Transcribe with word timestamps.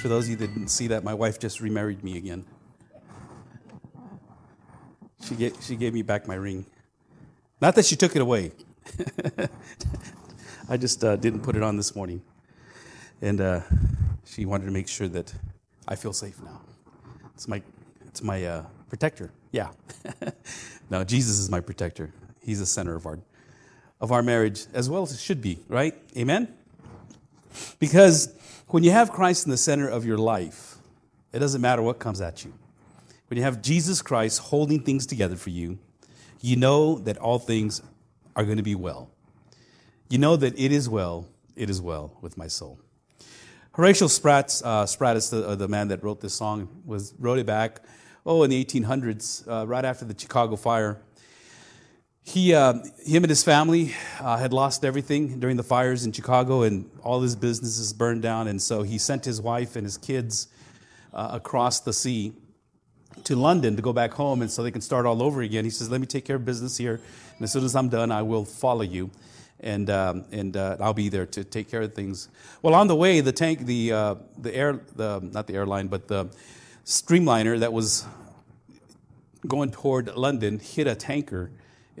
For 0.00 0.08
those 0.08 0.24
of 0.24 0.30
you 0.30 0.36
that 0.36 0.54
didn't 0.54 0.68
see 0.68 0.86
that, 0.86 1.04
my 1.04 1.12
wife 1.12 1.38
just 1.38 1.60
remarried 1.60 2.02
me 2.02 2.16
again. 2.16 2.46
She 5.22 5.34
gave, 5.34 5.56
she 5.60 5.76
gave 5.76 5.92
me 5.92 6.00
back 6.00 6.26
my 6.26 6.36
ring. 6.36 6.64
Not 7.60 7.74
that 7.74 7.84
she 7.84 7.96
took 7.96 8.16
it 8.16 8.22
away. 8.22 8.52
I 10.70 10.78
just 10.78 11.04
uh, 11.04 11.16
didn't 11.16 11.40
put 11.40 11.54
it 11.54 11.62
on 11.62 11.76
this 11.76 11.94
morning. 11.94 12.22
And 13.20 13.42
uh, 13.42 13.60
she 14.24 14.46
wanted 14.46 14.64
to 14.64 14.70
make 14.70 14.88
sure 14.88 15.06
that 15.08 15.34
I 15.86 15.96
feel 15.96 16.14
safe 16.14 16.40
now. 16.42 16.62
It's 17.34 17.46
my, 17.46 17.60
it's 18.06 18.22
my 18.22 18.42
uh, 18.42 18.64
protector. 18.88 19.30
Yeah. 19.52 19.68
no, 20.90 21.04
Jesus 21.04 21.38
is 21.38 21.50
my 21.50 21.60
protector. 21.60 22.10
He's 22.42 22.60
the 22.60 22.64
center 22.64 22.94
of 22.94 23.04
our, 23.04 23.18
of 24.00 24.12
our 24.12 24.22
marriage, 24.22 24.64
as 24.72 24.88
well 24.88 25.02
as 25.02 25.12
it 25.12 25.20
should 25.20 25.42
be, 25.42 25.58
right? 25.68 25.94
Amen? 26.16 26.54
Because 27.78 28.34
when 28.68 28.84
you 28.84 28.90
have 28.90 29.10
Christ 29.10 29.46
in 29.46 29.50
the 29.50 29.56
center 29.56 29.88
of 29.88 30.04
your 30.04 30.18
life, 30.18 30.76
it 31.32 31.38
doesn't 31.38 31.60
matter 31.60 31.82
what 31.82 31.98
comes 31.98 32.20
at 32.20 32.44
you. 32.44 32.52
When 33.28 33.38
you 33.38 33.44
have 33.44 33.62
Jesus 33.62 34.02
Christ 34.02 34.40
holding 34.40 34.82
things 34.82 35.06
together 35.06 35.36
for 35.36 35.50
you, 35.50 35.78
you 36.40 36.56
know 36.56 36.98
that 36.98 37.18
all 37.18 37.38
things 37.38 37.82
are 38.34 38.44
going 38.44 38.56
to 38.56 38.62
be 38.62 38.74
well. 38.74 39.10
You 40.08 40.18
know 40.18 40.36
that 40.36 40.58
it 40.58 40.72
is 40.72 40.88
well, 40.88 41.28
it 41.54 41.70
is 41.70 41.80
well 41.80 42.16
with 42.20 42.36
my 42.36 42.48
soul. 42.48 42.80
Horatio 43.72 44.08
Spratt, 44.08 44.60
uh, 44.64 44.84
the, 44.84 45.44
uh, 45.46 45.54
the 45.54 45.68
man 45.68 45.88
that 45.88 46.02
wrote 46.02 46.20
this 46.20 46.34
song, 46.34 46.68
was 46.84 47.14
wrote 47.18 47.38
it 47.38 47.46
back, 47.46 47.80
oh, 48.26 48.42
in 48.42 48.50
the 48.50 48.64
1800s, 48.64 49.46
uh, 49.46 49.66
right 49.66 49.84
after 49.84 50.04
the 50.04 50.14
Chicago 50.18 50.56
fire. 50.56 51.00
He, 52.30 52.54
uh, 52.54 52.74
him 53.04 53.24
and 53.24 53.28
his 53.28 53.42
family 53.42 53.92
uh, 54.20 54.36
had 54.36 54.52
lost 54.52 54.84
everything 54.84 55.40
during 55.40 55.56
the 55.56 55.64
fires 55.64 56.04
in 56.04 56.12
Chicago, 56.12 56.62
and 56.62 56.88
all 57.02 57.20
his 57.22 57.34
businesses 57.34 57.92
burned 57.92 58.22
down. 58.22 58.46
And 58.46 58.62
so 58.62 58.82
he 58.82 58.98
sent 58.98 59.24
his 59.24 59.40
wife 59.40 59.74
and 59.74 59.84
his 59.84 59.96
kids 59.96 60.46
uh, 61.12 61.30
across 61.32 61.80
the 61.80 61.92
sea 61.92 62.32
to 63.24 63.34
London 63.34 63.74
to 63.74 63.82
go 63.82 63.92
back 63.92 64.12
home, 64.12 64.42
and 64.42 64.50
so 64.50 64.62
they 64.62 64.70
can 64.70 64.80
start 64.80 65.06
all 65.06 65.24
over 65.24 65.42
again. 65.42 65.64
He 65.64 65.72
says, 65.72 65.90
"Let 65.90 66.00
me 66.00 66.06
take 66.06 66.24
care 66.24 66.36
of 66.36 66.44
business 66.44 66.76
here, 66.76 67.00
and 67.34 67.42
as 67.42 67.50
soon 67.50 67.64
as 67.64 67.74
I'm 67.74 67.88
done, 67.88 68.12
I 68.12 68.22
will 68.22 68.44
follow 68.44 68.82
you." 68.82 69.10
and 69.58 69.90
um, 69.90 70.24
and 70.30 70.56
uh, 70.56 70.76
I'll 70.80 70.94
be 70.94 71.08
there 71.08 71.26
to 71.26 71.42
take 71.42 71.68
care 71.68 71.82
of 71.82 71.94
things. 71.94 72.28
Well, 72.62 72.74
on 72.74 72.86
the 72.86 72.96
way, 72.96 73.20
the 73.20 73.32
tank, 73.32 73.66
the 73.66 73.92
uh, 73.92 74.14
the 74.38 74.54
air, 74.54 74.80
the 74.94 75.18
not 75.20 75.48
the 75.48 75.54
airline, 75.54 75.88
but 75.88 76.06
the 76.06 76.30
streamliner 76.84 77.58
that 77.58 77.72
was 77.72 78.06
going 79.48 79.72
toward 79.72 80.14
London 80.14 80.60
hit 80.60 80.86
a 80.86 80.94
tanker 80.94 81.50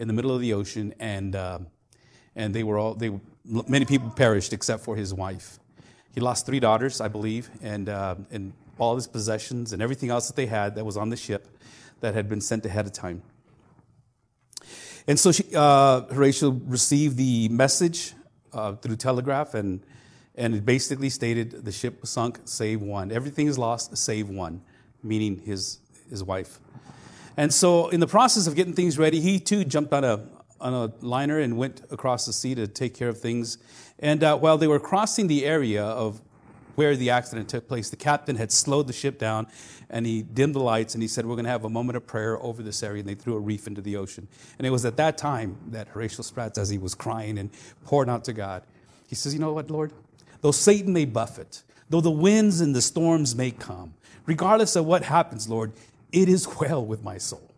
in 0.00 0.08
the 0.08 0.14
middle 0.14 0.34
of 0.34 0.40
the 0.40 0.54
ocean, 0.54 0.92
and 0.98 1.36
uh, 1.36 1.58
and 2.34 2.52
they 2.54 2.64
were 2.64 2.78
all 2.78 2.94
they 2.94 3.10
many 3.44 3.84
people 3.84 4.10
perished 4.10 4.52
except 4.52 4.82
for 4.82 4.96
his 4.96 5.14
wife. 5.14 5.58
He 6.14 6.20
lost 6.20 6.46
three 6.46 6.58
daughters, 6.58 7.00
I 7.00 7.08
believe, 7.08 7.48
and 7.62 7.88
uh, 7.88 8.16
and 8.32 8.52
all 8.78 8.96
his 8.96 9.06
possessions 9.06 9.72
and 9.72 9.82
everything 9.82 10.10
else 10.10 10.26
that 10.26 10.36
they 10.36 10.46
had 10.46 10.74
that 10.74 10.84
was 10.84 10.96
on 10.96 11.10
the 11.10 11.16
ship 11.16 11.46
that 12.00 12.14
had 12.14 12.28
been 12.28 12.40
sent 12.40 12.64
ahead 12.66 12.86
of 12.86 12.92
time. 12.92 13.22
And 15.06 15.18
so 15.18 15.32
she, 15.32 15.44
uh, 15.54 16.02
Horatio 16.02 16.50
received 16.50 17.16
the 17.16 17.48
message 17.48 18.14
uh, 18.52 18.72
through 18.76 18.96
telegraph, 18.96 19.54
and, 19.54 19.84
and 20.34 20.54
it 20.54 20.64
basically 20.64 21.10
stated 21.10 21.64
the 21.64 21.72
ship 21.72 22.06
sunk, 22.06 22.40
save 22.44 22.80
one. 22.80 23.12
Everything 23.12 23.46
is 23.46 23.58
lost, 23.58 23.96
save 23.96 24.28
one, 24.28 24.62
meaning 25.02 25.40
his, 25.40 25.78
his 26.08 26.22
wife. 26.22 26.58
And 27.36 27.52
so, 27.52 27.88
in 27.88 28.00
the 28.00 28.06
process 28.06 28.46
of 28.46 28.54
getting 28.54 28.74
things 28.74 28.98
ready, 28.98 29.20
he 29.20 29.38
too 29.38 29.64
jumped 29.64 29.92
on 29.92 30.04
a, 30.04 30.26
on 30.60 30.74
a 30.74 30.92
liner 31.04 31.38
and 31.38 31.56
went 31.56 31.82
across 31.90 32.26
the 32.26 32.32
sea 32.32 32.54
to 32.54 32.66
take 32.66 32.94
care 32.94 33.08
of 33.08 33.20
things. 33.20 33.58
And 33.98 34.22
uh, 34.22 34.36
while 34.36 34.58
they 34.58 34.66
were 34.66 34.80
crossing 34.80 35.26
the 35.26 35.44
area 35.44 35.84
of 35.84 36.20
where 36.80 36.96
the 36.96 37.10
accident 37.10 37.46
took 37.46 37.68
place. 37.68 37.90
The 37.90 37.96
captain 37.96 38.36
had 38.36 38.50
slowed 38.50 38.86
the 38.86 38.94
ship 38.94 39.18
down 39.18 39.48
and 39.90 40.06
he 40.06 40.22
dimmed 40.22 40.54
the 40.54 40.60
lights 40.60 40.94
and 40.94 41.02
he 41.02 41.08
said, 41.08 41.26
We're 41.26 41.34
going 41.34 41.44
to 41.44 41.50
have 41.50 41.64
a 41.66 41.68
moment 41.68 41.98
of 41.98 42.06
prayer 42.06 42.42
over 42.42 42.62
this 42.62 42.82
area. 42.82 43.00
And 43.00 43.08
they 43.08 43.14
threw 43.14 43.34
a 43.34 43.38
reef 43.38 43.66
into 43.66 43.82
the 43.82 43.96
ocean. 43.96 44.28
And 44.58 44.66
it 44.66 44.70
was 44.70 44.86
at 44.86 44.96
that 44.96 45.18
time 45.18 45.58
that 45.68 45.88
Horatio 45.88 46.22
Spratt, 46.22 46.56
as 46.56 46.70
he 46.70 46.78
was 46.78 46.94
crying 46.94 47.36
and 47.36 47.50
pouring 47.84 48.08
out 48.08 48.24
to 48.24 48.32
God, 48.32 48.62
he 49.06 49.14
says, 49.14 49.34
You 49.34 49.40
know 49.40 49.52
what, 49.52 49.70
Lord? 49.70 49.92
Though 50.40 50.52
Satan 50.52 50.94
may 50.94 51.04
buffet, 51.04 51.62
though 51.90 52.00
the 52.00 52.10
winds 52.10 52.62
and 52.62 52.74
the 52.74 52.80
storms 52.80 53.34
may 53.34 53.50
come, 53.50 53.92
regardless 54.24 54.74
of 54.74 54.86
what 54.86 55.02
happens, 55.02 55.50
Lord, 55.50 55.72
it 56.12 56.28
is 56.28 56.48
well 56.60 56.84
with 56.84 57.02
my 57.02 57.18
soul. 57.18 57.54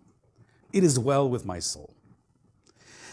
It 0.72 0.84
is 0.84 0.98
well 0.98 1.28
with 1.28 1.44
my 1.44 1.58
soul. 1.58 1.94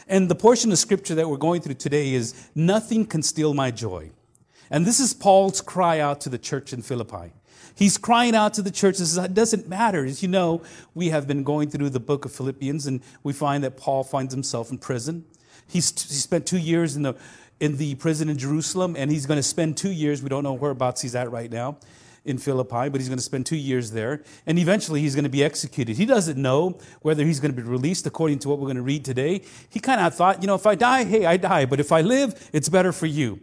And 0.08 0.30
the 0.30 0.36
portion 0.36 0.72
of 0.72 0.80
scripture 0.80 1.16
that 1.16 1.30
we're 1.30 1.38
going 1.38 1.62
through 1.62 1.76
today 1.76 2.14
is 2.14 2.50
nothing 2.56 3.06
can 3.06 3.22
steal 3.22 3.54
my 3.54 3.70
joy. 3.70 4.12
And 4.72 4.86
this 4.86 5.00
is 5.00 5.14
Paul's 5.14 5.62
cry 5.62 6.00
out 6.00 6.22
to 6.22 6.30
the 6.30 6.38
church 6.38 6.74
in 6.74 6.82
Philippi. 6.82 7.34
He's 7.76 7.98
crying 7.98 8.36
out 8.36 8.54
to 8.56 8.62
the 8.62 8.72
church. 8.72 8.96
Says, 8.96 9.18
it 9.18 9.34
doesn't 9.34 9.68
matter. 9.68 10.06
As 10.06 10.22
you 10.22 10.28
know, 10.28 10.64
we 10.96 11.10
have 11.10 11.28
been 11.28 11.44
going 11.44 11.70
through 11.70 11.92
the 11.92 12.00
book 12.00 12.26
of 12.26 12.32
Philippians, 12.32 12.88
and 12.88 13.02
we 13.24 13.34
find 13.34 13.64
that 13.64 13.78
Paul 13.78 14.04
finds 14.04 14.34
himself 14.34 14.72
in 14.72 14.80
prison. 14.80 15.26
He's, 15.68 15.90
he 15.92 16.16
spent 16.16 16.46
two 16.46 16.58
years 16.58 16.96
in 16.96 17.04
the, 17.04 17.16
in 17.60 17.78
the 17.78 17.96
prison 17.96 18.30
in 18.30 18.38
Jerusalem, 18.38 18.96
and 18.98 19.12
he's 19.12 19.26
going 19.26 19.38
to 19.38 19.44
spend 19.44 19.78
two 19.78 19.92
years. 19.92 20.22
We 20.22 20.30
don't 20.30 20.44
know 20.44 20.54
whereabouts 20.54 21.02
he's 21.02 21.16
at 21.16 21.32
right 21.32 21.52
now 21.52 21.78
in 22.30 22.38
Philippi, 22.38 22.90
but 22.90 23.02
he's 23.02 23.10
going 23.10 23.18
to 23.18 23.24
spend 23.24 23.46
two 23.46 23.58
years 23.58 23.92
there. 23.92 24.24
And 24.46 24.58
eventually 24.58 25.02
he's 25.02 25.16
going 25.16 25.24
to 25.24 25.30
be 25.30 25.44
executed. 25.44 25.98
He 25.98 26.06
doesn't 26.06 26.42
know 26.42 26.78
whether 27.02 27.26
he's 27.26 27.40
going 27.40 27.54
to 27.54 27.62
be 27.62 27.68
released 27.68 28.06
according 28.06 28.40
to 28.40 28.50
what 28.50 28.60
we're 28.60 28.68
going 28.68 28.78
to 28.78 28.84
read 28.84 29.04
today. 29.04 29.42
He 29.70 29.80
kind 29.80 30.00
of 30.00 30.14
thought, 30.14 30.42
you 30.42 30.48
know, 30.48 30.56
if 30.56 30.66
I 30.66 30.76
die, 30.76 31.04
hey, 31.04 31.26
I 31.26 31.38
die. 31.38 31.66
But 31.66 31.80
if 31.80 31.92
I 31.92 32.02
live, 32.02 32.50
it's 32.54 32.70
better 32.70 32.92
for 32.92 33.08
you. 33.08 33.42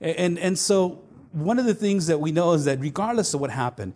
And, 0.00 0.38
and 0.38 0.58
so 0.58 1.02
one 1.32 1.58
of 1.58 1.64
the 1.64 1.74
things 1.74 2.06
that 2.06 2.20
we 2.20 2.32
know 2.32 2.52
is 2.52 2.64
that 2.64 2.80
regardless 2.80 3.34
of 3.34 3.40
what 3.40 3.50
happened, 3.50 3.94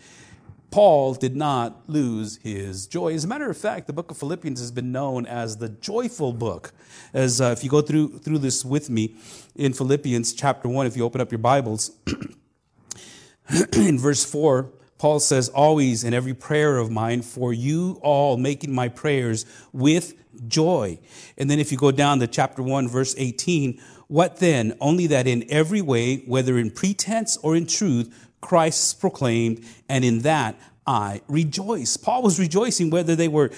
Paul 0.73 1.13
did 1.13 1.37
not 1.37 1.83
lose 1.87 2.39
his 2.43 2.87
joy. 2.87 3.13
As 3.13 3.25
a 3.25 3.29
matter 3.29 3.49
of 3.51 3.59
fact, 3.59 3.87
the 3.87 3.93
book 3.93 4.11
of 4.11 4.17
Philippians 4.17 4.59
has 4.59 4.71
been 4.71 4.91
known 4.91 5.27
as 5.27 5.59
the 5.59 5.69
joyful 5.69 6.33
book. 6.33 6.73
As 7.13 7.43
uh, 7.43 7.55
if 7.57 7.63
you 7.63 7.69
go 7.69 7.83
through 7.83 8.21
through 8.21 8.39
this 8.39 8.65
with 8.65 8.89
me 8.89 9.15
in 9.55 9.75
Philippians 9.75 10.33
chapter 10.33 10.69
1, 10.69 10.87
if 10.87 10.97
you 10.97 11.05
open 11.05 11.21
up 11.21 11.31
your 11.31 11.41
Bibles, 11.41 11.91
in 13.73 13.99
verse 13.99 14.25
4, 14.25 14.71
Paul 14.99 15.21
says, 15.21 15.49
Always 15.49 16.05
in 16.05 16.15
every 16.15 16.35
prayer 16.35 16.79
of 16.79 16.91
mine 16.91 17.23
for 17.23 17.53
you 17.53 17.99
all, 18.03 18.37
making 18.37 18.75
my 18.75 18.89
prayers 18.89 19.45
with 19.73 20.15
joy. 20.49 20.99
And 21.37 21.51
then 21.51 21.59
if 21.59 21.73
you 21.73 21.79
go 21.79 21.91
down 21.91 22.21
to 22.21 22.27
chapter 22.27 22.63
1, 22.63 22.89
verse 22.89 23.15
18, 23.19 23.81
what 24.09 24.39
then? 24.39 24.77
Only 24.81 25.07
that 25.09 25.27
in 25.27 25.45
every 25.51 25.81
way, 25.81 26.19
whether 26.19 26.59
in 26.59 26.71
pretense 26.71 27.37
or 27.39 27.57
in 27.57 27.67
truth, 27.67 28.29
Christ 28.41 28.89
is 28.89 28.95
proclaimed, 28.95 29.65
and 29.89 30.05
in 30.05 30.21
that 30.21 30.59
I 30.87 31.23
rejoice. 31.29 31.97
Paul 31.97 32.23
was 32.23 32.41
rejoicing 32.41 32.91
whether 32.91 33.15
they 33.15 33.29
were 33.29 33.51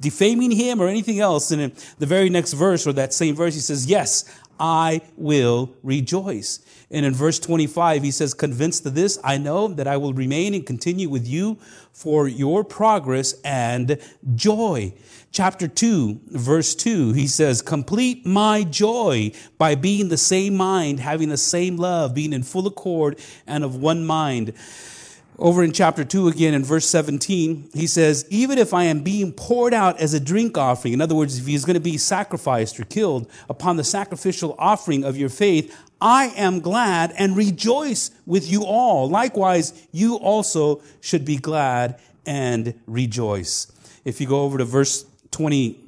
defaming 0.00 0.50
him 0.50 0.80
or 0.80 0.88
anything 0.88 1.20
else. 1.20 1.52
And 1.52 1.62
in 1.62 1.72
the 1.98 2.06
very 2.06 2.28
next 2.28 2.52
verse, 2.52 2.86
or 2.86 2.92
that 2.94 3.14
same 3.14 3.36
verse, 3.36 3.54
he 3.54 3.60
says, 3.60 3.86
Yes, 3.86 4.24
I 4.58 5.00
will 5.16 5.74
rejoice. 5.82 6.60
And 6.90 7.04
in 7.04 7.14
verse 7.14 7.38
25, 7.38 8.02
he 8.02 8.10
says, 8.10 8.34
Convinced 8.34 8.86
of 8.86 8.94
this, 8.94 9.18
I 9.24 9.38
know 9.38 9.68
that 9.68 9.86
I 9.86 9.96
will 9.96 10.12
remain 10.12 10.54
and 10.54 10.66
continue 10.66 11.08
with 11.08 11.26
you 11.26 11.58
for 11.92 12.28
your 12.28 12.64
progress 12.64 13.34
and 13.44 13.98
joy 14.34 14.94
chapter 15.34 15.66
2, 15.66 16.20
verse 16.28 16.76
2, 16.76 17.12
he 17.12 17.26
says, 17.26 17.60
Complete 17.60 18.24
my 18.24 18.62
joy 18.62 19.32
by 19.58 19.74
being 19.74 20.08
the 20.08 20.16
same 20.16 20.54
mind, 20.54 21.00
having 21.00 21.28
the 21.28 21.36
same 21.36 21.76
love, 21.76 22.14
being 22.14 22.32
in 22.32 22.44
full 22.44 22.68
accord 22.68 23.18
and 23.46 23.64
of 23.64 23.74
one 23.74 24.06
mind. 24.06 24.52
Over 25.36 25.64
in 25.64 25.72
chapter 25.72 26.04
2 26.04 26.28
again, 26.28 26.54
in 26.54 26.62
verse 26.62 26.86
17, 26.86 27.70
he 27.74 27.88
says, 27.88 28.24
Even 28.30 28.56
if 28.56 28.72
I 28.72 28.84
am 28.84 29.02
being 29.02 29.32
poured 29.32 29.74
out 29.74 29.98
as 29.98 30.14
a 30.14 30.20
drink 30.20 30.56
offering, 30.56 30.94
in 30.94 31.00
other 31.00 31.16
words, 31.16 31.38
if 31.38 31.46
he 31.46 31.54
is 31.54 31.64
going 31.64 31.74
to 31.74 31.80
be 31.80 31.98
sacrificed 31.98 32.78
or 32.78 32.84
killed 32.84 33.28
upon 33.48 33.76
the 33.76 33.82
sacrificial 33.82 34.54
offering 34.58 35.02
of 35.02 35.16
your 35.16 35.28
faith, 35.28 35.76
I 36.00 36.26
am 36.36 36.60
glad 36.60 37.12
and 37.18 37.36
rejoice 37.36 38.12
with 38.26 38.48
you 38.50 38.64
all. 38.64 39.08
Likewise, 39.08 39.86
you 39.90 40.16
also 40.16 40.82
should 41.00 41.24
be 41.24 41.36
glad 41.36 41.98
and 42.24 42.74
rejoice. 42.86 43.72
If 44.04 44.20
you 44.20 44.28
go 44.28 44.42
over 44.42 44.58
to 44.58 44.64
verse 44.64 45.04
20, 45.32 45.80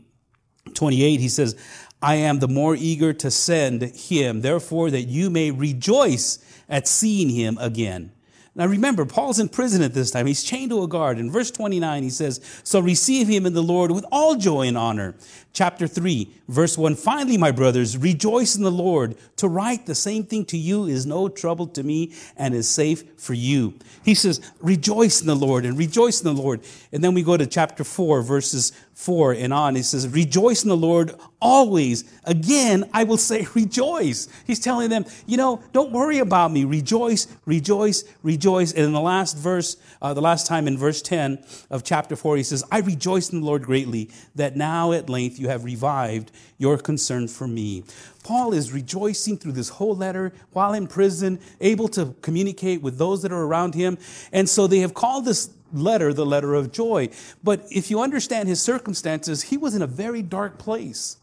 28, 0.74 1.20
he 1.20 1.28
says, 1.28 1.56
I 2.02 2.16
am 2.16 2.40
the 2.40 2.48
more 2.48 2.74
eager 2.74 3.12
to 3.12 3.30
send 3.30 3.82
him, 3.82 4.40
therefore, 4.40 4.90
that 4.90 5.02
you 5.02 5.30
may 5.30 5.52
rejoice 5.52 6.38
at 6.68 6.88
seeing 6.88 7.28
him 7.28 7.56
again. 7.60 8.10
Now 8.56 8.66
remember, 8.66 9.04
Paul's 9.04 9.38
in 9.38 9.50
prison 9.50 9.82
at 9.82 9.92
this 9.92 10.10
time. 10.10 10.26
He's 10.26 10.42
chained 10.42 10.70
to 10.70 10.82
a 10.82 10.88
guard. 10.88 11.18
In 11.18 11.30
verse 11.30 11.50
29, 11.50 12.02
he 12.02 12.08
says, 12.08 12.40
So 12.64 12.80
receive 12.80 13.28
him 13.28 13.44
in 13.44 13.52
the 13.52 13.62
Lord 13.62 13.90
with 13.90 14.06
all 14.10 14.34
joy 14.34 14.66
and 14.66 14.78
honor. 14.78 15.14
Chapter 15.56 15.86
3, 15.86 16.30
verse 16.48 16.76
1 16.76 16.96
Finally, 16.96 17.38
my 17.38 17.50
brothers, 17.50 17.96
rejoice 17.96 18.56
in 18.56 18.62
the 18.62 18.70
Lord. 18.70 19.16
To 19.36 19.48
write 19.48 19.86
the 19.86 19.94
same 19.94 20.24
thing 20.24 20.44
to 20.46 20.58
you 20.58 20.84
is 20.84 21.06
no 21.06 21.30
trouble 21.30 21.66
to 21.68 21.82
me 21.82 22.12
and 22.36 22.54
is 22.54 22.68
safe 22.68 23.18
for 23.18 23.32
you. 23.32 23.72
He 24.04 24.14
says, 24.14 24.52
Rejoice 24.60 25.22
in 25.22 25.26
the 25.26 25.34
Lord 25.34 25.64
and 25.64 25.78
rejoice 25.78 26.20
in 26.20 26.26
the 26.26 26.42
Lord. 26.42 26.60
And 26.92 27.02
then 27.02 27.14
we 27.14 27.22
go 27.22 27.38
to 27.38 27.46
chapter 27.46 27.84
4, 27.84 28.20
verses 28.20 28.72
4 28.96 29.32
and 29.32 29.52
on. 29.52 29.76
He 29.76 29.82
says, 29.82 30.08
Rejoice 30.08 30.62
in 30.62 30.68
the 30.68 30.76
Lord 30.76 31.12
always. 31.40 32.04
Again, 32.24 32.88
I 32.92 33.04
will 33.04 33.18
say, 33.18 33.46
Rejoice. 33.54 34.28
He's 34.46 34.60
telling 34.60 34.90
them, 34.90 35.04
You 35.26 35.36
know, 35.36 35.62
don't 35.72 35.92
worry 35.92 36.18
about 36.18 36.50
me. 36.50 36.64
Rejoice, 36.64 37.28
rejoice, 37.44 38.04
rejoice. 38.22 38.72
And 38.72 38.84
in 38.84 38.92
the 38.92 39.00
last 39.00 39.36
verse, 39.36 39.76
uh, 40.02 40.14
the 40.14 40.22
last 40.22 40.46
time 40.46 40.66
in 40.66 40.76
verse 40.78 41.02
10 41.02 41.44
of 41.70 41.84
chapter 41.84 42.16
4, 42.16 42.36
he 42.36 42.42
says, 42.42 42.64
I 42.70 42.78
rejoice 42.78 43.30
in 43.30 43.40
the 43.40 43.46
Lord 43.46 43.62
greatly 43.62 44.10
that 44.34 44.56
now 44.56 44.92
at 44.92 45.08
length 45.10 45.38
you 45.38 45.45
have 45.46 45.64
revived 45.64 46.30
your 46.58 46.78
concern 46.78 47.28
for 47.28 47.46
me. 47.46 47.84
Paul 48.24 48.52
is 48.52 48.72
rejoicing 48.72 49.38
through 49.38 49.52
this 49.52 49.68
whole 49.68 49.96
letter 49.96 50.32
while 50.52 50.74
in 50.74 50.86
prison, 50.86 51.38
able 51.60 51.88
to 51.88 52.14
communicate 52.22 52.82
with 52.82 52.98
those 52.98 53.22
that 53.22 53.32
are 53.32 53.42
around 53.42 53.74
him. 53.74 53.98
And 54.32 54.48
so 54.48 54.66
they 54.66 54.80
have 54.80 54.94
called 54.94 55.24
this 55.24 55.50
letter 55.72 56.12
the 56.12 56.26
letter 56.26 56.54
of 56.54 56.72
joy. 56.72 57.08
But 57.42 57.66
if 57.70 57.90
you 57.90 58.00
understand 58.00 58.48
his 58.48 58.60
circumstances, 58.60 59.42
he 59.42 59.56
was 59.56 59.74
in 59.74 59.82
a 59.82 59.86
very 59.86 60.22
dark 60.22 60.58
place. 60.58 61.18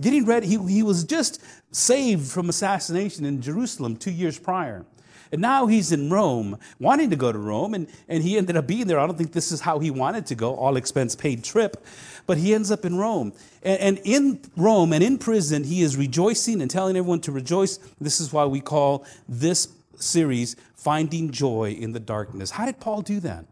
Getting 0.00 0.24
ready, 0.24 0.46
he, 0.46 0.56
he 0.68 0.82
was 0.82 1.04
just 1.04 1.42
saved 1.72 2.30
from 2.30 2.48
assassination 2.48 3.24
in 3.24 3.42
Jerusalem 3.42 3.96
two 3.96 4.10
years 4.10 4.38
prior. 4.38 4.86
And 5.32 5.40
now 5.40 5.66
he's 5.66 5.92
in 5.92 6.10
Rome, 6.10 6.58
wanting 6.80 7.10
to 7.10 7.16
go 7.16 7.30
to 7.30 7.38
Rome, 7.38 7.74
and, 7.74 7.86
and 8.08 8.22
he 8.22 8.36
ended 8.36 8.56
up 8.56 8.66
being 8.66 8.86
there. 8.86 8.98
I 8.98 9.06
don't 9.06 9.16
think 9.16 9.32
this 9.32 9.52
is 9.52 9.60
how 9.60 9.78
he 9.78 9.90
wanted 9.90 10.26
to 10.26 10.34
go, 10.34 10.54
all 10.56 10.76
expense 10.76 11.14
paid 11.14 11.44
trip, 11.44 11.84
but 12.30 12.38
he 12.38 12.54
ends 12.54 12.70
up 12.70 12.84
in 12.84 12.96
Rome. 12.96 13.32
And, 13.60 13.80
and 13.80 14.00
in 14.04 14.40
Rome 14.56 14.92
and 14.92 15.02
in 15.02 15.18
prison, 15.18 15.64
he 15.64 15.82
is 15.82 15.96
rejoicing 15.96 16.62
and 16.62 16.70
telling 16.70 16.96
everyone 16.96 17.20
to 17.22 17.32
rejoice. 17.32 17.78
This 18.00 18.20
is 18.20 18.32
why 18.32 18.44
we 18.44 18.60
call 18.60 19.04
this 19.28 19.66
series 19.96 20.54
Finding 20.76 21.32
Joy 21.32 21.72
in 21.72 21.90
the 21.90 21.98
Darkness. 21.98 22.52
How 22.52 22.66
did 22.66 22.78
Paul 22.78 23.02
do 23.02 23.18
that? 23.18 23.46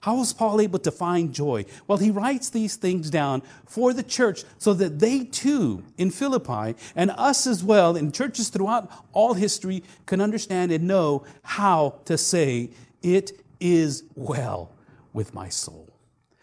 How 0.00 0.16
was 0.16 0.32
Paul 0.32 0.60
able 0.60 0.80
to 0.80 0.90
find 0.90 1.32
joy? 1.32 1.66
Well, 1.86 1.98
he 1.98 2.10
writes 2.10 2.50
these 2.50 2.74
things 2.74 3.10
down 3.10 3.44
for 3.64 3.92
the 3.92 4.02
church 4.02 4.42
so 4.58 4.74
that 4.74 4.98
they 4.98 5.22
too, 5.22 5.84
in 5.96 6.10
Philippi, 6.10 6.74
and 6.96 7.12
us 7.12 7.46
as 7.46 7.62
well, 7.62 7.94
in 7.94 8.10
churches 8.10 8.48
throughout 8.48 8.90
all 9.12 9.34
history, 9.34 9.84
can 10.04 10.20
understand 10.20 10.72
and 10.72 10.88
know 10.88 11.24
how 11.44 12.00
to 12.06 12.18
say, 12.18 12.70
It 13.04 13.40
is 13.60 14.02
well 14.16 14.72
with 15.12 15.32
my 15.32 15.48
soul. 15.48 15.88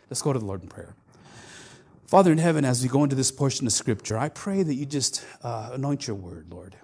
Let's 0.09 0.21
go 0.21 0.31
to 0.31 0.39
the 0.39 0.45
Lord 0.45 0.63
in 0.63 0.69
prayer. 0.69 0.95
Father 2.13 2.31
in 2.31 2.37
heaven, 2.37 2.63
as 2.63 2.83
we 2.83 2.89
go 2.89 3.03
into 3.03 3.15
this 3.15 3.31
portion 3.31 3.65
of 3.65 3.73
Scripture, 3.73 4.19
I 4.19 4.29
pray 4.29 4.61
that 4.61 4.75
you 4.75 4.85
just 4.85 5.25
uh, 5.41 5.71
anoint 5.73 6.05
your 6.05 6.15
word, 6.15 6.45
Lord. 6.51 6.75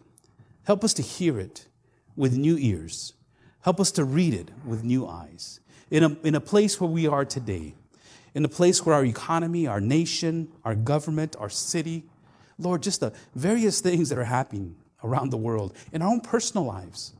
Help 0.64 0.84
us 0.84 0.92
to 0.96 1.04
hear 1.04 1.40
it 1.40 1.68
with 2.16 2.36
new 2.36 2.58
ears. 2.58 3.14
Help 3.62 3.80
us 3.80 3.92
to 3.92 4.06
read 4.06 4.34
it 4.34 4.50
with 4.66 4.84
new 4.84 5.06
eyes 5.06 5.60
in 5.92 6.04
a, 6.04 6.18
in 6.24 6.34
a 6.34 6.42
place 6.42 6.82
where 6.82 6.90
we 6.90 7.06
are 7.06 7.26
today, 7.26 7.76
in 8.34 8.44
a 8.44 8.48
place 8.48 8.84
where 8.84 8.96
our 8.96 9.06
economy, 9.06 9.68
our 9.68 9.80
nation, 9.80 10.52
our 10.66 10.74
government, 10.74 11.36
our 11.38 11.48
city, 11.48 12.06
Lord, 12.58 12.82
just 12.82 13.00
the 13.00 13.14
various 13.36 13.82
things 13.82 14.10
that 14.10 14.18
are 14.18 14.24
happening 14.24 14.78
around 15.04 15.30
the 15.30 15.38
world, 15.38 15.76
in 15.94 16.02
our 16.02 16.10
own 16.10 16.22
personal 16.22 16.66
lives, 16.66 17.14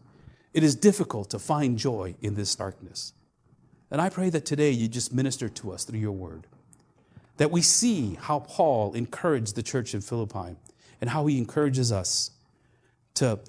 it 0.52 0.64
is 0.64 0.74
difficult 0.74 1.30
to 1.30 1.38
find 1.38 1.78
joy 1.78 2.16
in 2.22 2.34
this 2.34 2.56
darkness. 2.56 3.14
And 3.92 4.02
I 4.02 4.10
pray 4.10 4.32
that 4.32 4.46
today 4.48 4.72
you 4.72 4.88
just 4.88 5.14
minister 5.14 5.48
to 5.48 5.72
us 5.74 5.84
through 5.84 6.00
your 6.00 6.14
word, 6.14 6.48
that 7.40 7.52
we 7.52 7.62
see 7.62 8.18
how 8.20 8.40
Paul 8.40 8.92
encouraged 8.94 9.56
the 9.56 9.64
church 9.64 9.94
in 9.94 10.02
Philippi 10.02 10.58
and 11.00 11.10
how 11.10 11.26
he 11.26 11.38
encourages 11.38 11.90
us 11.90 12.32
to 13.14 13.40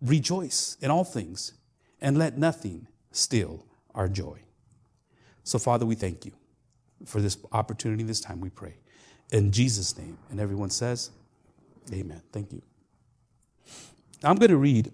rejoice 0.00 0.78
in 0.80 0.90
all 0.90 1.04
things 1.04 1.52
and 2.00 2.18
let 2.18 2.38
nothing 2.38 2.86
steal 3.12 3.66
our 3.94 4.08
joy. 4.08 4.38
So, 5.44 5.58
Father, 5.58 5.84
we 5.84 5.94
thank 5.94 6.24
you 6.24 6.32
for 7.04 7.20
this 7.20 7.36
opportunity, 7.52 8.02
this 8.02 8.22
time 8.22 8.40
we 8.40 8.48
pray. 8.48 8.76
In 9.30 9.52
Jesus' 9.52 9.96
name. 9.98 10.16
And 10.30 10.40
everyone 10.40 10.70
says, 10.70 11.10
Amen. 11.92 12.22
Thank 12.32 12.50
you. 12.50 12.62
I'm 14.24 14.36
going 14.36 14.50
to 14.50 14.56
read 14.56 14.90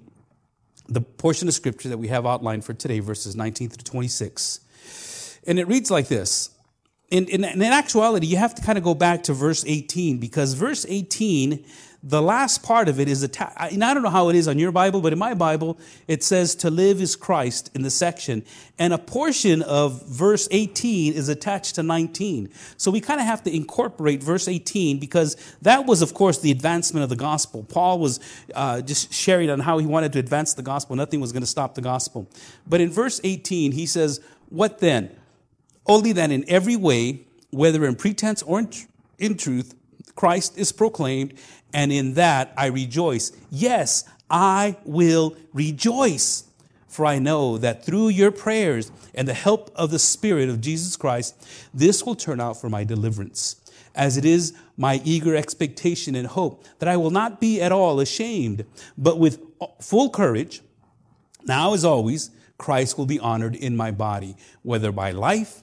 the 0.89 1.01
portion 1.01 1.47
of 1.47 1.55
scripture 1.55 1.89
that 1.89 1.99
we 1.99 2.09
have 2.09 2.27
outlined 2.27 2.65
for 2.65 2.75
today, 2.75 2.99
verses 2.99 3.37
19 3.37 3.69
through 3.69 3.85
26. 3.85 5.39
And 5.47 5.61
it 5.61 5.69
reads 5.69 5.89
like 5.89 6.09
this. 6.09 6.51
In, 7.13 7.27
in, 7.27 7.45
in 7.45 7.63
actuality, 7.63 8.27
you 8.27 8.39
have 8.39 8.55
to 8.55 8.63
kind 8.63 8.79
of 8.79 8.85
go 8.85 8.95
back 8.95 9.25
to 9.25 9.35
verse 9.35 9.65
18 9.67 10.17
because 10.17 10.55
verse 10.55 10.87
18 10.89 11.63
the 12.05 12.21
last 12.21 12.65
part 12.65 12.89
of 12.89 12.99
it 12.99 13.09
is 13.09 13.23
attached. 13.23 13.73
And 13.73 13.85
I 13.85 13.95
don't 13.95 14.03
know 14.03 14.11
how 14.11 14.29
it 14.29 14.35
is 14.35 14.49
on 14.49 14.59
your 14.59 14.73
Bible, 14.73 15.01
but 15.01 15.13
in 15.13 15.21
my 15.21 15.35
Bible, 15.35 15.79
it 16.09 16.25
says 16.25 16.57
to 16.57 16.71
live 16.71 17.01
is 17.01 17.15
Christ 17.15 17.71
in 17.77 17.83
the 17.83 17.91
section. 17.91 18.45
And 18.77 18.93
a 18.93 18.99
portion 18.99 19.63
of 19.63 20.05
verse 20.09 20.49
18 20.51 21.13
is 21.13 21.29
attached 21.29 21.77
to 21.77 21.85
19. 21.85 22.51
So 22.77 22.91
we 22.91 23.01
kind 23.01 23.21
of 23.21 23.27
have 23.27 23.45
to 23.45 23.55
incorporate 23.55 24.21
verse 24.21 24.49
18 24.49 24.99
because 24.99 25.37
that 25.63 25.87
was, 25.87 26.03
of 26.03 26.13
course, 26.13 26.39
the 26.39 26.51
advancement 26.51 27.05
of 27.05 27.09
the 27.09 27.15
gospel. 27.15 27.63
Paul 27.63 28.01
was 28.01 28.19
uh, 28.53 28.81
just 28.81 29.13
sharing 29.13 29.49
on 29.49 29.61
how 29.61 29.79
he 29.79 29.87
wanted 29.87 30.13
to 30.15 30.19
advance 30.19 30.55
the 30.55 30.63
gospel. 30.63 30.97
Nothing 30.97 31.21
was 31.21 31.31
going 31.31 31.43
to 31.45 31.47
stop 31.47 31.77
the 31.77 31.83
gospel. 31.83 32.29
But 32.67 32.81
in 32.81 32.91
verse 32.91 33.21
18, 33.23 33.71
he 33.71 33.87
says, 33.87 34.21
What 34.49 34.81
then? 34.81 35.17
Only 35.87 36.13
that 36.13 36.31
in 36.31 36.45
every 36.49 36.77
way, 36.77 37.27
whether 37.51 37.85
in 37.85 37.97
pretense 37.97 38.43
or 38.43 38.61
in, 38.61 38.69
tr- 38.69 38.87
in 39.19 39.37
truth, 39.37 39.75
Christ 40.15 40.59
is 40.59 40.73
proclaimed, 40.73 41.35
and 41.73 41.93
in 41.93 42.15
that 42.15 42.53
I 42.57 42.67
rejoice. 42.67 43.33
Yes, 43.51 44.05
I 44.31 44.77
will 44.85 45.37
rejoice. 45.53 46.45
For 46.87 47.07
I 47.07 47.19
know 47.19 47.57
that 47.57 47.85
through 47.85 48.09
your 48.09 48.31
prayers 48.31 48.93
and 49.15 49.27
the 49.27 49.35
help 49.35 49.71
of 49.75 49.91
the 49.91 49.99
Spirit 49.99 50.51
of 50.51 50.61
Jesus 50.61 50.97
Christ, 50.97 51.43
this 51.73 52.05
will 52.05 52.15
turn 52.15 52.39
out 52.39 52.61
for 52.61 52.69
my 52.69 52.85
deliverance, 52.85 53.57
as 53.95 54.19
it 54.19 54.27
is 54.27 54.53
my 54.77 55.01
eager 55.03 55.35
expectation 55.35 56.15
and 56.15 56.27
hope 56.27 56.65
that 56.79 56.89
I 56.91 56.99
will 56.99 57.11
not 57.11 57.41
be 57.41 57.63
at 57.63 57.73
all 57.73 57.99
ashamed, 57.99 58.67
but 58.99 59.19
with 59.19 59.41
full 59.81 60.11
courage, 60.11 60.61
now 61.45 61.73
as 61.73 61.85
always, 61.85 62.31
Christ 62.59 62.99
will 62.99 63.07
be 63.07 63.19
honored 63.19 63.57
in 63.57 63.75
my 63.75 63.91
body, 63.91 64.37
whether 64.63 64.93
by 64.93 65.13
life 65.13 65.63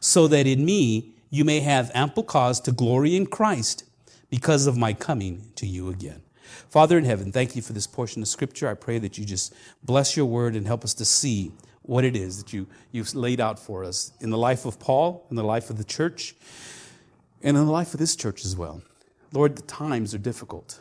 so 0.00 0.28
that 0.28 0.46
in 0.46 0.64
me 0.64 1.14
you 1.30 1.44
may 1.44 1.60
have 1.60 1.90
ample 1.94 2.22
cause 2.22 2.60
to 2.60 2.72
glory 2.72 3.16
in 3.16 3.26
Christ 3.26 3.84
because 4.30 4.66
of 4.66 4.76
my 4.76 4.92
coming 4.92 5.50
to 5.56 5.66
you 5.66 5.88
again. 5.88 6.22
Father 6.68 6.98
in 6.98 7.04
heaven, 7.04 7.32
thank 7.32 7.56
you 7.56 7.62
for 7.62 7.72
this 7.72 7.86
portion 7.86 8.22
of 8.22 8.28
scripture. 8.28 8.68
I 8.68 8.74
pray 8.74 8.98
that 8.98 9.18
you 9.18 9.24
just 9.24 9.54
bless 9.82 10.16
your 10.16 10.26
word 10.26 10.54
and 10.54 10.66
help 10.66 10.84
us 10.84 10.94
to 10.94 11.04
see 11.04 11.52
what 11.82 12.04
it 12.04 12.14
is 12.14 12.42
that 12.42 12.52
you, 12.52 12.66
you've 12.92 13.14
laid 13.14 13.40
out 13.40 13.58
for 13.58 13.84
us 13.84 14.12
in 14.20 14.30
the 14.30 14.36
life 14.36 14.66
of 14.66 14.78
Paul, 14.78 15.26
in 15.30 15.36
the 15.36 15.44
life 15.44 15.70
of 15.70 15.78
the 15.78 15.84
church, 15.84 16.34
and 17.42 17.56
in 17.56 17.64
the 17.64 17.72
life 17.72 17.94
of 17.94 18.00
this 18.00 18.14
church 18.14 18.44
as 18.44 18.54
well. 18.56 18.82
Lord, 19.32 19.56
the 19.56 19.62
times 19.62 20.14
are 20.14 20.18
difficult. 20.18 20.80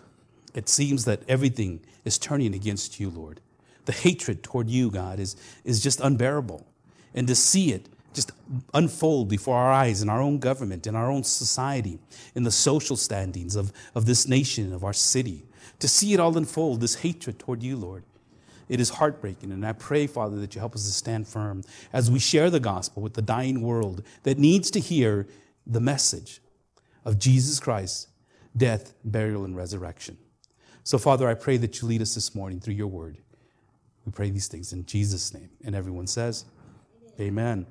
It 0.54 0.68
seems 0.68 1.06
that 1.06 1.22
everything 1.28 1.82
is 2.04 2.18
turning 2.18 2.54
against 2.54 3.00
you, 3.00 3.10
Lord. 3.10 3.40
The 3.86 3.94
hatred 3.94 4.44
toward 4.44 4.70
you, 4.70 4.92
God, 4.92 5.20
is, 5.20 5.38
is 5.64 5.82
just 5.82 6.02
unbearable. 6.02 6.68
And 7.14 7.28
to 7.28 7.36
see 7.36 7.72
it 7.72 7.88
just 8.18 8.32
unfold 8.74 9.30
before 9.30 9.56
our 9.56 9.72
eyes 9.72 10.02
in 10.02 10.10
our 10.10 10.20
own 10.20 10.40
government, 10.40 10.88
in 10.88 10.96
our 10.96 11.12
own 11.12 11.24
society, 11.24 12.00
in 12.34 12.42
the 12.42 12.50
social 12.50 12.96
standings 12.96 13.56
of, 13.56 13.72
of 13.94 14.08
this 14.08 14.28
nation, 14.28 14.74
of 14.74 14.84
our 14.84 14.92
city. 14.92 15.46
To 15.82 15.88
see 15.88 16.16
it 16.16 16.20
all 16.20 16.36
unfold, 16.36 16.82
this 16.82 16.96
hatred 16.96 17.38
toward 17.38 17.62
you, 17.62 17.78
Lord. 17.78 18.04
It 18.70 18.80
is 18.80 18.90
heartbreaking. 18.90 19.52
And 19.52 19.64
I 19.64 19.74
pray, 19.74 20.08
Father, 20.08 20.36
that 20.38 20.56
you 20.56 20.60
help 20.60 20.74
us 20.74 20.88
to 20.88 20.92
stand 20.92 21.28
firm 21.28 21.62
as 21.94 22.10
we 22.10 22.18
share 22.18 22.50
the 22.50 22.60
gospel 22.60 23.04
with 23.04 23.14
the 23.14 23.22
dying 23.22 23.62
world 23.62 24.02
that 24.24 24.40
needs 24.40 24.72
to 24.72 24.80
hear 24.80 25.28
the 25.68 25.80
message 25.80 26.42
of 27.06 27.20
Jesus 27.20 27.60
Christ, 27.60 28.08
death, 28.58 28.96
burial, 29.06 29.46
and 29.46 29.56
resurrection. 29.56 30.18
So, 30.84 30.98
Father, 30.98 31.30
I 31.30 31.36
pray 31.36 31.58
that 31.58 31.80
you 31.84 31.88
lead 31.88 32.02
us 32.02 32.16
this 32.16 32.34
morning 32.34 32.60
through 32.60 32.74
your 32.74 32.88
word. 32.88 33.20
We 34.08 34.12
pray 34.12 34.32
these 34.32 34.48
things 34.48 34.74
in 34.74 34.88
Jesus' 34.88 35.36
name. 35.36 35.52
And 35.64 35.76
everyone 35.76 36.08
says, 36.08 36.46
Amen. 37.20 37.68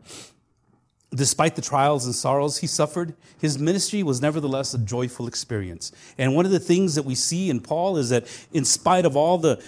Despite 1.14 1.54
the 1.54 1.62
trials 1.62 2.04
and 2.04 2.14
sorrows 2.14 2.58
he 2.58 2.66
suffered, 2.66 3.14
his 3.38 3.58
ministry 3.58 4.02
was 4.02 4.20
nevertheless 4.20 4.74
a 4.74 4.78
joyful 4.78 5.28
experience. 5.28 5.92
And 6.18 6.34
one 6.34 6.44
of 6.44 6.50
the 6.50 6.58
things 6.58 6.96
that 6.96 7.04
we 7.04 7.14
see 7.14 7.48
in 7.48 7.60
Paul 7.60 7.96
is 7.96 8.10
that, 8.10 8.26
in 8.52 8.64
spite 8.64 9.06
of 9.06 9.16
all 9.16 9.38
the 9.38 9.62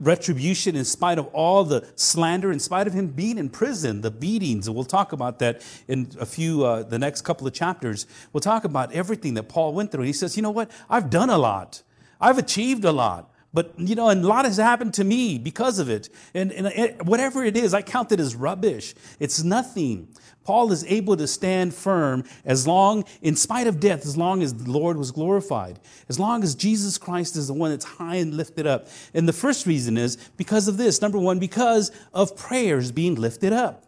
retribution, 0.00 0.74
in 0.74 0.84
spite 0.84 1.18
of 1.18 1.26
all 1.26 1.62
the 1.62 1.86
slander, 1.94 2.50
in 2.50 2.58
spite 2.58 2.86
of 2.86 2.92
him 2.92 3.08
being 3.08 3.38
in 3.38 3.50
prison, 3.50 4.00
the 4.00 4.10
beatings. 4.10 4.66
And 4.66 4.74
we'll 4.74 4.84
talk 4.84 5.12
about 5.12 5.38
that 5.38 5.62
in 5.86 6.10
a 6.18 6.26
few, 6.26 6.64
uh, 6.64 6.82
the 6.82 6.98
next 6.98 7.22
couple 7.22 7.46
of 7.46 7.52
chapters. 7.52 8.06
We'll 8.32 8.40
talk 8.40 8.64
about 8.64 8.92
everything 8.92 9.34
that 9.34 9.44
Paul 9.44 9.74
went 9.74 9.92
through. 9.92 10.04
He 10.04 10.12
says, 10.12 10.36
you 10.36 10.42
know 10.42 10.50
what? 10.50 10.70
I've 10.88 11.10
done 11.10 11.30
a 11.30 11.38
lot. 11.38 11.82
I've 12.20 12.38
achieved 12.38 12.84
a 12.84 12.92
lot. 12.92 13.30
But, 13.52 13.74
you 13.78 13.96
know, 13.96 14.08
and 14.08 14.24
a 14.24 14.28
lot 14.28 14.44
has 14.44 14.58
happened 14.58 14.94
to 14.94 15.04
me 15.04 15.36
because 15.36 15.80
of 15.80 15.88
it. 15.88 16.08
And, 16.34 16.52
and 16.52 16.68
it, 16.68 17.04
whatever 17.04 17.42
it 17.42 17.56
is, 17.56 17.74
I 17.74 17.82
count 17.82 18.12
it 18.12 18.20
as 18.20 18.36
rubbish. 18.36 18.94
It's 19.18 19.42
nothing. 19.42 20.08
Paul 20.44 20.70
is 20.70 20.84
able 20.84 21.16
to 21.16 21.26
stand 21.26 21.74
firm 21.74 22.24
as 22.44 22.66
long, 22.66 23.04
in 23.22 23.34
spite 23.34 23.66
of 23.66 23.80
death, 23.80 24.06
as 24.06 24.16
long 24.16 24.42
as 24.42 24.54
the 24.54 24.70
Lord 24.70 24.96
was 24.96 25.10
glorified, 25.10 25.80
as 26.08 26.18
long 26.18 26.44
as 26.44 26.54
Jesus 26.54 26.96
Christ 26.96 27.36
is 27.36 27.48
the 27.48 27.54
one 27.54 27.70
that's 27.70 27.84
high 27.84 28.16
and 28.16 28.34
lifted 28.34 28.66
up. 28.66 28.86
And 29.14 29.28
the 29.28 29.32
first 29.32 29.66
reason 29.66 29.98
is 29.98 30.16
because 30.36 30.68
of 30.68 30.76
this. 30.76 31.02
Number 31.02 31.18
one, 31.18 31.38
because 31.38 31.90
of 32.14 32.36
prayers 32.36 32.92
being 32.92 33.16
lifted 33.16 33.52
up. 33.52 33.84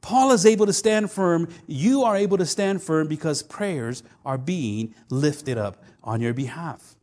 Paul 0.00 0.32
is 0.32 0.44
able 0.44 0.66
to 0.66 0.72
stand 0.72 1.10
firm. 1.10 1.48
You 1.66 2.02
are 2.02 2.16
able 2.16 2.36
to 2.36 2.46
stand 2.46 2.82
firm 2.82 3.08
because 3.08 3.42
prayers 3.42 4.02
are 4.26 4.36
being 4.36 4.94
lifted 5.08 5.56
up 5.56 5.82
on 6.02 6.20
your 6.20 6.34
behalf. 6.34 6.96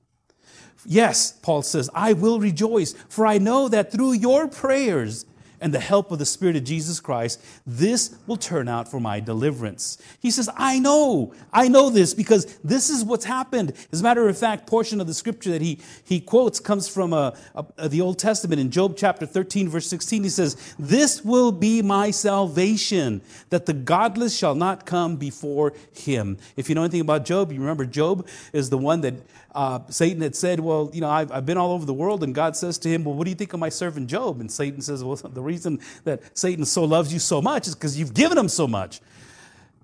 Yes, 0.85 1.31
Paul 1.31 1.61
says, 1.61 1.89
I 1.93 2.13
will 2.13 2.39
rejoice, 2.39 2.93
for 3.07 3.25
I 3.27 3.37
know 3.37 3.67
that 3.69 3.91
through 3.91 4.13
your 4.13 4.47
prayers, 4.47 5.25
and 5.61 5.71
the 5.71 5.79
help 5.79 6.11
of 6.11 6.17
the 6.17 6.25
Spirit 6.25 6.55
of 6.55 6.63
Jesus 6.63 6.99
Christ, 6.99 7.39
this 7.67 8.15
will 8.25 8.35
turn 8.35 8.67
out 8.67 8.89
for 8.89 8.99
my 8.99 9.19
deliverance. 9.19 9.99
He 10.19 10.31
says, 10.31 10.49
I 10.57 10.79
know, 10.79 11.33
I 11.53 11.67
know 11.67 11.91
this 11.91 12.15
because 12.15 12.57
this 12.63 12.89
is 12.89 13.05
what's 13.05 13.25
happened. 13.25 13.73
As 13.91 14.01
a 14.01 14.03
matter 14.03 14.27
of 14.27 14.37
fact, 14.37 14.65
portion 14.65 14.99
of 14.99 15.05
the 15.05 15.13
scripture 15.13 15.51
that 15.51 15.61
he, 15.61 15.79
he 16.03 16.19
quotes 16.19 16.59
comes 16.59 16.89
from 16.89 17.13
a, 17.13 17.37
a, 17.53 17.65
a, 17.77 17.89
the 17.89 18.01
Old 18.01 18.17
Testament 18.17 18.59
in 18.59 18.71
Job 18.71 18.95
chapter 18.97 19.27
13, 19.27 19.69
verse 19.69 19.85
16. 19.85 20.23
He 20.23 20.29
says, 20.29 20.73
This 20.79 21.23
will 21.23 21.51
be 21.51 21.83
my 21.83 22.09
salvation, 22.09 23.21
that 23.51 23.67
the 23.67 23.73
godless 23.73 24.35
shall 24.35 24.55
not 24.55 24.87
come 24.87 25.15
before 25.15 25.73
him. 25.93 26.37
If 26.55 26.69
you 26.69 26.75
know 26.75 26.81
anything 26.81 27.01
about 27.01 27.23
Job, 27.23 27.51
you 27.51 27.59
remember 27.59 27.85
Job 27.85 28.27
is 28.51 28.71
the 28.71 28.79
one 28.79 29.01
that 29.01 29.13
uh, 29.53 29.79
Satan 29.89 30.21
had 30.21 30.35
said, 30.35 30.59
Well, 30.59 30.89
you 30.93 31.01
know, 31.01 31.09
I've, 31.09 31.31
I've, 31.31 31.45
been 31.45 31.57
all 31.57 31.71
over 31.73 31.85
the 31.85 31.93
world. 31.93 32.23
And 32.23 32.33
God 32.33 32.55
says 32.55 32.77
to 32.79 32.89
him, 32.89 33.03
Well, 33.03 33.15
what 33.15 33.25
do 33.25 33.29
you 33.29 33.35
think 33.35 33.53
of 33.53 33.59
my 33.59 33.69
servant 33.69 34.07
Job? 34.07 34.39
And 34.39 34.51
Satan 34.51 34.81
says, 34.81 35.03
Well, 35.03 35.15
the 35.23 35.41
reason 35.41 35.79
that 36.05 36.37
Satan 36.37 36.65
so 36.65 36.83
loves 36.83 37.11
you 37.11 37.19
so 37.19 37.41
much 37.41 37.67
is 37.67 37.75
because 37.75 37.97
you've 37.97 38.13
given 38.13 38.37
him 38.37 38.49
so 38.49 38.67
much. 38.67 39.01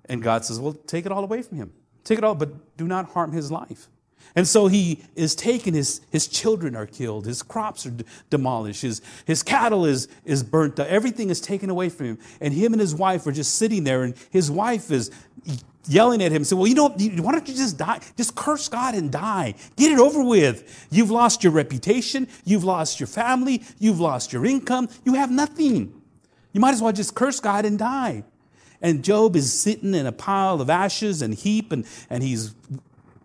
And 0.06 0.22
God 0.22 0.44
says, 0.44 0.58
Well, 0.58 0.72
take 0.72 1.06
it 1.06 1.12
all 1.12 1.22
away 1.22 1.42
from 1.42 1.58
him. 1.58 1.72
Take 2.04 2.18
it 2.18 2.24
all, 2.24 2.34
but 2.34 2.76
do 2.76 2.86
not 2.86 3.10
harm 3.10 3.32
his 3.32 3.52
life. 3.52 3.88
And 4.38 4.46
so 4.46 4.68
he 4.68 5.02
is 5.16 5.34
taken, 5.34 5.74
his, 5.74 6.00
his 6.10 6.28
children 6.28 6.76
are 6.76 6.86
killed, 6.86 7.26
his 7.26 7.42
crops 7.42 7.84
are 7.86 7.90
d- 7.90 8.04
demolished, 8.30 8.82
his, 8.82 9.02
his 9.24 9.42
cattle 9.42 9.84
is, 9.84 10.06
is 10.24 10.44
burnt, 10.44 10.78
everything 10.78 11.28
is 11.28 11.40
taken 11.40 11.70
away 11.70 11.88
from 11.88 12.06
him. 12.06 12.18
And 12.40 12.54
him 12.54 12.72
and 12.72 12.80
his 12.80 12.94
wife 12.94 13.26
are 13.26 13.32
just 13.32 13.56
sitting 13.56 13.82
there, 13.82 14.04
and 14.04 14.14
his 14.30 14.48
wife 14.48 14.92
is 14.92 15.10
yelling 15.88 16.22
at 16.22 16.30
him, 16.30 16.44
say, 16.44 16.54
Well, 16.54 16.68
you 16.68 16.76
know, 16.76 16.88
why 16.88 17.32
don't 17.32 17.48
you 17.48 17.54
just 17.56 17.78
die? 17.78 17.98
Just 18.16 18.36
curse 18.36 18.68
God 18.68 18.94
and 18.94 19.10
die. 19.10 19.56
Get 19.74 19.90
it 19.90 19.98
over 19.98 20.22
with. 20.22 20.86
You've 20.88 21.10
lost 21.10 21.42
your 21.42 21.52
reputation. 21.52 22.28
You've 22.44 22.62
lost 22.62 23.00
your 23.00 23.08
family. 23.08 23.64
You've 23.80 23.98
lost 23.98 24.32
your 24.32 24.46
income. 24.46 24.88
You 25.04 25.14
have 25.14 25.32
nothing. 25.32 26.00
You 26.52 26.60
might 26.60 26.74
as 26.74 26.80
well 26.80 26.92
just 26.92 27.16
curse 27.16 27.40
God 27.40 27.64
and 27.64 27.76
die. 27.76 28.22
And 28.80 29.02
Job 29.02 29.34
is 29.34 29.52
sitting 29.52 29.94
in 29.94 30.06
a 30.06 30.12
pile 30.12 30.60
of 30.60 30.70
ashes 30.70 31.22
and 31.22 31.34
heap, 31.34 31.72
and, 31.72 31.84
and 32.08 32.22
he's, 32.22 32.54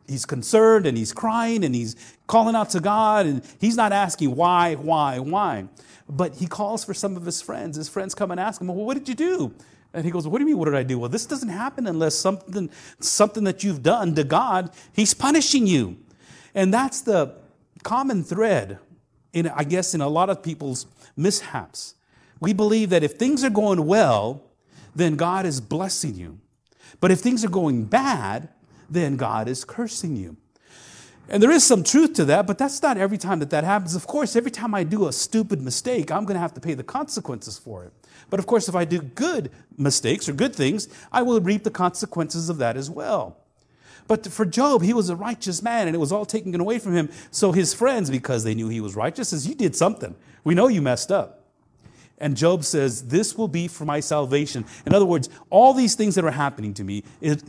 he's 0.08 0.26
concerned 0.26 0.86
and 0.86 0.98
he's 0.98 1.14
crying 1.14 1.64
and 1.64 1.74
he's 1.74 1.96
calling 2.28 2.56
out 2.56 2.70
to 2.72 2.80
God, 2.80 3.26
and 3.26 3.44
he's 3.60 3.76
not 3.76 3.92
asking 3.92 4.36
why, 4.36 4.76
why, 4.76 5.20
why. 5.20 5.66
But 6.10 6.36
he 6.36 6.48
calls 6.48 6.84
for 6.84 6.94
some 6.94 7.16
of 7.16 7.26
his 7.26 7.42
friends. 7.42 7.78
His 7.78 7.90
friends 7.90 8.14
come 8.14 8.32
and 8.32 8.40
ask 8.40 8.62
him, 8.62 8.68
Well, 8.68 8.78
what 8.78 8.98
did 8.98 9.08
you 9.08 9.16
do? 9.16 9.54
And 9.94 10.06
he 10.06 10.12
goes, 10.12 10.28
What 10.28 10.40
do 10.40 10.44
you 10.44 10.48
mean, 10.48 10.58
what 10.58 10.66
did 10.66 10.76
I 10.76 10.84
do? 10.84 11.00
Well, 11.00 11.10
this 11.10 11.26
doesn't 11.26 11.50
happen 11.50 11.88
unless 11.88 12.16
something, 12.16 12.70
something 13.00 13.44
that 13.44 13.64
you've 13.64 13.84
done 13.84 14.16
to 14.16 14.24
God, 14.24 14.72
He's 14.92 15.14
punishing 15.14 15.68
you. 15.68 15.98
And 16.56 16.74
that's 16.74 17.02
the 17.02 17.36
common 17.84 18.24
thread, 18.24 18.80
in, 19.34 19.48
I 19.48 19.64
guess, 19.64 19.94
in 19.94 20.02
a 20.02 20.08
lot 20.08 20.30
of 20.30 20.44
people's 20.44 20.86
mishaps. 21.16 21.96
We 22.40 22.54
believe 22.54 22.90
that 22.90 23.04
if 23.04 23.14
things 23.14 23.44
are 23.44 23.50
going 23.50 23.86
well, 23.86 24.44
then 24.96 25.16
God 25.16 25.46
is 25.46 25.62
blessing 25.62 26.16
you. 26.16 26.40
But 27.00 27.12
if 27.12 27.20
things 27.20 27.44
are 27.44 27.50
going 27.50 27.86
bad, 27.86 28.50
then 28.90 29.16
God 29.18 29.48
is 29.48 29.66
cursing 29.66 30.16
you. 30.16 30.38
And 31.30 31.42
there 31.42 31.52
is 31.52 31.64
some 31.64 31.84
truth 31.84 32.14
to 32.16 32.26
that, 32.26 32.46
but 32.46 32.58
that's 32.58 32.82
not 32.82 32.98
every 32.98 33.18
time 33.18 33.40
that 33.40 33.50
that 33.52 33.64
happens. 33.64 33.96
Of 33.96 34.08
course, 34.08 34.36
every 34.36 34.52
time 34.52 34.76
I 34.76 34.84
do 34.84 35.08
a 35.08 35.14
stupid 35.14 35.62
mistake, 35.62 36.12
I'm 36.12 36.26
going 36.26 36.36
to 36.36 36.42
have 36.42 36.54
to 36.56 36.62
pay 36.62 36.74
the 36.74 36.84
consequences 36.84 37.58
for 37.58 37.86
it. 37.86 37.94
But 38.30 38.40
of 38.40 38.46
course, 38.46 38.68
if 38.68 38.76
I 38.76 38.84
do 38.84 39.02
good 39.02 39.50
mistakes 39.78 40.28
or 40.28 40.34
good 40.34 40.54
things, 40.54 40.90
I 41.12 41.22
will 41.22 41.40
reap 41.40 41.64
the 41.64 41.72
consequences 41.72 42.50
of 42.50 42.58
that 42.58 42.76
as 42.76 42.90
well. 42.90 43.38
But 44.08 44.28
for 44.28 44.46
Job, 44.46 44.82
he 44.82 44.94
was 44.94 45.10
a 45.10 45.16
righteous 45.16 45.62
man 45.62 45.88
and 45.88 45.96
it 45.96 46.00
was 46.00 46.12
all 46.12 46.26
taken 46.26 46.60
away 46.60 46.78
from 46.78 46.94
him. 46.94 47.10
So 47.32 47.54
his 47.54 47.74
friends, 47.74 48.10
because 48.10 48.44
they 48.44 48.54
knew 48.54 48.68
he 48.68 48.82
was 48.82 48.96
righteous, 48.96 49.30
says, 49.30 49.48
You 49.48 49.56
did 49.56 49.76
something. 49.78 50.16
We 50.44 50.56
know 50.56 50.68
you 50.68 50.82
messed 50.82 51.12
up. 51.12 51.43
And 52.20 52.38
Job 52.38 52.64
says, 52.64 53.08
This 53.08 53.38
will 53.38 53.48
be 53.48 53.68
for 53.68 53.86
my 53.86 54.00
salvation. 54.00 54.66
In 54.86 54.94
other 54.94 55.06
words, 55.06 55.30
all 55.50 55.74
these 55.74 55.96
things 55.96 56.16
that 56.16 56.24
are 56.24 56.32
happening 56.32 56.74
to 56.76 56.84
me, 56.84 57.04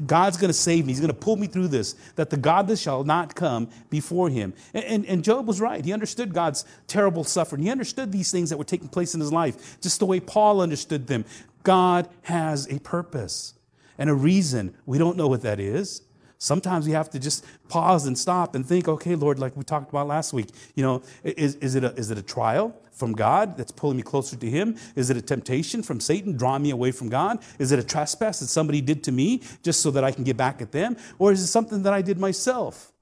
God's 0.06 0.36
going 0.36 0.48
to 0.48 0.54
save 0.54 0.86
me. 0.86 0.92
He's 0.92 1.00
going 1.00 1.12
to 1.12 1.14
pull 1.14 1.36
me 1.36 1.46
through 1.46 1.68
this, 1.68 1.94
that 2.16 2.30
the 2.30 2.36
godless 2.36 2.80
shall 2.80 3.04
not 3.04 3.34
come 3.34 3.68
before 3.90 4.30
him. 4.30 4.54
And, 4.72 4.84
and, 4.84 5.06
and, 5.06 5.24
Job 5.24 5.46
was 5.46 5.60
right. 5.60 5.84
He 5.84 5.92
understood 5.92 6.32
God's 6.32 6.64
terrible 6.86 7.24
suffering. 7.24 7.62
He 7.62 7.70
understood 7.70 8.10
these 8.10 8.30
things 8.30 8.50
that 8.50 8.56
were 8.56 8.64
taking 8.64 8.88
place 8.88 9.14
in 9.14 9.20
his 9.20 9.32
life, 9.32 9.80
just 9.80 10.00
the 10.00 10.06
way 10.06 10.20
Paul 10.20 10.60
understood 10.60 11.06
them. 11.06 11.24
God 11.62 12.08
has 12.22 12.66
a 12.70 12.78
purpose 12.80 13.54
and 13.98 14.10
a 14.10 14.14
reason. 14.14 14.74
We 14.86 14.98
don't 14.98 15.16
know 15.16 15.28
what 15.28 15.42
that 15.42 15.60
is. 15.60 16.02
Sometimes 16.44 16.86
we 16.86 16.92
have 16.92 17.08
to 17.08 17.18
just 17.18 17.42
pause 17.70 18.04
and 18.06 18.18
stop 18.18 18.54
and 18.54 18.66
think, 18.66 18.86
okay, 18.86 19.14
Lord, 19.14 19.38
like 19.38 19.56
we 19.56 19.64
talked 19.64 19.88
about 19.88 20.06
last 20.06 20.34
week, 20.34 20.48
you 20.74 20.82
know, 20.82 21.02
is, 21.22 21.54
is, 21.56 21.74
it, 21.74 21.84
a, 21.84 21.94
is 21.94 22.10
it 22.10 22.18
a 22.18 22.22
trial 22.22 22.78
from 22.92 23.14
God 23.14 23.56
that's 23.56 23.72
pulling 23.72 23.96
me 23.96 24.02
closer 24.02 24.36
to 24.36 24.50
Him? 24.50 24.76
Is 24.94 25.08
it 25.08 25.16
a 25.16 25.22
temptation 25.22 25.82
from 25.82 26.00
Satan 26.00 26.36
drawing 26.36 26.62
me 26.62 26.68
away 26.68 26.92
from 26.92 27.08
God? 27.08 27.38
Is 27.58 27.72
it 27.72 27.78
a 27.78 27.82
trespass 27.82 28.40
that 28.40 28.48
somebody 28.48 28.82
did 28.82 29.02
to 29.04 29.12
me 29.12 29.40
just 29.62 29.80
so 29.80 29.90
that 29.92 30.04
I 30.04 30.10
can 30.10 30.22
get 30.22 30.36
back 30.36 30.60
at 30.60 30.70
them? 30.70 30.98
Or 31.18 31.32
is 31.32 31.40
it 31.40 31.46
something 31.46 31.82
that 31.84 31.94
I 31.94 32.02
did 32.02 32.18
myself? 32.18 32.92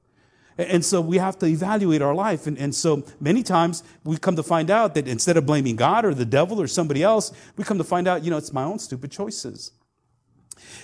And 0.56 0.84
so 0.84 1.00
we 1.00 1.18
have 1.18 1.36
to 1.40 1.46
evaluate 1.46 2.00
our 2.00 2.14
life. 2.14 2.46
And, 2.46 2.56
and 2.58 2.72
so 2.72 3.02
many 3.18 3.42
times 3.42 3.82
we 4.04 4.18
come 4.18 4.36
to 4.36 4.44
find 4.44 4.70
out 4.70 4.94
that 4.94 5.08
instead 5.08 5.36
of 5.36 5.46
blaming 5.46 5.74
God 5.74 6.04
or 6.04 6.14
the 6.14 6.24
devil 6.24 6.60
or 6.60 6.68
somebody 6.68 7.02
else, 7.02 7.32
we 7.56 7.64
come 7.64 7.78
to 7.78 7.84
find 7.84 8.06
out, 8.06 8.22
you 8.22 8.30
know, 8.30 8.36
it's 8.36 8.52
my 8.52 8.62
own 8.62 8.78
stupid 8.78 9.10
choices. 9.10 9.72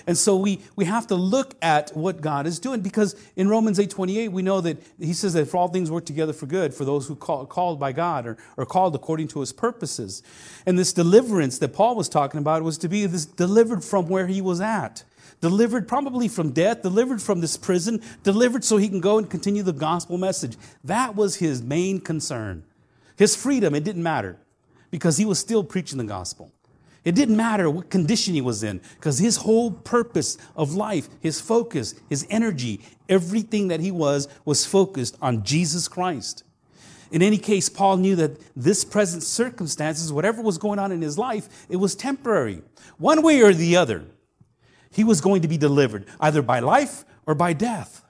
And 0.07 0.17
so 0.17 0.35
we, 0.37 0.61
we 0.75 0.85
have 0.85 1.07
to 1.07 1.15
look 1.15 1.55
at 1.61 1.95
what 1.95 2.21
God 2.21 2.47
is 2.47 2.59
doing 2.59 2.81
because 2.81 3.15
in 3.35 3.47
Romans 3.47 3.79
8 3.79 3.89
28, 3.89 4.27
we 4.29 4.41
know 4.41 4.61
that 4.61 4.81
he 4.99 5.13
says 5.13 5.33
that 5.33 5.47
for 5.47 5.57
all 5.57 5.67
things 5.67 5.91
work 5.91 6.05
together 6.05 6.33
for 6.33 6.45
good 6.45 6.73
for 6.73 6.85
those 6.85 7.07
who 7.07 7.15
call 7.15 7.45
called 7.45 7.79
by 7.79 7.91
God 7.91 8.25
or, 8.25 8.37
or 8.57 8.65
called 8.65 8.95
according 8.95 9.27
to 9.29 9.39
his 9.39 9.53
purposes. 9.53 10.23
And 10.65 10.77
this 10.77 10.93
deliverance 10.93 11.59
that 11.59 11.73
Paul 11.73 11.95
was 11.95 12.09
talking 12.09 12.39
about 12.39 12.63
was 12.63 12.77
to 12.79 12.89
be 12.89 13.05
this 13.05 13.25
delivered 13.25 13.83
from 13.83 14.07
where 14.07 14.27
he 14.27 14.41
was 14.41 14.61
at. 14.61 15.03
Delivered 15.41 15.87
probably 15.87 16.27
from 16.27 16.51
death, 16.51 16.81
delivered 16.81 17.21
from 17.21 17.39
this 17.39 17.55
prison, 17.55 18.01
delivered 18.23 18.63
so 18.65 18.75
he 18.77 18.89
can 18.89 18.99
go 18.99 19.17
and 19.17 19.29
continue 19.29 19.63
the 19.63 19.71
gospel 19.71 20.17
message. 20.17 20.57
That 20.83 21.15
was 21.15 21.37
his 21.37 21.61
main 21.61 22.01
concern. 22.01 22.63
His 23.15 23.35
freedom, 23.35 23.73
it 23.73 23.83
didn't 23.83 24.03
matter 24.03 24.37
because 24.91 25.17
he 25.17 25.25
was 25.25 25.39
still 25.39 25.63
preaching 25.63 25.97
the 25.97 26.03
gospel. 26.03 26.51
It 27.05 27.15
didn't 27.15 27.37
matter 27.37 27.69
what 27.69 27.89
condition 27.89 28.33
he 28.33 28.41
was 28.41 28.63
in 28.63 28.81
because 28.95 29.19
his 29.19 29.37
whole 29.37 29.71
purpose 29.71 30.37
of 30.55 30.73
life, 30.75 31.07
his 31.21 31.39
focus, 31.39 31.95
his 32.09 32.27
energy, 32.29 32.81
everything 33.07 33.69
that 33.69 33.79
he 33.79 33.91
was, 33.91 34.27
was 34.45 34.65
focused 34.65 35.17
on 35.21 35.43
Jesus 35.43 35.87
Christ. 35.87 36.43
In 37.11 37.21
any 37.21 37.37
case, 37.37 37.69
Paul 37.69 37.97
knew 37.97 38.15
that 38.17 38.39
this 38.55 38.85
present 38.85 39.23
circumstances, 39.23 40.13
whatever 40.13 40.41
was 40.41 40.57
going 40.57 40.77
on 40.77 40.91
in 40.91 41.01
his 41.01 41.17
life, 41.17 41.67
it 41.69 41.77
was 41.77 41.95
temporary. 41.95 42.61
One 42.97 43.23
way 43.23 43.41
or 43.41 43.53
the 43.53 43.77
other, 43.77 44.05
he 44.91 45.03
was 45.03 45.21
going 45.21 45.41
to 45.41 45.47
be 45.47 45.57
delivered, 45.57 46.05
either 46.19 46.41
by 46.41 46.59
life 46.59 47.05
or 47.25 47.33
by 47.33 47.53
death. 47.53 48.03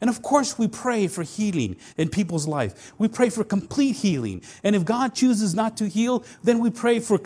And 0.00 0.10
of 0.10 0.22
course, 0.22 0.58
we 0.58 0.68
pray 0.68 1.08
for 1.08 1.22
healing 1.22 1.76
in 1.96 2.08
people's 2.08 2.46
life. 2.46 2.92
We 2.98 3.08
pray 3.08 3.30
for 3.30 3.44
complete 3.44 3.96
healing. 3.96 4.42
And 4.62 4.76
if 4.76 4.84
God 4.84 5.14
chooses 5.14 5.54
not 5.54 5.76
to 5.78 5.88
heal, 5.88 6.24
then 6.42 6.58
we 6.58 6.70
pray 6.70 7.00
for 7.00 7.18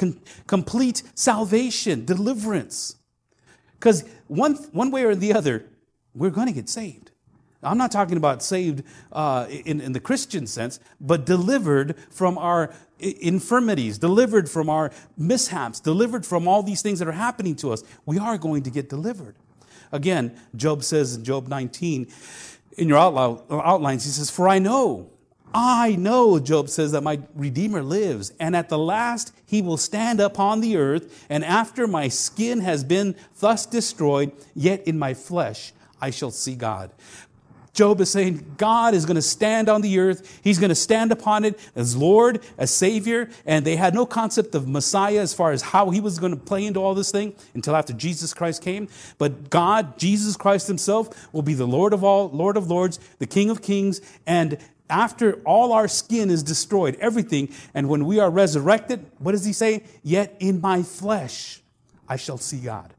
complete 0.46 1.02
salvation, 1.14 2.04
deliverance. 2.04 2.96
Because 3.74 4.04
one, 4.28 4.54
one 4.72 4.90
way 4.90 5.04
or 5.04 5.14
the 5.14 5.34
other, 5.34 5.64
we're 6.14 6.30
going 6.30 6.46
to 6.46 6.52
get 6.52 6.68
saved. 6.68 7.10
I'm 7.64 7.78
not 7.78 7.92
talking 7.92 8.16
about 8.16 8.42
saved 8.42 8.82
uh, 9.12 9.46
in, 9.48 9.80
in 9.80 9.92
the 9.92 10.00
Christian 10.00 10.46
sense, 10.46 10.80
but 11.00 11.24
delivered 11.24 11.96
from 12.10 12.36
our 12.36 12.74
infirmities, 12.98 13.98
delivered 13.98 14.48
from 14.48 14.68
our 14.68 14.90
mishaps, 15.16 15.78
delivered 15.78 16.26
from 16.26 16.48
all 16.48 16.62
these 16.62 16.82
things 16.82 16.98
that 16.98 17.06
are 17.06 17.12
happening 17.12 17.54
to 17.56 17.72
us. 17.72 17.84
We 18.04 18.18
are 18.18 18.36
going 18.36 18.64
to 18.64 18.70
get 18.70 18.88
delivered. 18.88 19.36
Again, 19.92 20.36
Job 20.56 20.82
says 20.82 21.14
in 21.14 21.24
Job 21.24 21.48
19, 21.48 22.08
in 22.78 22.88
your 22.88 22.98
outlines, 22.98 24.04
he 24.04 24.10
says, 24.10 24.30
For 24.30 24.48
I 24.48 24.58
know 24.58 25.12
I 25.54 25.96
know, 25.96 26.38
Job 26.38 26.68
says, 26.68 26.92
that 26.92 27.02
my 27.02 27.20
Redeemer 27.34 27.82
lives, 27.82 28.32
and 28.40 28.56
at 28.56 28.68
the 28.68 28.78
last 28.78 29.34
he 29.44 29.60
will 29.60 29.76
stand 29.76 30.20
upon 30.20 30.60
the 30.60 30.76
earth, 30.76 31.26
and 31.28 31.44
after 31.44 31.86
my 31.86 32.08
skin 32.08 32.60
has 32.60 32.84
been 32.84 33.14
thus 33.38 33.66
destroyed, 33.66 34.32
yet 34.54 34.86
in 34.86 34.98
my 34.98 35.14
flesh 35.14 35.72
I 36.00 36.10
shall 36.10 36.30
see 36.30 36.54
God. 36.54 36.90
Job 37.74 38.02
is 38.02 38.10
saying 38.10 38.54
God 38.58 38.92
is 38.92 39.06
going 39.06 39.16
to 39.16 39.22
stand 39.22 39.68
on 39.68 39.80
the 39.80 39.98
earth. 39.98 40.40
He's 40.44 40.58
going 40.58 40.68
to 40.68 40.74
stand 40.74 41.10
upon 41.10 41.44
it 41.44 41.58
as 41.74 41.96
Lord, 41.96 42.40
as 42.58 42.70
Savior. 42.70 43.30
And 43.46 43.64
they 43.64 43.76
had 43.76 43.94
no 43.94 44.04
concept 44.04 44.54
of 44.54 44.68
Messiah 44.68 45.20
as 45.20 45.32
far 45.32 45.52
as 45.52 45.62
how 45.62 45.88
he 45.88 46.00
was 46.00 46.18
going 46.18 46.32
to 46.32 46.40
play 46.40 46.66
into 46.66 46.80
all 46.80 46.94
this 46.94 47.10
thing 47.10 47.34
until 47.54 47.74
after 47.74 47.94
Jesus 47.94 48.34
Christ 48.34 48.62
came. 48.62 48.88
But 49.16 49.48
God, 49.48 49.98
Jesus 49.98 50.36
Christ 50.36 50.66
himself, 50.66 51.32
will 51.32 51.42
be 51.42 51.54
the 51.54 51.66
Lord 51.66 51.94
of 51.94 52.04
all, 52.04 52.28
Lord 52.28 52.58
of 52.58 52.70
lords, 52.70 53.00
the 53.18 53.26
King 53.26 53.48
of 53.48 53.62
kings. 53.62 54.02
And 54.26 54.58
after 54.90 55.40
all 55.44 55.72
our 55.72 55.88
skin 55.88 56.30
is 56.30 56.42
destroyed, 56.42 56.96
everything, 57.00 57.48
and 57.72 57.88
when 57.88 58.04
we 58.04 58.18
are 58.18 58.30
resurrected, 58.30 59.06
what 59.18 59.32
does 59.32 59.46
he 59.46 59.54
say? 59.54 59.84
Yet 60.02 60.36
in 60.40 60.60
my 60.60 60.82
flesh 60.82 61.62
I 62.06 62.16
shall 62.16 62.36
see 62.36 62.58
God. 62.58 62.92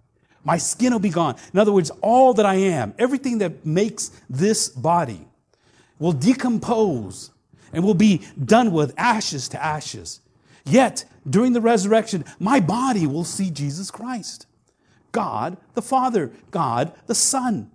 My 0.43 0.57
skin 0.57 0.91
will 0.91 0.99
be 0.99 1.09
gone. 1.09 1.35
In 1.53 1.59
other 1.59 1.71
words, 1.71 1.91
all 2.01 2.33
that 2.33 2.45
I 2.45 2.55
am, 2.55 2.93
everything 2.99 3.37
that 3.39 3.65
makes 3.65 4.11
this 4.29 4.69
body 4.69 5.25
will 5.99 6.11
decompose 6.11 7.31
and 7.71 7.83
will 7.83 7.93
be 7.93 8.21
done 8.43 8.71
with 8.71 8.93
ashes 8.97 9.47
to 9.49 9.63
ashes. 9.63 10.19
Yet, 10.65 11.05
during 11.29 11.53
the 11.53 11.61
resurrection, 11.61 12.25
my 12.39 12.59
body 12.59 13.07
will 13.07 13.23
see 13.23 13.49
Jesus 13.49 13.89
Christ. 13.89 14.45
God 15.11 15.57
the 15.73 15.81
Father, 15.81 16.31
God 16.51 16.93
the 17.07 17.15
Son. 17.15 17.71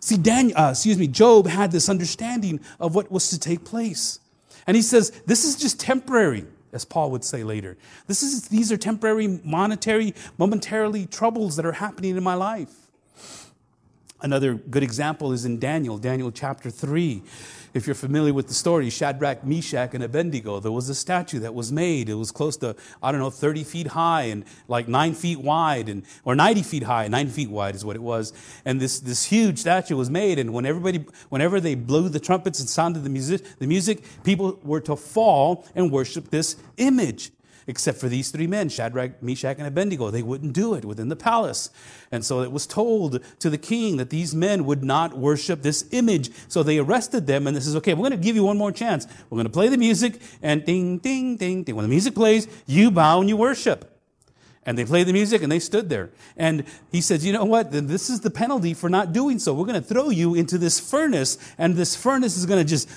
See, 0.00 0.16
Daniel, 0.16 0.58
uh, 0.58 0.70
excuse 0.70 0.98
me, 0.98 1.06
Job 1.06 1.46
had 1.46 1.72
this 1.72 1.88
understanding 1.88 2.60
of 2.78 2.94
what 2.94 3.10
was 3.10 3.30
to 3.30 3.38
take 3.38 3.64
place. 3.64 4.20
And 4.66 4.76
he 4.76 4.82
says, 4.82 5.10
this 5.26 5.44
is 5.44 5.56
just 5.56 5.80
temporary 5.80 6.44
as 6.76 6.84
Paul 6.84 7.10
would 7.10 7.24
say 7.24 7.42
later. 7.42 7.76
This 8.06 8.22
is, 8.22 8.48
these 8.48 8.70
are 8.70 8.76
temporary, 8.76 9.40
monetary, 9.42 10.14
momentarily 10.38 11.06
troubles 11.06 11.56
that 11.56 11.66
are 11.66 11.72
happening 11.72 12.16
in 12.16 12.22
my 12.22 12.34
life. 12.34 12.92
Another 14.20 14.54
good 14.54 14.82
example 14.82 15.32
is 15.32 15.44
in 15.44 15.58
Daniel, 15.58 15.98
Daniel 15.98 16.30
chapter 16.30 16.70
3. 16.70 17.22
If 17.76 17.86
you're 17.86 17.94
familiar 17.94 18.32
with 18.32 18.48
the 18.48 18.54
story, 18.54 18.88
Shadrach, 18.88 19.44
Meshach, 19.44 19.92
and 19.92 20.02
Abednego, 20.02 20.60
there 20.60 20.72
was 20.72 20.88
a 20.88 20.94
statue 20.94 21.40
that 21.40 21.52
was 21.52 21.70
made. 21.70 22.08
It 22.08 22.14
was 22.14 22.32
close 22.32 22.56
to, 22.56 22.74
I 23.02 23.12
don't 23.12 23.20
know, 23.20 23.28
30 23.28 23.64
feet 23.64 23.88
high 23.88 24.22
and 24.22 24.46
like 24.66 24.88
nine 24.88 25.12
feet 25.12 25.40
wide, 25.40 25.90
and, 25.90 26.02
or 26.24 26.34
90 26.34 26.62
feet 26.62 26.84
high, 26.84 27.06
nine 27.08 27.28
feet 27.28 27.50
wide 27.50 27.74
is 27.74 27.84
what 27.84 27.94
it 27.94 28.00
was. 28.00 28.32
And 28.64 28.80
this, 28.80 28.98
this 28.98 29.24
huge 29.24 29.58
statue 29.58 29.94
was 29.94 30.08
made, 30.08 30.38
and 30.38 30.54
when 30.54 30.64
everybody, 30.64 31.04
whenever 31.28 31.60
they 31.60 31.74
blew 31.74 32.08
the 32.08 32.18
trumpets 32.18 32.60
and 32.60 32.68
sounded 32.68 33.04
the 33.04 33.10
music, 33.10 33.42
the 33.58 33.66
music, 33.66 34.02
people 34.24 34.58
were 34.62 34.80
to 34.80 34.96
fall 34.96 35.66
and 35.74 35.92
worship 35.92 36.30
this 36.30 36.56
image 36.78 37.30
except 37.66 37.98
for 37.98 38.08
these 38.08 38.30
three 38.30 38.46
men, 38.46 38.68
Shadrach, 38.68 39.22
Meshach, 39.22 39.58
and 39.58 39.66
Abednego. 39.66 40.10
They 40.10 40.22
wouldn't 40.22 40.52
do 40.52 40.74
it 40.74 40.84
within 40.84 41.08
the 41.08 41.16
palace. 41.16 41.70
And 42.12 42.24
so 42.24 42.42
it 42.42 42.52
was 42.52 42.66
told 42.66 43.20
to 43.40 43.50
the 43.50 43.58
king 43.58 43.96
that 43.96 44.10
these 44.10 44.34
men 44.34 44.64
would 44.66 44.84
not 44.84 45.18
worship 45.18 45.62
this 45.62 45.84
image. 45.90 46.30
So 46.48 46.62
they 46.62 46.78
arrested 46.78 47.26
them, 47.26 47.46
and 47.46 47.56
this 47.56 47.66
is 47.66 47.76
okay, 47.76 47.94
we're 47.94 48.08
going 48.08 48.12
to 48.12 48.24
give 48.24 48.36
you 48.36 48.44
one 48.44 48.58
more 48.58 48.72
chance. 48.72 49.06
We're 49.30 49.36
going 49.36 49.46
to 49.46 49.52
play 49.52 49.68
the 49.68 49.78
music, 49.78 50.20
and 50.42 50.64
ding, 50.64 50.98
ding, 50.98 51.36
ding, 51.36 51.64
ding. 51.64 51.74
When 51.74 51.84
the 51.84 51.88
music 51.88 52.14
plays, 52.14 52.46
you 52.66 52.90
bow 52.90 53.20
and 53.20 53.28
you 53.28 53.36
worship. 53.36 53.92
And 54.64 54.76
they 54.76 54.84
played 54.84 55.06
the 55.06 55.12
music 55.12 55.42
and 55.42 55.50
they 55.50 55.60
stood 55.60 55.88
there. 55.88 56.10
And 56.36 56.64
he 56.90 57.00
said, 57.00 57.22
You 57.22 57.32
know 57.32 57.44
what? 57.44 57.70
This 57.70 58.10
is 58.10 58.20
the 58.20 58.30
penalty 58.30 58.74
for 58.74 58.90
not 58.90 59.12
doing 59.12 59.38
so. 59.38 59.54
We're 59.54 59.64
going 59.64 59.80
to 59.80 59.88
throw 59.88 60.10
you 60.10 60.34
into 60.34 60.58
this 60.58 60.80
furnace, 60.80 61.38
and 61.56 61.76
this 61.76 61.94
furnace 61.94 62.36
is 62.36 62.46
going 62.46 62.58
to 62.58 62.68
just 62.68 62.88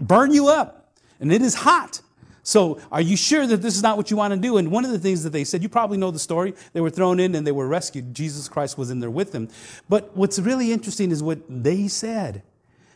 burn 0.00 0.32
you 0.32 0.46
up. 0.46 0.92
And 1.20 1.32
it 1.32 1.42
is 1.42 1.56
hot. 1.56 2.00
So, 2.48 2.80
are 2.90 3.02
you 3.02 3.14
sure 3.14 3.46
that 3.46 3.60
this 3.60 3.76
is 3.76 3.82
not 3.82 3.98
what 3.98 4.10
you 4.10 4.16
want 4.16 4.32
to 4.32 4.40
do? 4.40 4.56
And 4.56 4.70
one 4.70 4.86
of 4.86 4.90
the 4.90 4.98
things 4.98 5.22
that 5.22 5.34
they 5.34 5.44
said, 5.44 5.62
you 5.62 5.68
probably 5.68 5.98
know 5.98 6.10
the 6.10 6.18
story. 6.18 6.54
They 6.72 6.80
were 6.80 6.88
thrown 6.88 7.20
in 7.20 7.34
and 7.34 7.46
they 7.46 7.52
were 7.52 7.68
rescued. 7.68 8.14
Jesus 8.14 8.48
Christ 8.48 8.78
was 8.78 8.90
in 8.90 9.00
there 9.00 9.10
with 9.10 9.32
them. 9.32 9.50
But 9.86 10.16
what's 10.16 10.38
really 10.38 10.72
interesting 10.72 11.10
is 11.10 11.22
what 11.22 11.40
they 11.46 11.88
said. 11.88 12.42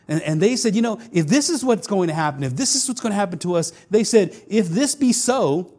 And, 0.07 0.23
and 0.23 0.41
they 0.41 0.55
said, 0.55 0.75
you 0.75 0.81
know, 0.81 0.99
if 1.11 1.27
this 1.27 1.51
is 1.51 1.63
what's 1.63 1.85
going 1.85 2.07
to 2.07 2.15
happen, 2.15 2.41
if 2.41 2.55
this 2.55 2.73
is 2.73 2.87
what's 2.87 2.99
going 2.99 3.11
to 3.11 3.15
happen 3.15 3.37
to 3.37 3.53
us, 3.53 3.71
they 3.91 4.03
said, 4.03 4.35
if 4.47 4.69
this 4.69 4.95
be 4.95 5.13
so, 5.13 5.71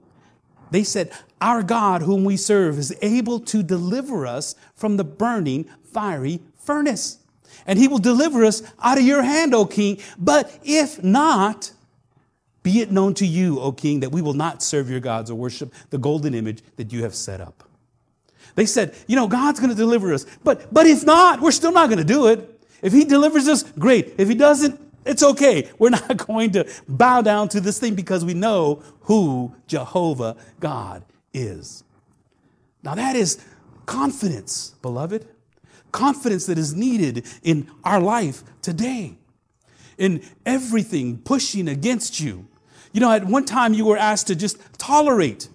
they 0.70 0.84
said, 0.84 1.10
our 1.40 1.64
God, 1.64 2.02
whom 2.02 2.22
we 2.22 2.36
serve, 2.36 2.78
is 2.78 2.96
able 3.02 3.40
to 3.40 3.64
deliver 3.64 4.24
us 4.24 4.54
from 4.76 4.98
the 4.98 5.04
burning, 5.04 5.68
fiery 5.82 6.38
furnace. 6.56 7.18
And 7.66 7.76
he 7.76 7.88
will 7.88 7.98
deliver 7.98 8.44
us 8.44 8.62
out 8.80 8.98
of 8.98 9.04
your 9.04 9.22
hand, 9.22 9.52
O 9.52 9.66
king. 9.66 9.98
But 10.16 10.60
if 10.62 11.02
not, 11.02 11.72
be 12.64 12.80
it 12.80 12.90
known 12.90 13.14
to 13.14 13.26
you, 13.26 13.60
O 13.60 13.70
king, 13.70 14.00
that 14.00 14.10
we 14.10 14.22
will 14.22 14.34
not 14.34 14.62
serve 14.62 14.90
your 14.90 14.98
gods 14.98 15.30
or 15.30 15.36
worship 15.36 15.72
the 15.90 15.98
golden 15.98 16.34
image 16.34 16.62
that 16.76 16.92
you 16.92 17.04
have 17.04 17.14
set 17.14 17.40
up. 17.40 17.62
They 18.56 18.66
said, 18.66 18.94
you 19.06 19.16
know, 19.16 19.28
God's 19.28 19.60
going 19.60 19.70
to 19.70 19.76
deliver 19.76 20.12
us. 20.12 20.24
But, 20.42 20.72
but 20.72 20.86
if 20.86 21.04
not, 21.04 21.40
we're 21.40 21.52
still 21.52 21.72
not 21.72 21.88
going 21.88 21.98
to 21.98 22.04
do 22.04 22.26
it. 22.28 22.50
If 22.82 22.92
he 22.92 23.04
delivers 23.04 23.46
us, 23.48 23.62
great. 23.62 24.14
If 24.16 24.28
he 24.28 24.34
doesn't, 24.34 24.80
it's 25.04 25.22
okay. 25.22 25.70
We're 25.78 25.90
not 25.90 26.16
going 26.16 26.52
to 26.52 26.66
bow 26.88 27.20
down 27.20 27.50
to 27.50 27.60
this 27.60 27.78
thing 27.78 27.94
because 27.94 28.24
we 28.24 28.34
know 28.34 28.82
who 29.02 29.54
Jehovah 29.66 30.36
God 30.58 31.04
is. 31.34 31.84
Now 32.82 32.94
that 32.94 33.14
is 33.14 33.44
confidence, 33.84 34.74
beloved. 34.80 35.28
Confidence 35.92 36.46
that 36.46 36.58
is 36.58 36.74
needed 36.74 37.26
in 37.42 37.70
our 37.84 38.00
life 38.00 38.42
today. 38.62 39.16
In 39.98 40.22
everything 40.46 41.18
pushing 41.18 41.68
against 41.68 42.20
you, 42.20 42.48
you 42.94 43.00
know, 43.00 43.10
at 43.10 43.26
one 43.26 43.44
time 43.44 43.74
you 43.74 43.84
were 43.84 43.98
asked 43.98 44.28
to 44.28 44.36
just 44.36 44.56
tolerate, 44.78 45.48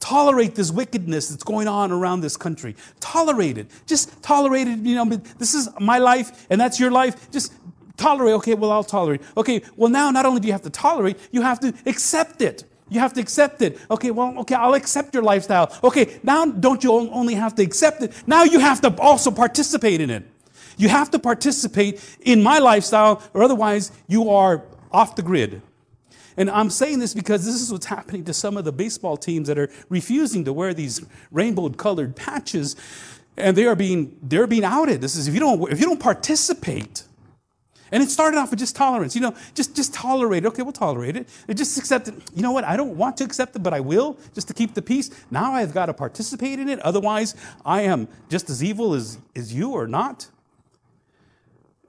tolerate 0.00 0.54
this 0.54 0.72
wickedness 0.72 1.28
that's 1.28 1.44
going 1.44 1.68
on 1.68 1.92
around 1.92 2.22
this 2.22 2.36
country. 2.36 2.74
Tolerate 2.98 3.58
it. 3.58 3.70
Just 3.86 4.22
tolerate 4.22 4.66
it. 4.66 4.78
You 4.78 4.94
know, 4.94 5.04
this 5.04 5.54
is 5.54 5.68
my 5.78 5.98
life 5.98 6.46
and 6.48 6.58
that's 6.58 6.80
your 6.80 6.90
life. 6.90 7.30
Just 7.30 7.52
tolerate. 7.98 8.34
Okay, 8.36 8.54
well, 8.54 8.72
I'll 8.72 8.82
tolerate. 8.82 9.20
Okay, 9.36 9.60
well, 9.76 9.90
now 9.90 10.10
not 10.10 10.24
only 10.24 10.40
do 10.40 10.46
you 10.46 10.52
have 10.52 10.62
to 10.62 10.70
tolerate, 10.70 11.18
you 11.30 11.42
have 11.42 11.60
to 11.60 11.74
accept 11.84 12.40
it. 12.40 12.64
You 12.88 13.00
have 13.00 13.12
to 13.12 13.20
accept 13.20 13.60
it. 13.60 13.78
Okay, 13.90 14.10
well, 14.10 14.38
okay, 14.38 14.54
I'll 14.54 14.72
accept 14.72 15.12
your 15.12 15.22
lifestyle. 15.22 15.70
Okay, 15.84 16.18
now 16.22 16.46
don't 16.46 16.82
you 16.82 16.90
only 16.90 17.34
have 17.34 17.54
to 17.56 17.62
accept 17.62 18.02
it, 18.02 18.14
now 18.26 18.44
you 18.44 18.60
have 18.60 18.80
to 18.80 18.98
also 18.98 19.30
participate 19.30 20.00
in 20.00 20.08
it. 20.08 20.24
You 20.78 20.88
have 20.88 21.10
to 21.10 21.18
participate 21.18 22.00
in 22.22 22.42
my 22.42 22.60
lifestyle, 22.60 23.22
or 23.34 23.42
otherwise 23.42 23.92
you 24.06 24.30
are 24.30 24.62
off 24.90 25.16
the 25.16 25.22
grid. 25.22 25.60
And 26.38 26.48
I'm 26.48 26.70
saying 26.70 27.00
this 27.00 27.14
because 27.14 27.44
this 27.44 27.60
is 27.60 27.72
what's 27.72 27.86
happening 27.86 28.24
to 28.24 28.32
some 28.32 28.56
of 28.56 28.64
the 28.64 28.72
baseball 28.72 29.16
teams 29.16 29.48
that 29.48 29.58
are 29.58 29.68
refusing 29.88 30.44
to 30.44 30.52
wear 30.52 30.72
these 30.72 31.04
rainbow 31.32 31.68
colored 31.70 32.14
patches 32.14 32.76
and 33.36 33.56
they 33.56 33.66
are 33.66 33.74
being 33.74 34.16
they're 34.22 34.46
being 34.46 34.64
outed. 34.64 35.00
This 35.00 35.16
is 35.16 35.28
if 35.28 35.34
you 35.34 35.40
don't 35.40 35.70
if 35.70 35.80
you 35.80 35.86
don't 35.86 36.00
participate. 36.00 37.02
And 37.90 38.02
it 38.02 38.10
started 38.10 38.36
off 38.36 38.50
with 38.50 38.58
just 38.58 38.76
tolerance. 38.76 39.14
You 39.14 39.22
know, 39.22 39.34
just 39.54 39.74
just 39.74 39.92
tolerate 39.94 40.44
it. 40.44 40.48
Okay, 40.48 40.62
we'll 40.62 40.72
tolerate 40.72 41.16
it. 41.16 41.28
Just 41.54 41.76
accept 41.76 42.06
it. 42.06 42.14
You 42.34 42.42
know 42.42 42.52
what? 42.52 42.64
I 42.64 42.76
don't 42.76 42.96
want 42.96 43.16
to 43.16 43.24
accept 43.24 43.56
it, 43.56 43.60
but 43.60 43.74
I 43.74 43.80
will 43.80 44.18
just 44.34 44.46
to 44.48 44.54
keep 44.54 44.74
the 44.74 44.82
peace. 44.82 45.10
Now 45.30 45.52
I've 45.52 45.74
got 45.74 45.86
to 45.86 45.94
participate 45.94 46.58
in 46.60 46.68
it. 46.68 46.78
Otherwise, 46.80 47.34
I 47.64 47.82
am 47.82 48.06
just 48.28 48.50
as 48.50 48.62
evil 48.62 48.94
as, 48.94 49.18
as 49.34 49.52
you 49.54 49.72
or 49.72 49.86
not. 49.86 50.28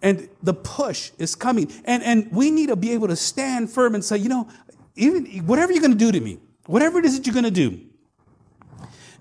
And 0.02 0.30
the 0.42 0.54
push 0.54 1.12
is 1.18 1.36
coming. 1.36 1.72
And, 1.86 2.04
and 2.04 2.32
we 2.32 2.52
need 2.52 2.68
to 2.68 2.76
be 2.76 2.92
able 2.92 3.08
to 3.10 3.16
stand 3.16 3.70
firm 3.70 3.96
and 3.96 4.04
say, 4.04 4.18
you 4.18 4.30
know, 4.30 4.48
even 4.96 5.26
whatever 5.46 5.72
you're 5.72 5.82
going 5.82 5.92
to 5.92 5.98
do 5.98 6.12
to 6.12 6.20
me, 6.20 6.40
whatever 6.66 7.00
it 7.00 7.06
is 7.06 7.18
that 7.18 7.26
you're 7.26 7.34
going 7.34 7.46
to 7.46 7.52
do, 7.52 7.80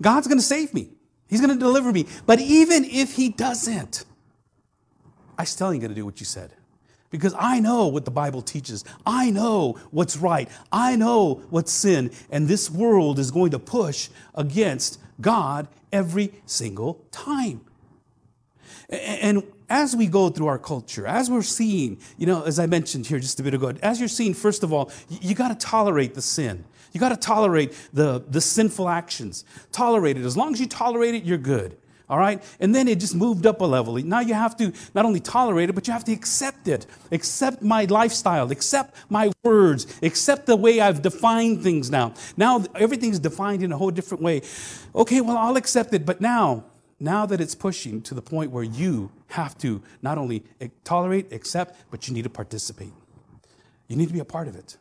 God's 0.01 0.27
going 0.27 0.37
to 0.37 0.43
save 0.43 0.73
me. 0.73 0.89
He's 1.27 1.41
going 1.41 1.53
to 1.53 1.59
deliver 1.59 1.91
me. 1.91 2.07
But 2.25 2.39
even 2.39 2.85
if 2.85 3.15
He 3.15 3.29
doesn't, 3.29 4.05
I 5.37 5.43
still 5.43 5.71
ain't 5.71 5.81
going 5.81 5.89
to 5.91 5.95
do 5.95 6.05
what 6.05 6.19
you 6.19 6.25
said. 6.25 6.53
Because 7.09 7.33
I 7.37 7.59
know 7.59 7.87
what 7.87 8.05
the 8.05 8.11
Bible 8.11 8.41
teaches. 8.41 8.85
I 9.05 9.31
know 9.31 9.79
what's 9.89 10.15
right. 10.15 10.47
I 10.71 10.95
know 10.95 11.41
what's 11.49 11.71
sin. 11.71 12.11
And 12.29 12.47
this 12.47 12.69
world 12.69 13.17
is 13.17 13.31
going 13.31 13.51
to 13.51 13.59
push 13.59 14.09
against 14.35 14.99
God 15.19 15.67
every 15.91 16.33
single 16.45 17.05
time. 17.11 17.61
And 18.89 19.43
as 19.69 19.95
we 19.95 20.07
go 20.07 20.29
through 20.29 20.47
our 20.47 20.57
culture, 20.59 21.05
as 21.05 21.29
we're 21.29 21.41
seeing, 21.41 21.99
you 22.17 22.25
know, 22.25 22.43
as 22.43 22.59
I 22.59 22.65
mentioned 22.65 23.07
here 23.07 23.19
just 23.19 23.39
a 23.39 23.43
bit 23.43 23.53
ago, 23.53 23.73
as 23.83 23.99
you're 23.99 24.09
seeing, 24.09 24.33
first 24.33 24.63
of 24.63 24.73
all, 24.73 24.91
you, 25.09 25.35
got 25.35 25.49
to 25.49 25.67
tolerate 25.67 26.15
the 26.15 26.21
sin. 26.21 26.65
You 26.91 26.99
got 26.99 27.09
to 27.09 27.17
tolerate 27.17 27.77
the, 27.93 28.23
the 28.27 28.41
sinful 28.41 28.89
actions. 28.89 29.45
Tolerate 29.71 30.17
it. 30.17 30.25
As 30.25 30.35
long 30.35 30.53
as 30.53 30.59
you 30.59 30.67
tolerate 30.67 31.13
it, 31.13 31.23
you're 31.23 31.37
good. 31.37 31.77
All 32.09 32.17
right? 32.17 32.41
And 32.59 32.73
then 32.73 32.87
it 32.87 32.99
just 32.99 33.13
moved 33.13 33.45
up 33.45 33.61
a 33.61 33.65
level. 33.65 33.93
Now 33.97 34.21
you 34.21 34.33
have 34.33 34.57
to 34.57 34.73
not 34.95 35.05
only 35.05 35.19
tolerate 35.19 35.69
it, 35.69 35.73
but 35.73 35.85
you 35.85 35.93
have 35.93 36.03
to 36.05 36.11
accept 36.11 36.67
it. 36.67 36.87
Accept 37.11 37.61
my 37.61 37.85
lifestyle. 37.85 38.49
Accept 38.51 38.95
my 39.09 39.31
words. 39.43 39.85
Accept 40.01 40.47
the 40.47 40.55
way 40.55 40.79
I've 40.79 41.03
defined 41.03 41.61
things 41.61 41.91
now. 41.91 42.15
Now 42.35 42.63
everything's 42.73 43.19
defined 43.19 43.61
in 43.61 43.71
a 43.71 43.77
whole 43.77 43.91
different 43.91 44.23
way. 44.23 44.41
Okay, 44.95 45.21
well, 45.21 45.37
I'll 45.37 45.57
accept 45.57 45.93
it, 45.93 46.03
but 46.03 46.19
now 46.19 46.65
now 46.99 47.25
that 47.25 47.39
it's 47.39 47.55
pushing 47.55 48.01
to 48.03 48.13
the 48.13 48.21
point 48.21 48.51
where 48.51 48.63
you 48.63 49.11
have 49.27 49.57
to 49.59 49.81
not 50.01 50.17
only 50.17 50.43
tolerate, 50.83 51.31
accept, 51.31 51.75
but 51.91 52.07
you 52.07 52.13
need 52.13 52.23
to 52.23 52.29
participate. 52.29 52.91
You 53.87 53.95
need 53.95 54.07
to 54.07 54.13
be 54.13 54.19
a 54.19 54.25
part 54.25 54.47
of 54.47 54.55
it. 54.55 54.77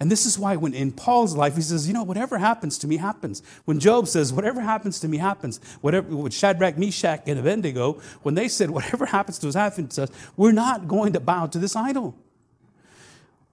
And 0.00 0.10
this 0.10 0.26
is 0.26 0.38
why 0.38 0.56
when 0.56 0.74
in 0.74 0.92
Paul's 0.92 1.36
life, 1.36 1.54
he 1.54 1.62
says, 1.62 1.86
you 1.86 1.94
know, 1.94 2.02
whatever 2.02 2.38
happens 2.38 2.78
to 2.78 2.88
me 2.88 2.96
happens. 2.96 3.42
When 3.64 3.78
Job 3.78 4.08
says, 4.08 4.32
whatever 4.32 4.60
happens 4.60 4.98
to 5.00 5.08
me 5.08 5.18
happens, 5.18 5.60
whatever, 5.80 6.14
with 6.16 6.34
Shadrach, 6.34 6.76
Meshach, 6.76 7.22
and 7.26 7.38
Abednego, 7.38 8.00
when 8.22 8.34
they 8.34 8.48
said, 8.48 8.70
whatever 8.70 9.06
happens 9.06 9.38
to 9.38 9.48
us 9.48 9.54
happens 9.54 9.94
to 9.94 10.04
us, 10.04 10.10
we're 10.36 10.52
not 10.52 10.88
going 10.88 11.12
to 11.12 11.20
bow 11.20 11.46
to 11.46 11.58
this 11.58 11.76
idol. 11.76 12.16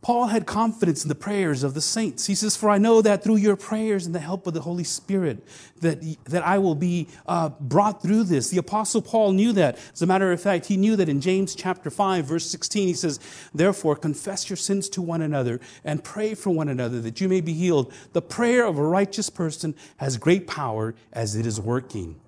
Paul 0.01 0.27
had 0.27 0.47
confidence 0.47 1.03
in 1.03 1.09
the 1.09 1.15
prayers 1.15 1.61
of 1.61 1.75
the 1.75 1.81
saints. 1.81 2.25
He 2.25 2.33
says, 2.33 2.57
For 2.57 2.71
I 2.71 2.79
know 2.79 3.03
that 3.03 3.23
through 3.23 3.35
your 3.35 3.55
prayers 3.55 4.07
and 4.07 4.15
the 4.15 4.19
help 4.19 4.47
of 4.47 4.55
the 4.55 4.61
Holy 4.61 4.83
Spirit, 4.83 5.45
that, 5.81 6.01
that 6.25 6.43
I 6.43 6.57
will 6.57 6.73
be 6.73 7.07
uh, 7.27 7.49
brought 7.49 8.01
through 8.01 8.23
this. 8.23 8.49
The 8.49 8.57
Apostle 8.57 9.03
Paul 9.03 9.33
knew 9.33 9.53
that. 9.53 9.77
As 9.93 10.01
a 10.01 10.07
matter 10.07 10.31
of 10.31 10.41
fact, 10.41 10.65
he 10.65 10.75
knew 10.75 10.95
that 10.95 11.07
in 11.07 11.21
James 11.21 11.53
chapter 11.53 11.91
5, 11.91 12.25
verse 12.25 12.49
16, 12.49 12.87
he 12.87 12.93
says, 12.95 13.19
Therefore, 13.53 13.95
confess 13.95 14.49
your 14.49 14.57
sins 14.57 14.89
to 14.89 15.03
one 15.03 15.21
another 15.21 15.59
and 15.83 16.03
pray 16.03 16.33
for 16.33 16.49
one 16.49 16.67
another 16.67 16.99
that 17.01 17.21
you 17.21 17.29
may 17.29 17.41
be 17.41 17.53
healed. 17.53 17.93
The 18.13 18.23
prayer 18.23 18.65
of 18.65 18.79
a 18.79 18.83
righteous 18.83 19.29
person 19.29 19.75
has 19.97 20.17
great 20.17 20.47
power 20.47 20.95
as 21.13 21.35
it 21.35 21.45
is 21.45 21.61
working. 21.61 22.19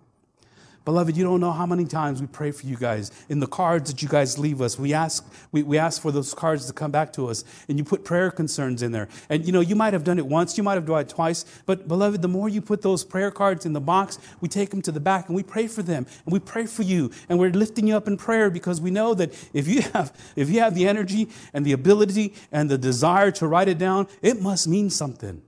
Beloved, 0.86 1.16
you 1.16 1.24
don't 1.24 1.40
know 1.40 1.54
how 1.54 1.66
many 1.66 1.86
times 1.86 2.20
we 2.20 2.28
pray 2.28 2.52
for 2.52 2.66
you 2.66 2.76
guys. 2.76 3.10
In 3.30 3.40
the 3.40 3.48
cards 3.48 3.90
that 3.90 4.02
you 4.02 4.10
guys 4.10 4.38
leave 4.38 4.62
us, 4.62 4.78
we 4.78 4.94
ask, 4.94 5.26
we, 5.54 5.64
we 5.64 5.78
ask 5.78 6.02
for 6.02 6.12
those 6.12 6.34
cards 6.34 6.66
to 6.68 6.74
come 6.74 6.92
back 6.92 7.14
to 7.14 7.28
us, 7.28 7.46
and 7.70 7.78
you 7.78 7.86
put 7.86 8.04
prayer 8.04 8.30
concerns 8.30 8.84
in 8.84 8.92
there. 8.92 9.08
And 9.30 9.46
you 9.46 9.54
know, 9.54 9.62
you 9.62 9.78
might 9.78 9.94
have 9.94 10.04
done 10.04 10.20
it 10.20 10.28
once, 10.28 10.58
you 10.58 10.64
might 10.64 10.74
have 10.74 10.86
done 10.86 11.00
it 11.00 11.08
twice, 11.08 11.46
but 11.66 11.88
beloved, 11.88 12.22
the 12.22 12.28
more 12.28 12.50
you 12.50 12.62
put 12.62 12.82
those 12.82 13.06
prayer 13.06 13.32
cards 13.32 13.66
in 13.66 13.72
the 13.72 13.80
box, 13.80 14.20
we 14.42 14.50
take 14.50 14.72
them 14.72 14.82
to 14.82 14.92
the 14.92 15.00
back 15.00 15.28
and 15.30 15.38
we 15.38 15.44
pray 15.44 15.68
for 15.68 15.84
them, 15.84 16.06
and 16.26 16.34
we 16.34 16.40
pray 16.40 16.66
for 16.66 16.84
you, 16.84 17.12
and 17.30 17.40
we're 17.40 17.52
lifting 17.52 17.88
you 17.88 17.96
up 17.96 18.10
in 18.10 18.18
prayer 18.18 18.50
because 18.50 18.82
we 18.82 18.92
know 18.92 19.14
that 19.14 19.32
if 19.54 19.70
you 19.70 19.84
have, 19.94 20.12
if 20.36 20.50
you 20.50 20.60
have 20.60 20.76
the 20.76 20.86
energy 20.86 21.30
and 21.54 21.66
the 21.66 21.72
ability 21.72 22.34
and 22.52 22.70
the 22.70 22.78
desire 22.78 23.32
to 23.32 23.48
write 23.48 23.70
it 23.70 23.78
down, 23.78 24.06
it 24.22 24.42
must 24.42 24.68
mean 24.68 24.90
something. 24.90 25.42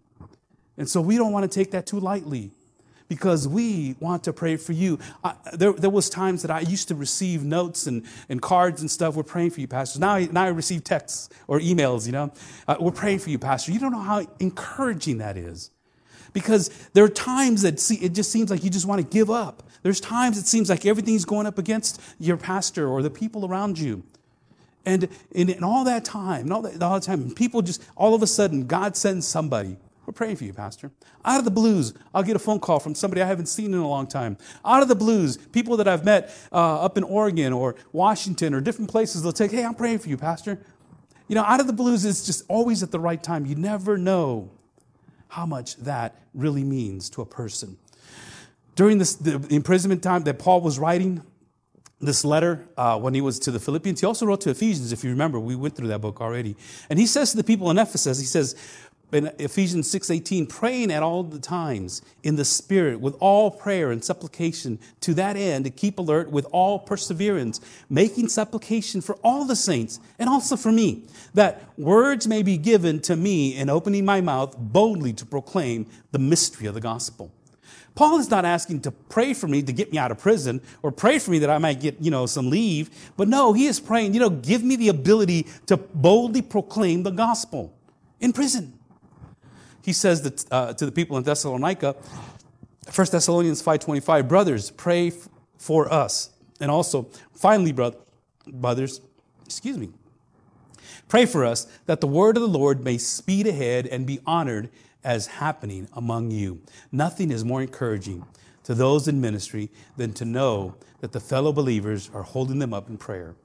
And 0.77 0.87
so 0.87 1.01
we 1.01 1.17
don't 1.17 1.33
want 1.33 1.49
to 1.49 1.59
take 1.59 1.71
that 1.71 1.85
too 1.85 1.99
lightly 1.99 2.51
because 3.07 3.47
we 3.47 3.95
want 3.99 4.23
to 4.23 4.33
pray 4.33 4.55
for 4.57 4.73
you. 4.73 4.99
I, 5.23 5.35
there, 5.53 5.73
there 5.73 5.89
was 5.89 6.09
times 6.09 6.41
that 6.41 6.51
I 6.51 6.61
used 6.61 6.87
to 6.87 6.95
receive 6.95 7.43
notes 7.43 7.87
and, 7.87 8.03
and 8.29 8.41
cards 8.41 8.81
and 8.81 8.89
stuff. 8.89 9.15
We're 9.15 9.23
praying 9.23 9.51
for 9.51 9.61
you, 9.61 9.67
Pastor. 9.67 9.99
Now, 9.99 10.15
I, 10.15 10.25
now 10.31 10.43
I 10.43 10.47
receive 10.47 10.83
texts 10.83 11.29
or 11.47 11.59
emails, 11.59 12.05
you 12.05 12.11
know. 12.11 12.33
Uh, 12.67 12.77
we're 12.79 12.91
praying 12.91 13.19
for 13.19 13.29
you, 13.29 13.39
Pastor. 13.39 13.71
You 13.71 13.79
don't 13.79 13.91
know 13.91 13.99
how 13.99 14.25
encouraging 14.39 15.19
that 15.19 15.37
is. 15.37 15.71
Because 16.33 16.69
there 16.93 17.03
are 17.03 17.09
times 17.09 17.61
that 17.61 17.79
see, 17.79 17.95
it 17.95 18.13
just 18.13 18.31
seems 18.31 18.49
like 18.49 18.63
you 18.63 18.69
just 18.69 18.85
want 18.85 18.99
to 19.01 19.07
give 19.07 19.29
up. 19.29 19.63
There's 19.83 20.01
times 20.01 20.37
it 20.37 20.47
seems 20.47 20.69
like 20.69 20.85
everything's 20.85 21.23
going 21.23 21.45
up 21.47 21.57
against 21.57 22.01
your 22.19 22.35
pastor 22.35 22.87
or 22.87 23.01
the 23.01 23.09
people 23.09 23.45
around 23.45 23.79
you. 23.79 24.03
And 24.85 25.07
in, 25.31 25.49
in 25.49 25.63
all 25.63 25.83
that 25.85 26.03
time, 26.03 26.51
all 26.51 26.61
that, 26.63 26.81
all 26.83 26.99
the 26.99 27.05
time, 27.05 27.31
people 27.31 27.61
just, 27.61 27.83
all 27.95 28.13
of 28.13 28.21
a 28.21 28.27
sudden, 28.27 28.67
God 28.67 28.97
sends 28.97 29.25
somebody 29.27 29.77
we're 30.05 30.13
praying 30.13 30.35
for 30.35 30.43
you, 30.43 30.53
Pastor. 30.53 30.91
Out 31.23 31.39
of 31.39 31.45
the 31.45 31.51
blues, 31.51 31.93
I'll 32.13 32.23
get 32.23 32.35
a 32.35 32.39
phone 32.39 32.59
call 32.59 32.79
from 32.79 32.93
somebody 32.93 33.21
I 33.21 33.25
haven't 33.25 33.47
seen 33.47 33.73
in 33.73 33.79
a 33.79 33.87
long 33.87 34.07
time. 34.07 34.37
Out 34.63 34.81
of 34.81 34.87
the 34.87 34.95
blues, 34.95 35.37
people 35.37 35.77
that 35.77 35.87
I've 35.87 36.05
met 36.05 36.31
uh, 36.51 36.81
up 36.81 36.97
in 36.97 37.03
Oregon 37.03 37.53
or 37.53 37.75
Washington 37.91 38.53
or 38.53 38.61
different 38.61 38.91
places, 38.91 39.23
they'll 39.23 39.31
take, 39.31 39.51
hey, 39.51 39.65
I'm 39.65 39.73
praying 39.73 39.99
for 39.99 40.09
you, 40.09 40.17
Pastor. 40.17 40.59
You 41.27 41.35
know, 41.35 41.43
out 41.43 41.59
of 41.59 41.67
the 41.67 41.73
blues 41.73 42.05
is 42.05 42.25
just 42.25 42.43
always 42.47 42.83
at 42.83 42.91
the 42.91 42.99
right 42.99 43.21
time. 43.21 43.45
You 43.45 43.55
never 43.55 43.97
know 43.97 44.51
how 45.29 45.45
much 45.45 45.75
that 45.77 46.15
really 46.33 46.63
means 46.63 47.09
to 47.11 47.21
a 47.21 47.25
person. 47.25 47.77
During 48.75 48.99
this, 48.99 49.15
the 49.15 49.45
imprisonment 49.49 50.03
time 50.03 50.23
that 50.23 50.37
Paul 50.37 50.61
was 50.61 50.77
writing 50.77 51.23
this 51.99 52.25
letter 52.25 52.67
uh, 52.77 52.99
when 52.99 53.13
he 53.13 53.21
was 53.21 53.39
to 53.39 53.51
the 53.51 53.59
Philippians, 53.59 54.01
he 54.01 54.05
also 54.05 54.25
wrote 54.25 54.41
to 54.41 54.49
Ephesians, 54.49 54.91
if 54.91 55.03
you 55.03 55.09
remember. 55.09 55.39
We 55.39 55.55
went 55.55 55.75
through 55.75 55.87
that 55.87 55.99
book 55.99 56.21
already. 56.21 56.55
And 56.89 56.99
he 56.99 57.07
says 57.07 57.31
to 57.31 57.37
the 57.37 57.43
people 57.43 57.71
in 57.71 57.77
Ephesus, 57.77 58.19
he 58.19 58.25
says, 58.25 58.55
in 59.11 59.31
Ephesians 59.39 59.87
6:18, 59.89 60.47
praying 60.47 60.91
at 60.91 61.03
all 61.03 61.23
the 61.23 61.39
times 61.39 62.01
in 62.23 62.35
the 62.35 62.45
Spirit 62.45 62.99
with 62.99 63.15
all 63.19 63.51
prayer 63.51 63.91
and 63.91 64.03
supplication 64.03 64.79
to 65.01 65.13
that 65.13 65.37
end 65.37 65.65
to 65.65 65.71
keep 65.71 65.99
alert 65.99 66.31
with 66.31 66.45
all 66.51 66.79
perseverance, 66.79 67.59
making 67.89 68.27
supplication 68.27 69.01
for 69.01 69.15
all 69.23 69.45
the 69.45 69.55
saints 69.55 69.99
and 70.19 70.29
also 70.29 70.55
for 70.55 70.71
me, 70.71 71.03
that 71.33 71.63
words 71.77 72.27
may 72.27 72.43
be 72.43 72.57
given 72.57 72.99
to 73.01 73.15
me 73.15 73.55
in 73.55 73.69
opening 73.69 74.05
my 74.05 74.21
mouth 74.21 74.55
boldly 74.57 75.13
to 75.13 75.25
proclaim 75.25 75.85
the 76.11 76.19
mystery 76.19 76.67
of 76.67 76.73
the 76.73 76.81
gospel. 76.81 77.31
Paul 77.95 78.19
is 78.19 78.29
not 78.29 78.43
asking 78.43 78.81
to 78.81 78.91
pray 78.91 79.33
for 79.33 79.47
me 79.47 79.63
to 79.63 79.71
get 79.71 79.91
me 79.91 79.97
out 79.97 80.11
of 80.11 80.19
prison 80.19 80.61
or 80.83 80.91
pray 80.91 81.17
for 81.17 81.31
me 81.31 81.39
that 81.39 81.49
I 81.49 81.57
might 81.59 81.79
get, 81.79 81.95
you 82.01 82.11
know, 82.11 82.25
some 82.25 82.49
leave. 82.49 82.89
But 83.15 83.29
no, 83.29 83.53
he 83.53 83.67
is 83.67 83.79
praying, 83.79 84.13
you 84.13 84.19
know, 84.19 84.29
give 84.29 84.63
me 84.63 84.75
the 84.75 84.89
ability 84.89 85.47
to 85.67 85.77
boldly 85.77 86.41
proclaim 86.41 87.03
the 87.03 87.11
gospel 87.11 87.73
in 88.19 88.33
prison 88.33 88.73
he 89.85 89.93
says 89.93 90.23
that, 90.23 90.51
uh, 90.51 90.73
to 90.73 90.83
the 90.83 90.91
people 90.91 91.15
in 91.15 91.23
Thessalonica, 91.23 91.95
1 92.93 93.07
Thessalonians 93.11 93.61
5.25, 93.61 94.27
brothers, 94.27 94.71
pray 94.71 95.09
f- 95.09 95.29
for 95.59 95.93
us. 95.93 96.31
And 96.59 96.71
also, 96.71 97.07
finally, 97.33 97.71
brother, 97.71 97.97
brothers, 98.47 98.99
excuse 99.45 99.77
me, 99.77 99.89
pray 101.07 101.27
for 101.27 101.45
us 101.45 101.67
that 101.85 102.01
the 102.01 102.07
word 102.07 102.35
of 102.35 102.41
the 102.41 102.49
Lord 102.49 102.83
may 102.83 102.97
speed 102.97 103.45
ahead 103.45 103.85
and 103.85 104.07
be 104.07 104.19
honored 104.25 104.69
as 105.03 105.27
happening 105.27 105.87
among 105.93 106.31
you. 106.31 106.61
Nothing 106.91 107.29
is 107.29 107.45
more 107.45 107.61
encouraging 107.61 108.25
to 108.63 108.73
those 108.73 109.07
in 109.07 109.21
ministry 109.21 109.69
than 109.97 110.13
to 110.13 110.25
know 110.25 110.73
that 111.01 111.11
the 111.11 111.19
fellow 111.19 111.53
believers 111.53 112.09
are 112.11 112.23
holding 112.23 112.57
them 112.57 112.73
up 112.73 112.89
in 112.89 112.97
prayer 112.97 113.35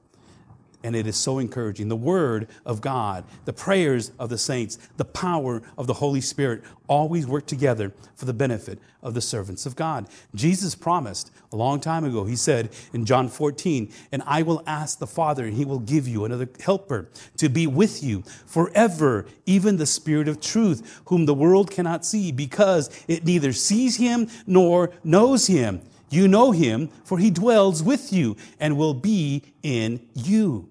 and 0.83 0.95
it 0.95 1.07
is 1.07 1.15
so 1.15 1.39
encouraging. 1.39 1.87
The 1.87 1.95
Word 1.95 2.47
of 2.65 2.81
God, 2.81 3.23
the 3.45 3.53
prayers 3.53 4.11
of 4.19 4.29
the 4.29 4.37
saints, 4.37 4.77
the 4.97 5.05
power 5.05 5.61
of 5.77 5.87
the 5.87 5.93
Holy 5.93 6.21
Spirit 6.21 6.63
always 6.87 7.25
work 7.25 7.45
together 7.45 7.93
for 8.15 8.25
the 8.25 8.33
benefit 8.33 8.79
of 9.01 9.13
the 9.13 9.21
servants 9.21 9.65
of 9.65 9.75
God. 9.75 10.07
Jesus 10.35 10.75
promised 10.75 11.31
a 11.51 11.55
long 11.55 11.79
time 11.79 12.03
ago, 12.03 12.25
He 12.25 12.35
said 12.35 12.69
in 12.93 13.05
John 13.05 13.27
14, 13.29 13.91
And 14.11 14.23
I 14.25 14.41
will 14.41 14.63
ask 14.67 14.99
the 14.99 15.07
Father, 15.07 15.45
and 15.45 15.55
He 15.55 15.65
will 15.65 15.79
give 15.79 16.07
you 16.07 16.25
another 16.25 16.49
helper 16.63 17.09
to 17.37 17.49
be 17.49 17.67
with 17.67 18.03
you 18.03 18.23
forever, 18.45 19.25
even 19.45 19.77
the 19.77 19.85
Spirit 19.85 20.27
of 20.27 20.41
truth, 20.41 21.01
whom 21.05 21.25
the 21.25 21.33
world 21.33 21.71
cannot 21.71 22.05
see, 22.05 22.31
because 22.31 22.89
it 23.07 23.25
neither 23.25 23.53
sees 23.53 23.97
Him 23.97 24.27
nor 24.45 24.91
knows 25.03 25.47
Him. 25.47 25.81
You 26.11 26.27
know 26.27 26.51
him, 26.51 26.89
for 27.05 27.17
he 27.17 27.31
dwells 27.31 27.81
with 27.81 28.11
you 28.11 28.35
and 28.59 28.77
will 28.77 28.93
be 28.93 29.43
in 29.63 30.05
you. 30.13 30.70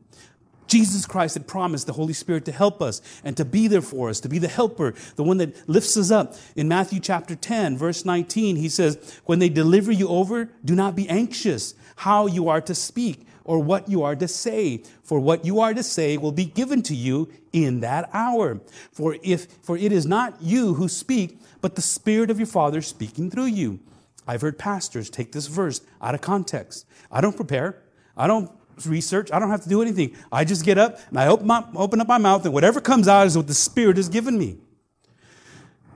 Jesus 0.71 1.05
Christ 1.05 1.35
had 1.35 1.49
promised 1.49 1.89
the 1.89 1.95
Holy 1.95 2.13
Spirit 2.13 2.45
to 2.45 2.53
help 2.53 2.81
us 2.81 3.03
and 3.25 3.37
to 3.37 3.45
be 3.45 3.67
there 3.67 3.83
for 3.83 4.09
us, 4.09 4.21
to 4.21 4.29
be 4.29 4.39
the 4.39 4.49
helper, 4.49 4.95
the 5.17 5.25
one 5.25 5.39
that 5.39 5.69
lifts 5.69 5.97
us 5.97 6.13
up. 6.13 6.37
In 6.55 6.69
Matthew 6.69 7.01
chapter 7.01 7.35
10, 7.35 7.77
verse 7.77 8.05
19, 8.05 8.55
he 8.55 8.69
says, 8.69 9.21
When 9.25 9.41
they 9.41 9.49
deliver 9.49 9.91
you 9.91 10.09
over, 10.09 10.49
do 10.65 10.77
not 10.77 10.95
be 10.95 11.09
anxious 11.09 11.75
how 11.97 12.27
you 12.27 12.49
are 12.49 12.61
to 12.61 12.75
speak 12.75 13.27
or 13.43 13.59
what 13.59 13.89
you 13.89 14.05
are 14.05 14.15
to 14.15 14.29
say, 14.29 14.85
for 15.03 15.19
what 15.19 15.45
you 15.45 15.59
are 15.59 15.75
to 15.75 15.83
say 15.83 16.17
will 16.17 16.31
be 16.31 16.45
given 16.45 16.83
to 16.83 16.95
you 16.95 17.29
in 17.53 17.81
that 17.81 18.09
hour. 18.13 18.61
For 18.93 19.17
if 19.25 19.49
for 19.63 19.77
it 19.77 19.91
is 19.91 20.07
not 20.07 20.41
you 20.41 20.75
who 20.75 20.89
speak, 20.89 21.41
but 21.61 21.75
the 21.75 21.83
Spirit 21.83 22.31
of 22.31 22.39
your 22.39 22.47
Father 22.47 22.81
speaking 22.81 23.29
through 23.29 23.47
you. 23.47 23.81
I've 24.25 24.43
heard 24.43 24.57
pastors 24.57 25.11
take 25.11 25.33
this 25.33 25.49
verse 25.49 25.81
out 26.01 26.15
of 26.15 26.21
context. 26.21 26.87
I 27.11 27.21
don't 27.21 27.35
prepare. 27.35 27.83
I 28.17 28.29
don't 28.29 28.53
research. 28.87 29.31
I 29.33 29.39
don't 29.39 29.51
have 29.51 29.63
to 29.63 29.69
do 29.69 29.83
anything. 29.83 30.17
I 30.31 30.45
just 30.45 30.65
get 30.65 30.79
up 30.79 30.99
and 31.09 31.19
I 31.19 31.27
open, 31.27 31.47
my, 31.47 31.65
open 31.75 32.01
up 32.01 32.09
my 32.09 32.19
mouth, 32.19 32.45
and 32.45 32.55
whatever 32.55 32.81
comes 32.81 33.09
out 33.09 33.27
is 33.27 33.37
what 33.37 33.47
the 33.47 33.55
Spirit 33.55 33.97
has 33.97 34.09
given 34.09 34.39
me. 34.39 34.59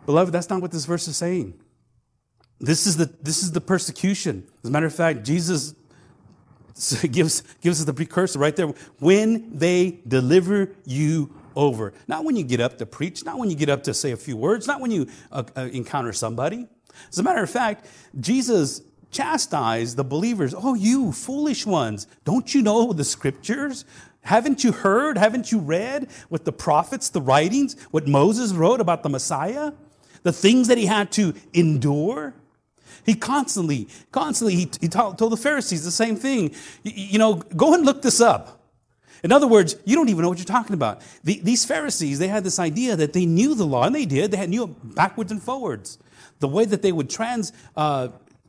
Beloved, 0.07 0.33
that's 0.33 0.51
not 0.51 0.61
what 0.61 0.70
this 0.70 0.85
verse 0.85 1.09
is 1.09 1.16
saying. 1.16 1.55
This 2.61 2.87
is 2.87 2.97
the, 2.97 3.07
this 3.23 3.42
is 3.42 3.53
the 3.53 3.61
persecution. 3.61 4.47
As 4.62 4.70
a 4.70 4.73
matter 4.73 4.87
of 4.87 4.94
fact, 4.94 5.25
Jesus 5.25 5.75
gives, 7.11 7.42
gives 7.61 7.81
us 7.81 7.87
the 7.87 7.94
precursor 7.94 8.38
right 8.38 8.55
there. 8.55 8.68
When 8.99 9.57
they 9.57 10.01
deliver 10.07 10.70
you 10.85 11.35
over. 11.57 11.92
Not 12.09 12.25
when 12.25 12.37
you 12.37 12.44
get 12.44 12.61
up 12.61 12.79
to 12.79 12.87
preach, 12.87 13.25
not 13.25 13.38
when 13.38 13.51
you 13.51 13.57
get 13.57 13.68
up 13.68 13.83
to 13.85 13.94
say 13.94 14.12
a 14.12 14.16
few 14.16 14.37
words, 14.37 14.66
not 14.66 14.81
when 14.81 14.90
you 14.90 15.09
uh, 15.31 15.44
uh, 15.57 15.68
encounter 15.73 16.12
somebody. 16.12 16.66
As 17.11 17.18
a 17.18 17.23
matter 17.23 17.42
of 17.42 17.51
fact, 17.51 17.87
Jesus 18.20 18.83
chastise 19.14 19.94
the 19.94 20.05
believers. 20.05 20.55
Oh, 20.57 20.74
you 20.74 21.12
foolish 21.12 21.64
ones, 21.64 22.07
don't 22.24 22.55
you 22.55 22.62
know 22.62 22.92
the 22.92 23.05
scriptures? 23.05 23.85
Haven't 24.22 24.64
you 24.64 24.72
heard? 24.72 25.18
Haven't 25.18 25.53
you 25.53 25.59
read 25.59 26.09
what 26.29 26.44
the 26.44 26.53
prophets, 26.53 27.11
the 27.11 27.20
writings, 27.20 27.77
what 27.90 28.07
Moses 28.07 28.53
wrote 28.53 28.81
about 28.81 29.03
the 29.03 29.11
Messiah? 29.11 29.72
The 30.22 30.33
things 30.33 30.68
that 30.68 30.79
he 30.79 30.87
had 30.87 31.12
to 31.12 31.35
endure? 31.53 32.35
He 33.05 33.14
constantly, 33.14 33.88
constantly, 34.12 34.55
he, 34.55 34.70
he 34.81 34.88
told, 34.88 35.18
told 35.18 35.33
the 35.33 35.37
Pharisees 35.37 35.85
the 35.85 35.90
same 35.90 36.16
thing. 36.16 36.55
You, 36.83 36.92
you, 36.94 37.18
know, 37.18 37.35
go 37.35 37.74
and 37.74 37.85
look 37.85 38.00
this 38.00 38.20
up. 38.20 38.62
In 39.22 39.33
other 39.33 39.46
words, 39.46 39.77
you 39.85 39.94
don't 39.94 40.09
even 40.09 40.22
know 40.22 40.29
what 40.29 40.38
you're 40.38 40.44
talking 40.44 40.74
about. 40.74 41.03
The, 41.22 41.40
these 41.42 41.64
Pharisees, 41.64 42.18
they 42.18 42.29
had 42.29 42.44
this 42.44 42.59
idea 42.59 42.96
that 42.96 43.12
they 43.12 43.27
knew 43.27 43.55
the 43.55 43.66
law, 43.66 43.85
and 43.85 43.94
they 43.94 44.07
did. 44.07 44.31
They 44.31 44.37
had 44.38 44.50
knew 44.50 44.64
it 44.64 44.94
backwards 44.94 45.33
and 45.33 45.42
forwards. 45.42 45.98
The 46.40 46.48
way 46.48 46.64
that 46.64 46.83
they 46.83 46.92
would 46.92 47.11
trans, 47.11 47.53
uh, 47.77 48.09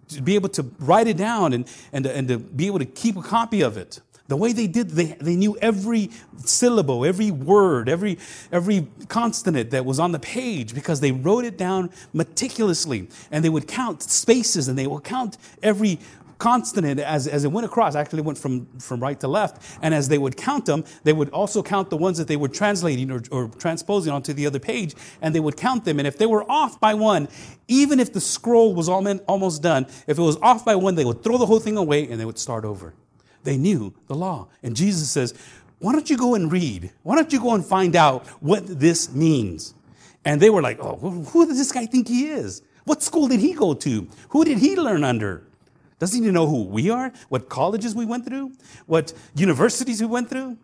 to 0.09 0.21
be 0.21 0.35
able 0.35 0.49
to 0.49 0.65
write 0.79 1.07
it 1.07 1.17
down 1.17 1.53
and, 1.53 1.69
and, 1.91 2.05
and 2.05 2.27
to 2.27 2.37
be 2.37 2.67
able 2.67 2.79
to 2.79 2.85
keep 2.85 3.17
a 3.17 3.21
copy 3.21 3.61
of 3.61 3.77
it. 3.77 3.99
The 4.27 4.35
way 4.35 4.53
they 4.53 4.65
did, 4.65 4.89
they, 4.89 5.15
they 5.21 5.35
knew 5.35 5.55
every 5.61 6.09
syllable, 6.37 7.05
every 7.05 7.29
word, 7.29 7.87
every, 7.87 8.17
every 8.51 8.87
consonant 9.07 9.69
that 9.69 9.85
was 9.85 9.99
on 9.99 10.13
the 10.13 10.19
page 10.19 10.73
because 10.73 10.99
they 10.99 11.11
wrote 11.11 11.45
it 11.45 11.57
down 11.57 11.91
meticulously. 12.11 13.07
And 13.29 13.45
they 13.45 13.49
would 13.49 13.67
count 13.67 14.01
spaces 14.01 14.67
and 14.67 14.79
they 14.79 14.87
would 14.87 15.03
count 15.03 15.37
every 15.61 15.99
consonant 16.37 16.99
as, 16.99 17.27
as 17.27 17.45
it 17.45 17.51
went 17.51 17.65
across. 17.65 17.95
Actually, 17.95 18.21
went 18.21 18.37
from, 18.37 18.65
from 18.79 18.99
right 18.99 19.19
to 19.19 19.27
left. 19.27 19.61
And 19.81 19.93
as 19.93 20.09
they 20.09 20.17
would 20.17 20.37
count 20.37 20.65
them, 20.65 20.83
they 21.03 21.13
would 21.13 21.29
also 21.29 21.63
count 21.63 21.89
the 21.89 21.97
ones 21.97 22.17
that 22.17 22.27
they 22.27 22.37
were 22.37 22.47
translating 22.47 23.11
or, 23.11 23.21
or 23.31 23.47
transposing 23.49 24.11
onto 24.11 24.33
the 24.33 24.45
other 24.45 24.59
page. 24.59 24.95
And 25.21 25.33
they 25.33 25.39
would 25.39 25.57
count 25.57 25.85
them. 25.85 25.99
And 25.99 26.07
if 26.07 26.17
they 26.17 26.25
were 26.25 26.49
off 26.49 26.79
by 26.79 26.93
one, 26.93 27.27
even 27.67 27.99
if 27.99 28.13
the 28.13 28.21
scroll 28.21 28.73
was 28.73 28.89
almost 28.89 29.61
done, 29.61 29.87
if 30.07 30.17
it 30.17 30.21
was 30.21 30.37
off 30.37 30.65
by 30.65 30.75
one, 30.75 30.95
they 30.95 31.05
would 31.05 31.23
throw 31.23 31.37
the 31.37 31.45
whole 31.45 31.59
thing 31.59 31.77
away 31.77 32.07
and 32.09 32.19
they 32.19 32.25
would 32.25 32.39
start 32.39 32.65
over. 32.65 32.93
They 33.43 33.57
knew 33.57 33.93
the 34.07 34.15
law. 34.15 34.49
And 34.63 34.75
Jesus 34.75 35.09
says, 35.09 35.33
Why 35.79 35.93
don't 35.93 36.09
you 36.09 36.17
go 36.17 36.35
and 36.35 36.51
read? 36.51 36.91
Why 37.03 37.15
don't 37.15 37.31
you 37.31 37.39
go 37.39 37.53
and 37.53 37.65
find 37.65 37.95
out 37.95 38.27
what 38.41 38.63
this 38.67 39.13
means? 39.13 39.73
And 40.25 40.41
they 40.41 40.49
were 40.49 40.61
like, 40.61 40.79
Oh, 40.79 40.95
who 40.97 41.45
does 41.45 41.57
this 41.57 41.71
guy 41.71 41.85
think 41.85 42.07
he 42.07 42.27
is? 42.27 42.61
What 42.85 43.01
school 43.01 43.27
did 43.27 43.39
he 43.39 43.53
go 43.53 43.73
to? 43.73 44.07
Who 44.29 44.45
did 44.45 44.59
he 44.59 44.75
learn 44.75 45.03
under? 45.03 45.44
Doesn't 45.99 46.23
he 46.23 46.31
know 46.31 46.47
who 46.47 46.63
we 46.63 46.89
are? 46.89 47.11
What 47.29 47.49
colleges 47.49 47.95
we 47.95 48.05
went 48.05 48.25
through? 48.25 48.51
What 48.85 49.13
universities 49.35 50.01
we 50.01 50.07
went 50.07 50.29
through? 50.29 50.57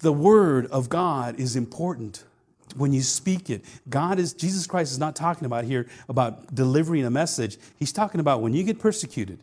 The 0.00 0.12
word 0.12 0.66
of 0.66 0.88
God 0.88 1.38
is 1.38 1.54
important 1.54 2.24
when 2.76 2.92
you 2.92 3.02
speak 3.02 3.50
it. 3.50 3.64
God 3.88 4.18
is, 4.18 4.32
Jesus 4.32 4.66
Christ 4.66 4.92
is 4.92 4.98
not 4.98 5.14
talking 5.14 5.46
about 5.46 5.64
here 5.64 5.86
about 6.08 6.54
delivering 6.54 7.04
a 7.04 7.10
message. 7.10 7.58
He's 7.78 7.92
talking 7.92 8.20
about 8.20 8.40
when 8.40 8.54
you 8.54 8.64
get 8.64 8.78
persecuted, 8.78 9.38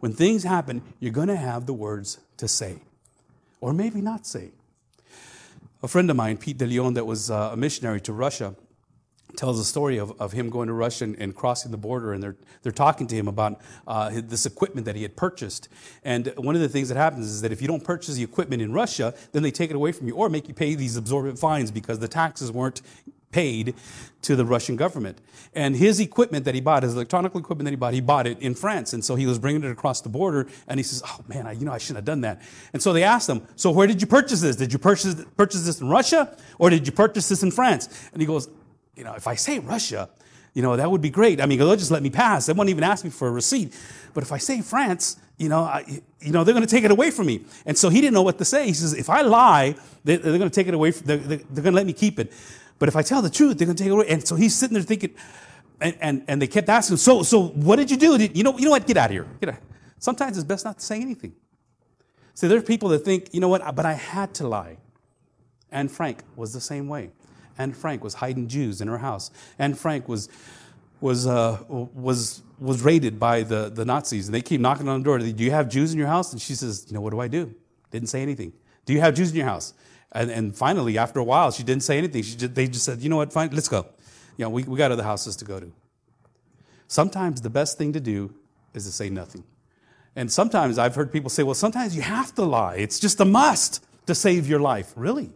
when 0.00 0.12
things 0.12 0.42
happen, 0.42 0.82
you're 0.98 1.12
going 1.12 1.28
to 1.28 1.36
have 1.36 1.66
the 1.66 1.72
words 1.72 2.18
to 2.38 2.48
say, 2.48 2.78
or 3.60 3.72
maybe 3.72 4.00
not 4.00 4.26
say. 4.26 4.50
A 5.82 5.88
friend 5.88 6.10
of 6.10 6.16
mine, 6.16 6.36
Pete 6.36 6.58
De 6.58 6.66
DeLeon, 6.66 6.94
that 6.94 7.06
was 7.06 7.30
uh, 7.30 7.50
a 7.52 7.56
missionary 7.56 8.00
to 8.02 8.12
Russia, 8.12 8.54
tells 9.36 9.58
a 9.58 9.64
story 9.64 9.98
of, 9.98 10.18
of 10.20 10.32
him 10.32 10.50
going 10.50 10.68
to 10.68 10.72
Russia 10.72 11.04
and, 11.04 11.16
and, 11.18 11.34
crossing 11.34 11.70
the 11.70 11.76
border, 11.76 12.12
and 12.12 12.22
they're, 12.22 12.36
they're 12.62 12.72
talking 12.72 13.06
to 13.06 13.14
him 13.14 13.28
about 13.28 13.60
uh, 13.86 14.10
this 14.12 14.46
equipment 14.46 14.84
that 14.86 14.96
he 14.96 15.02
had 15.02 15.16
purchased. 15.16 15.68
And 16.04 16.32
one 16.36 16.54
of 16.54 16.60
the 16.60 16.68
things 16.68 16.88
that 16.88 16.96
happens 16.96 17.26
is 17.26 17.40
that 17.40 17.52
if 17.52 17.60
you 17.60 17.68
don't 17.68 17.84
purchase 17.84 18.14
the 18.14 18.22
equipment 18.22 18.62
in 18.62 18.72
Russia, 18.72 19.14
then 19.32 19.42
they 19.42 19.50
take 19.50 19.70
it 19.70 19.76
away 19.76 19.92
from 19.92 20.06
you 20.06 20.14
or 20.14 20.28
make 20.28 20.48
you 20.48 20.54
pay 20.54 20.74
these 20.74 20.96
absorbent 20.96 21.38
fines 21.38 21.70
because 21.70 21.98
the 21.98 22.08
taxes 22.08 22.52
weren't 22.52 22.82
paid 23.32 23.74
to 24.20 24.36
the 24.36 24.44
Russian 24.44 24.76
government. 24.76 25.20
And 25.54 25.74
his 25.74 25.98
equipment 25.98 26.44
that 26.44 26.54
he 26.54 26.60
bought, 26.60 26.84
his 26.84 26.94
electronic 26.94 27.34
equipment 27.34 27.64
that 27.64 27.72
he 27.72 27.76
bought, 27.76 27.94
he 27.94 28.00
bought 28.00 28.26
it 28.26 28.38
in 28.40 28.54
France. 28.54 28.92
And 28.92 29.04
so 29.04 29.16
he 29.16 29.26
was 29.26 29.38
bringing 29.38 29.64
it 29.64 29.70
across 29.70 30.00
the 30.00 30.08
border 30.08 30.46
and 30.68 30.78
he 30.78 30.84
says, 30.84 31.02
Oh 31.04 31.20
man, 31.26 31.46
I, 31.46 31.52
you 31.52 31.64
know, 31.64 31.72
I 31.72 31.78
shouldn't 31.78 31.96
have 31.96 32.04
done 32.04 32.20
that. 32.20 32.40
And 32.72 32.80
so 32.80 32.92
they 32.92 33.02
asked 33.02 33.28
him, 33.28 33.46
So 33.56 33.70
where 33.72 33.86
did 33.86 34.00
you 34.00 34.06
purchase 34.06 34.40
this? 34.40 34.54
Did 34.54 34.72
you 34.72 34.78
purchase, 34.78 35.16
purchase 35.36 35.64
this 35.64 35.80
in 35.80 35.88
Russia 35.88 36.36
or 36.58 36.70
did 36.70 36.86
you 36.86 36.92
purchase 36.92 37.28
this 37.28 37.42
in 37.42 37.50
France? 37.50 37.88
And 38.12 38.22
he 38.22 38.26
goes, 38.26 38.48
You 38.96 39.04
know, 39.04 39.14
if 39.14 39.26
I 39.26 39.34
say 39.34 39.58
Russia, 39.58 40.10
you 40.54 40.62
know, 40.62 40.76
that 40.76 40.90
would 40.90 41.00
be 41.00 41.10
great. 41.10 41.40
I 41.40 41.46
mean, 41.46 41.58
they'll 41.58 41.76
just 41.76 41.90
let 41.90 42.02
me 42.02 42.10
pass. 42.10 42.46
They 42.46 42.52
won't 42.52 42.68
even 42.68 42.84
ask 42.84 43.04
me 43.04 43.10
for 43.10 43.28
a 43.28 43.30
receipt. 43.30 43.74
But 44.12 44.22
if 44.22 44.32
I 44.32 44.38
say 44.38 44.60
France, 44.60 45.16
you 45.38 45.48
know, 45.48 45.60
I, 45.60 46.02
you 46.20 46.30
know, 46.30 46.44
they're 46.44 46.54
going 46.54 46.66
to 46.66 46.70
take 46.70 46.84
it 46.84 46.90
away 46.90 47.10
from 47.10 47.26
me. 47.26 47.44
And 47.64 47.76
so 47.76 47.88
he 47.88 48.00
didn't 48.00 48.14
know 48.14 48.22
what 48.22 48.38
to 48.38 48.44
say. 48.44 48.66
He 48.66 48.74
says, 48.74 48.92
if 48.92 49.08
I 49.08 49.22
lie, 49.22 49.76
they, 50.04 50.16
are 50.16 50.20
going 50.20 50.40
to 50.40 50.50
take 50.50 50.68
it 50.68 50.74
away. 50.74 50.90
From, 50.90 51.06
they're, 51.06 51.16
they're 51.16 51.38
going 51.38 51.64
to 51.64 51.72
let 51.72 51.86
me 51.86 51.94
keep 51.94 52.18
it. 52.18 52.32
But 52.78 52.88
if 52.88 52.96
I 52.96 53.02
tell 53.02 53.22
the 53.22 53.30
truth, 53.30 53.58
they're 53.58 53.66
going 53.66 53.76
to 53.76 53.82
take 53.82 53.90
it 53.90 53.94
away. 53.94 54.08
And 54.08 54.26
so 54.26 54.34
he's 54.34 54.54
sitting 54.54 54.74
there 54.74 54.82
thinking, 54.82 55.14
and, 55.80 55.96
and, 56.00 56.24
and 56.28 56.42
they 56.42 56.46
kept 56.46 56.68
asking, 56.68 56.98
so, 56.98 57.22
so 57.22 57.48
what 57.48 57.76
did 57.76 57.90
you 57.90 57.96
do? 57.96 58.18
Did, 58.18 58.36
you 58.36 58.44
know, 58.44 58.58
you 58.58 58.66
know 58.66 58.72
what? 58.72 58.86
Get 58.86 58.98
out 58.98 59.06
of 59.06 59.12
here. 59.12 59.26
Get 59.40 59.50
out. 59.50 59.60
Sometimes 59.98 60.36
it's 60.36 60.44
best 60.44 60.64
not 60.64 60.78
to 60.78 60.84
say 60.84 61.00
anything. 61.00 61.32
See, 62.34 62.46
there's 62.46 62.64
people 62.64 62.88
that 62.90 63.00
think, 63.00 63.32
you 63.32 63.40
know 63.40 63.48
what, 63.48 63.74
but 63.74 63.86
I 63.86 63.92
had 63.92 64.34
to 64.34 64.48
lie. 64.48 64.78
And 65.70 65.90
Frank 65.90 66.22
was 66.36 66.52
the 66.52 66.60
same 66.60 66.88
way. 66.88 67.10
Anne 67.58 67.72
Frank 67.72 68.02
was 68.02 68.14
hiding 68.14 68.48
Jews 68.48 68.80
in 68.80 68.88
her 68.88 68.98
house. 68.98 69.30
Anne 69.58 69.74
Frank 69.74 70.08
was, 70.08 70.28
was, 71.00 71.26
uh, 71.26 71.58
was, 71.68 72.42
was 72.58 72.82
raided 72.82 73.18
by 73.18 73.42
the, 73.42 73.70
the 73.70 73.84
Nazis, 73.84 74.28
and 74.28 74.34
they 74.34 74.42
keep 74.42 74.60
knocking 74.60 74.88
on 74.88 75.00
the 75.00 75.04
door. 75.04 75.18
Do 75.18 75.44
you 75.44 75.50
have 75.50 75.68
Jews 75.68 75.92
in 75.92 75.98
your 75.98 76.08
house? 76.08 76.32
And 76.32 76.40
she 76.40 76.54
says, 76.54 76.86
you 76.88 76.94
know, 76.94 77.00
what 77.00 77.10
do 77.10 77.20
I 77.20 77.28
do? 77.28 77.54
Didn't 77.90 78.08
say 78.08 78.22
anything. 78.22 78.52
Do 78.84 78.92
you 78.92 79.00
have 79.00 79.14
Jews 79.14 79.30
in 79.30 79.36
your 79.36 79.46
house? 79.46 79.74
And, 80.12 80.30
and 80.30 80.56
finally, 80.56 80.98
after 80.98 81.20
a 81.20 81.24
while, 81.24 81.50
she 81.50 81.62
didn't 81.62 81.82
say 81.82 81.98
anything. 81.98 82.22
She 82.22 82.36
just, 82.36 82.54
they 82.54 82.66
just 82.68 82.84
said, 82.84 83.00
you 83.00 83.08
know 83.08 83.16
what, 83.16 83.32
fine, 83.32 83.50
let's 83.52 83.68
go. 83.68 83.86
You 84.36 84.44
know, 84.44 84.50
we, 84.50 84.62
we 84.64 84.76
got 84.76 84.92
other 84.92 85.02
houses 85.02 85.36
to 85.36 85.44
go 85.44 85.60
to. 85.60 85.72
Sometimes 86.88 87.40
the 87.40 87.50
best 87.50 87.78
thing 87.78 87.92
to 87.94 88.00
do 88.00 88.34
is 88.74 88.84
to 88.84 88.92
say 88.92 89.08
nothing. 89.08 89.44
And 90.14 90.30
sometimes 90.30 90.78
I've 90.78 90.94
heard 90.94 91.10
people 91.10 91.30
say, 91.30 91.42
well, 91.42 91.54
sometimes 91.54 91.96
you 91.96 92.02
have 92.02 92.34
to 92.34 92.42
lie. 92.42 92.76
It's 92.76 93.00
just 93.00 93.20
a 93.20 93.24
must 93.24 93.84
to 94.06 94.14
save 94.14 94.46
your 94.46 94.60
life. 94.60 94.92
Really? 94.96 95.30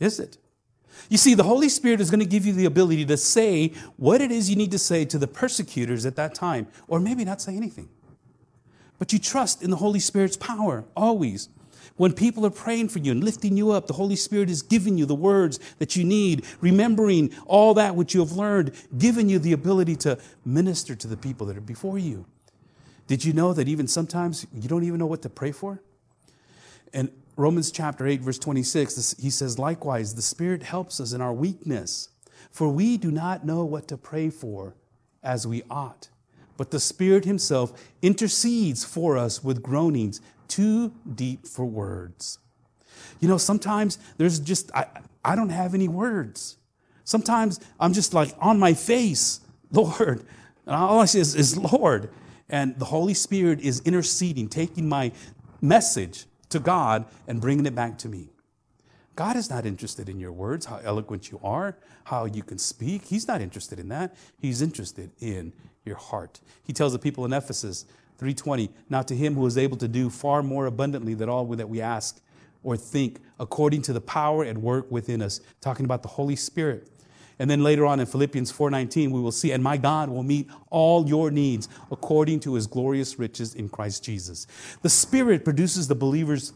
Is 0.00 0.18
it? 0.18 0.38
You 1.08 1.18
see, 1.18 1.34
the 1.34 1.42
Holy 1.42 1.68
Spirit 1.68 2.00
is 2.00 2.10
going 2.10 2.20
to 2.20 2.26
give 2.26 2.46
you 2.46 2.52
the 2.52 2.64
ability 2.64 3.04
to 3.06 3.16
say 3.16 3.72
what 3.96 4.20
it 4.20 4.30
is 4.30 4.48
you 4.48 4.56
need 4.56 4.70
to 4.70 4.78
say 4.78 5.04
to 5.06 5.18
the 5.18 5.26
persecutors 5.26 6.06
at 6.06 6.16
that 6.16 6.34
time, 6.34 6.66
or 6.88 7.00
maybe 7.00 7.24
not 7.24 7.40
say 7.40 7.56
anything. 7.56 7.88
But 8.98 9.12
you 9.12 9.18
trust 9.18 9.62
in 9.62 9.70
the 9.70 9.76
Holy 9.76 10.00
Spirit's 10.00 10.36
power 10.36 10.84
always. 10.96 11.48
When 11.96 12.12
people 12.12 12.44
are 12.44 12.50
praying 12.50 12.88
for 12.88 12.98
you 12.98 13.12
and 13.12 13.22
lifting 13.22 13.56
you 13.56 13.70
up, 13.70 13.86
the 13.86 13.92
Holy 13.92 14.16
Spirit 14.16 14.50
is 14.50 14.62
giving 14.62 14.98
you 14.98 15.06
the 15.06 15.14
words 15.14 15.60
that 15.78 15.94
you 15.94 16.04
need, 16.04 16.44
remembering 16.60 17.32
all 17.46 17.74
that 17.74 17.94
which 17.94 18.14
you 18.14 18.20
have 18.20 18.32
learned, 18.32 18.72
giving 18.98 19.28
you 19.28 19.38
the 19.38 19.52
ability 19.52 19.94
to 19.96 20.18
minister 20.44 20.94
to 20.96 21.06
the 21.06 21.16
people 21.16 21.46
that 21.46 21.56
are 21.56 21.60
before 21.60 21.98
you. 21.98 22.26
Did 23.06 23.24
you 23.24 23.32
know 23.32 23.52
that 23.52 23.68
even 23.68 23.86
sometimes 23.86 24.46
you 24.52 24.68
don't 24.68 24.82
even 24.82 24.98
know 24.98 25.06
what 25.06 25.22
to 25.22 25.28
pray 25.28 25.52
for? 25.52 25.80
And 26.92 27.10
Romans 27.36 27.72
chapter 27.72 28.06
8, 28.06 28.20
verse 28.20 28.38
26, 28.38 29.16
he 29.18 29.30
says, 29.30 29.58
Likewise, 29.58 30.14
the 30.14 30.22
Spirit 30.22 30.62
helps 30.62 31.00
us 31.00 31.12
in 31.12 31.20
our 31.20 31.32
weakness, 31.32 32.10
for 32.50 32.68
we 32.68 32.96
do 32.96 33.10
not 33.10 33.44
know 33.44 33.64
what 33.64 33.88
to 33.88 33.96
pray 33.96 34.30
for 34.30 34.74
as 35.22 35.46
we 35.46 35.64
ought. 35.68 36.08
But 36.56 36.70
the 36.70 36.78
Spirit 36.78 37.24
Himself 37.24 37.72
intercedes 38.02 38.84
for 38.84 39.18
us 39.18 39.42
with 39.42 39.62
groanings 39.62 40.20
too 40.46 40.92
deep 41.12 41.46
for 41.46 41.64
words. 41.64 42.38
You 43.18 43.26
know, 43.26 43.38
sometimes 43.38 43.98
there's 44.16 44.38
just, 44.38 44.70
I, 44.72 44.86
I 45.24 45.34
don't 45.34 45.48
have 45.48 45.74
any 45.74 45.88
words. 45.88 46.56
Sometimes 47.02 47.58
I'm 47.80 47.92
just 47.92 48.14
like 48.14 48.32
on 48.40 48.60
my 48.60 48.74
face, 48.74 49.40
Lord. 49.72 50.24
And 50.66 50.76
all 50.76 51.00
I 51.00 51.06
say 51.06 51.18
is, 51.18 51.34
is 51.34 51.56
Lord. 51.56 52.10
And 52.48 52.78
the 52.78 52.84
Holy 52.84 53.14
Spirit 53.14 53.60
is 53.60 53.80
interceding, 53.80 54.48
taking 54.48 54.88
my 54.88 55.10
message 55.60 56.26
to 56.54 56.60
God 56.60 57.04
and 57.28 57.40
bringing 57.40 57.66
it 57.66 57.74
back 57.74 57.98
to 57.98 58.08
me. 58.08 58.30
God 59.16 59.36
is 59.36 59.50
not 59.50 59.66
interested 59.66 60.08
in 60.08 60.18
your 60.18 60.32
words, 60.32 60.66
how 60.66 60.80
eloquent 60.82 61.30
you 61.30 61.40
are, 61.42 61.76
how 62.04 62.24
you 62.24 62.42
can 62.42 62.58
speak. 62.58 63.04
He's 63.04 63.28
not 63.28 63.40
interested 63.40 63.78
in 63.78 63.88
that. 63.88 64.16
He's 64.40 64.62
interested 64.62 65.10
in 65.20 65.52
your 65.84 65.96
heart. 65.96 66.40
He 66.64 66.72
tells 66.72 66.92
the 66.92 66.98
people 66.98 67.24
in 67.24 67.32
Ephesus, 67.32 67.84
320 68.18 68.70
now 68.88 69.02
to 69.02 69.14
him 69.14 69.34
who 69.34 69.44
is 69.46 69.58
able 69.58 69.76
to 69.76 69.88
do 69.88 70.08
far 70.08 70.42
more 70.42 70.66
abundantly 70.66 71.14
than 71.14 71.28
all 71.28 71.44
that 71.44 71.68
we 71.68 71.80
ask 71.80 72.20
or 72.62 72.76
think 72.76 73.20
according 73.38 73.82
to 73.82 73.92
the 73.92 74.00
power 74.00 74.44
at 74.44 74.56
work 74.56 74.90
within 74.90 75.20
us 75.20 75.40
talking 75.60 75.84
about 75.84 76.02
the 76.02 76.08
holy 76.08 76.36
spirit 76.36 76.88
and 77.38 77.50
then 77.50 77.62
later 77.62 77.86
on 77.86 78.00
in 78.00 78.06
philippians 78.06 78.52
4.19 78.52 79.10
we 79.10 79.20
will 79.20 79.32
see 79.32 79.52
and 79.52 79.62
my 79.62 79.76
god 79.76 80.08
will 80.08 80.22
meet 80.22 80.48
all 80.70 81.06
your 81.08 81.30
needs 81.30 81.68
according 81.90 82.40
to 82.40 82.54
his 82.54 82.66
glorious 82.66 83.18
riches 83.18 83.54
in 83.54 83.68
christ 83.68 84.04
jesus 84.04 84.46
the 84.82 84.90
spirit 84.90 85.44
produces 85.44 85.88
the 85.88 85.94
believer's 85.94 86.52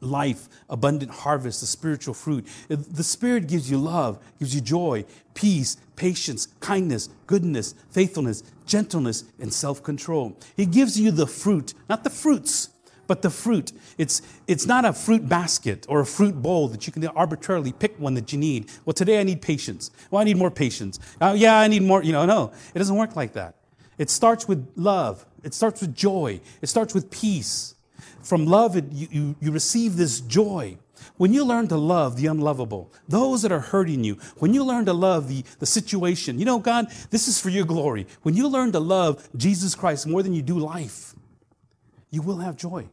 life, 0.00 0.48
abundant 0.68 1.10
harvest, 1.10 1.60
the 1.60 1.66
spiritual 1.66 2.14
fruit. 2.14 2.46
The 2.68 3.02
Spirit 3.02 3.48
gives 3.48 3.70
you 3.70 3.78
love, 3.78 4.22
gives 4.38 4.54
you 4.54 4.60
joy, 4.60 5.04
peace, 5.34 5.76
patience, 5.96 6.48
kindness, 6.60 7.08
goodness, 7.26 7.74
faithfulness, 7.90 8.42
gentleness, 8.66 9.24
and 9.38 9.52
self 9.52 9.82
control. 9.82 10.38
He 10.56 10.66
gives 10.66 10.98
you 10.98 11.10
the 11.10 11.26
fruit, 11.26 11.74
not 11.88 12.04
the 12.04 12.10
fruits, 12.10 12.70
but 13.06 13.22
the 13.22 13.30
fruit. 13.30 13.72
It's, 13.98 14.22
it's 14.46 14.66
not 14.66 14.84
a 14.84 14.92
fruit 14.92 15.28
basket 15.28 15.86
or 15.88 16.00
a 16.00 16.06
fruit 16.06 16.40
bowl 16.40 16.68
that 16.68 16.86
you 16.86 16.92
can 16.92 17.06
arbitrarily 17.08 17.72
pick 17.72 17.98
one 17.98 18.14
that 18.14 18.32
you 18.32 18.38
need. 18.38 18.70
Well, 18.84 18.94
today 18.94 19.20
I 19.20 19.22
need 19.22 19.42
patience. 19.42 19.90
Well, 20.10 20.20
I 20.20 20.24
need 20.24 20.36
more 20.36 20.50
patience. 20.50 20.98
Uh, 21.20 21.34
yeah, 21.36 21.58
I 21.58 21.68
need 21.68 21.82
more. 21.82 22.02
You 22.02 22.12
know, 22.12 22.26
no, 22.26 22.52
it 22.74 22.78
doesn't 22.78 22.96
work 22.96 23.16
like 23.16 23.32
that. 23.34 23.56
It 23.98 24.10
starts 24.10 24.46
with 24.46 24.70
love, 24.76 25.24
it 25.42 25.54
starts 25.54 25.80
with 25.80 25.94
joy, 25.94 26.40
it 26.60 26.66
starts 26.66 26.94
with 26.94 27.10
peace. 27.10 27.74
From 28.22 28.44
love, 28.44 28.76
it, 28.76 28.84
you, 28.90 29.08
you, 29.10 29.36
you 29.40 29.52
receive 29.52 29.96
this 29.96 30.20
joy. 30.20 30.78
When 31.16 31.32
you 31.32 31.44
learn 31.44 31.68
to 31.68 31.76
love 31.76 32.16
the 32.16 32.26
unlovable, 32.26 32.92
those 33.08 33.42
that 33.42 33.52
are 33.52 33.60
hurting 33.60 34.04
you, 34.04 34.14
when 34.38 34.52
you 34.52 34.64
learn 34.64 34.84
to 34.86 34.92
love 34.92 35.28
the, 35.28 35.44
the 35.60 35.66
situation, 35.66 36.38
you 36.38 36.44
know, 36.44 36.58
God, 36.58 36.88
this 37.10 37.28
is 37.28 37.40
for 37.40 37.48
your 37.48 37.64
glory. 37.64 38.06
When 38.22 38.34
you 38.34 38.48
learn 38.48 38.72
to 38.72 38.80
love 38.80 39.28
Jesus 39.36 39.74
Christ 39.74 40.06
more 40.06 40.22
than 40.22 40.34
you 40.34 40.42
do 40.42 40.58
life, 40.58 41.14
you 42.10 42.20
will 42.20 42.38
have 42.38 42.56
joy. 42.56 42.88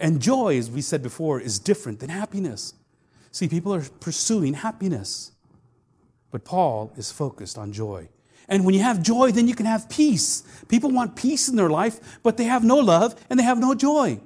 And 0.00 0.20
joy, 0.20 0.56
as 0.56 0.70
we 0.70 0.80
said 0.80 1.02
before, 1.02 1.40
is 1.40 1.58
different 1.58 2.00
than 2.00 2.08
happiness. 2.08 2.74
See, 3.30 3.46
people 3.46 3.74
are 3.74 3.82
pursuing 4.00 4.54
happiness, 4.54 5.32
but 6.30 6.44
Paul 6.44 6.92
is 6.96 7.12
focused 7.12 7.58
on 7.58 7.72
joy. 7.72 8.08
And 8.48 8.64
when 8.64 8.74
you 8.74 8.80
have 8.80 9.02
joy, 9.02 9.30
then 9.30 9.46
you 9.46 9.54
can 9.54 9.66
have 9.66 9.88
peace. 9.88 10.42
People 10.68 10.90
want 10.90 11.14
peace 11.14 11.48
in 11.48 11.54
their 11.54 11.70
life, 11.70 12.18
but 12.24 12.36
they 12.36 12.44
have 12.44 12.64
no 12.64 12.78
love 12.78 13.14
and 13.28 13.38
they 13.38 13.44
have 13.44 13.60
no 13.60 13.74
joy. 13.74 14.20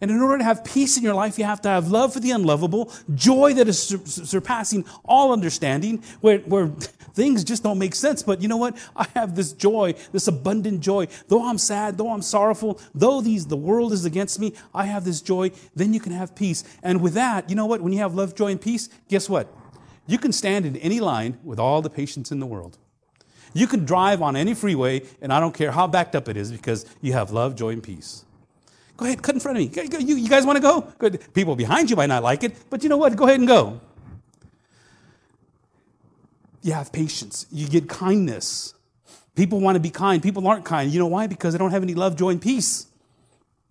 And 0.00 0.10
in 0.10 0.20
order 0.20 0.38
to 0.38 0.44
have 0.44 0.64
peace 0.64 0.96
in 0.96 1.02
your 1.02 1.14
life, 1.14 1.38
you 1.38 1.44
have 1.44 1.60
to 1.62 1.68
have 1.68 1.88
love 1.88 2.12
for 2.12 2.20
the 2.20 2.30
unlovable, 2.30 2.92
joy 3.14 3.54
that 3.54 3.66
is 3.66 3.82
sur- 3.82 4.04
surpassing 4.04 4.84
all 5.04 5.32
understanding, 5.32 6.02
where, 6.20 6.38
where 6.40 6.68
things 7.14 7.42
just 7.42 7.64
don't 7.64 7.78
make 7.78 7.94
sense. 7.94 8.22
But 8.22 8.40
you 8.40 8.48
know 8.48 8.56
what? 8.56 8.76
I 8.94 9.06
have 9.14 9.34
this 9.34 9.52
joy, 9.52 9.94
this 10.12 10.28
abundant 10.28 10.80
joy. 10.80 11.08
Though 11.26 11.44
I'm 11.48 11.58
sad, 11.58 11.98
though 11.98 12.12
I'm 12.12 12.22
sorrowful, 12.22 12.80
though 12.94 13.20
these, 13.20 13.46
the 13.46 13.56
world 13.56 13.92
is 13.92 14.04
against 14.04 14.38
me, 14.38 14.54
I 14.72 14.84
have 14.84 15.04
this 15.04 15.20
joy. 15.20 15.50
Then 15.74 15.92
you 15.92 16.00
can 16.00 16.12
have 16.12 16.34
peace. 16.34 16.62
And 16.82 17.00
with 17.00 17.14
that, 17.14 17.50
you 17.50 17.56
know 17.56 17.66
what? 17.66 17.80
When 17.80 17.92
you 17.92 17.98
have 17.98 18.14
love, 18.14 18.36
joy, 18.36 18.52
and 18.52 18.60
peace, 18.60 18.88
guess 19.08 19.28
what? 19.28 19.52
You 20.06 20.18
can 20.18 20.32
stand 20.32 20.64
in 20.64 20.76
any 20.76 21.00
line 21.00 21.38
with 21.42 21.58
all 21.58 21.82
the 21.82 21.90
patience 21.90 22.30
in 22.30 22.38
the 22.38 22.46
world. 22.46 22.78
You 23.52 23.66
can 23.66 23.84
drive 23.84 24.22
on 24.22 24.36
any 24.36 24.54
freeway, 24.54 25.02
and 25.20 25.32
I 25.32 25.40
don't 25.40 25.54
care 25.54 25.72
how 25.72 25.86
backed 25.86 26.14
up 26.14 26.28
it 26.28 26.36
is 26.36 26.52
because 26.52 26.86
you 27.00 27.14
have 27.14 27.30
love, 27.30 27.56
joy, 27.56 27.70
and 27.70 27.82
peace. 27.82 28.24
Go 28.98 29.06
ahead, 29.06 29.22
cut 29.22 29.36
in 29.36 29.40
front 29.40 29.56
of 29.58 29.76
me. 29.76 30.00
You, 30.00 30.28
guys 30.28 30.44
want 30.44 30.56
to 30.56 30.60
go? 30.60 30.80
Good. 30.98 31.32
People 31.32 31.54
behind 31.54 31.88
you 31.88 31.94
might 31.94 32.08
not 32.08 32.24
like 32.24 32.42
it, 32.42 32.56
but 32.68 32.82
you 32.82 32.88
know 32.88 32.96
what? 32.96 33.14
Go 33.14 33.26
ahead 33.26 33.38
and 33.38 33.48
go. 33.48 33.80
You 36.62 36.72
have 36.72 36.92
patience. 36.92 37.46
You 37.52 37.68
get 37.68 37.88
kindness. 37.88 38.74
People 39.36 39.60
want 39.60 39.76
to 39.76 39.80
be 39.80 39.90
kind. 39.90 40.20
People 40.20 40.46
aren't 40.48 40.64
kind. 40.64 40.92
You 40.92 40.98
know 40.98 41.06
why? 41.06 41.28
Because 41.28 41.54
they 41.54 41.58
don't 41.58 41.70
have 41.70 41.84
any 41.84 41.94
love, 41.94 42.16
joy, 42.16 42.30
and 42.30 42.42
peace. 42.42 42.88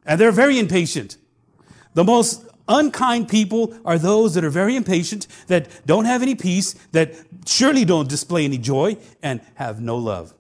And 0.06 0.18
they're 0.18 0.32
very 0.32 0.58
impatient. 0.60 1.18
The 1.94 2.06
most 2.06 2.48
unkind 2.70 3.28
people 3.28 3.78
are 3.84 3.98
those 3.98 4.34
that 4.36 4.46
are 4.46 4.50
very 4.50 4.78
impatient, 4.78 5.28
that 5.48 5.68
don't 5.86 6.06
have 6.06 6.22
any 6.22 6.36
peace, 6.36 6.74
that 6.94 7.14
surely 7.46 7.84
don't 7.84 8.08
display 8.08 8.46
any 8.46 8.58
joy, 8.58 8.96
and 9.22 9.42
have 9.56 9.82
no 9.82 9.98
love. 9.98 10.34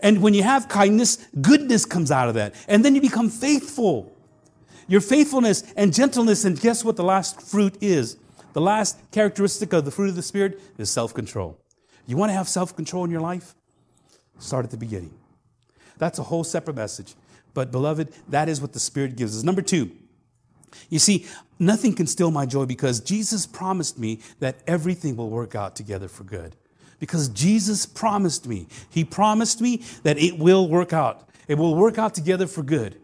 And 0.00 0.22
when 0.22 0.34
you 0.34 0.42
have 0.42 0.68
kindness, 0.68 1.18
goodness 1.40 1.84
comes 1.84 2.10
out 2.10 2.28
of 2.28 2.34
that. 2.34 2.54
And 2.68 2.84
then 2.84 2.94
you 2.94 3.00
become 3.00 3.28
faithful. 3.28 4.14
Your 4.86 5.00
faithfulness 5.00 5.64
and 5.76 5.92
gentleness, 5.92 6.44
and 6.44 6.58
guess 6.58 6.84
what 6.84 6.96
the 6.96 7.04
last 7.04 7.42
fruit 7.42 7.76
is? 7.80 8.16
The 8.52 8.60
last 8.60 8.98
characteristic 9.10 9.72
of 9.72 9.84
the 9.84 9.90
fruit 9.90 10.08
of 10.08 10.16
the 10.16 10.22
Spirit 10.22 10.60
is 10.78 10.90
self 10.90 11.12
control. 11.12 11.58
You 12.06 12.16
want 12.16 12.30
to 12.30 12.34
have 12.34 12.48
self 12.48 12.74
control 12.74 13.04
in 13.04 13.10
your 13.10 13.20
life? 13.20 13.54
Start 14.38 14.64
at 14.64 14.70
the 14.70 14.76
beginning. 14.76 15.12
That's 15.98 16.18
a 16.18 16.22
whole 16.22 16.44
separate 16.44 16.76
message. 16.76 17.14
But, 17.54 17.72
beloved, 17.72 18.12
that 18.28 18.48
is 18.48 18.60
what 18.60 18.72
the 18.72 18.80
Spirit 18.80 19.16
gives 19.16 19.36
us. 19.36 19.42
Number 19.42 19.62
two, 19.62 19.90
you 20.88 20.98
see, 20.98 21.26
nothing 21.58 21.92
can 21.94 22.06
steal 22.06 22.30
my 22.30 22.46
joy 22.46 22.64
because 22.66 23.00
Jesus 23.00 23.46
promised 23.46 23.98
me 23.98 24.20
that 24.38 24.56
everything 24.66 25.16
will 25.16 25.28
work 25.28 25.54
out 25.54 25.74
together 25.74 26.08
for 26.08 26.24
good 26.24 26.54
because 26.98 27.28
Jesus 27.28 27.86
promised 27.86 28.46
me. 28.46 28.66
He 28.90 29.04
promised 29.04 29.60
me 29.60 29.82
that 30.02 30.18
it 30.18 30.38
will 30.38 30.68
work 30.68 30.92
out. 30.92 31.28
It 31.46 31.56
will 31.56 31.74
work 31.74 31.98
out 31.98 32.14
together 32.14 32.46
for 32.46 32.62
good. 32.62 32.96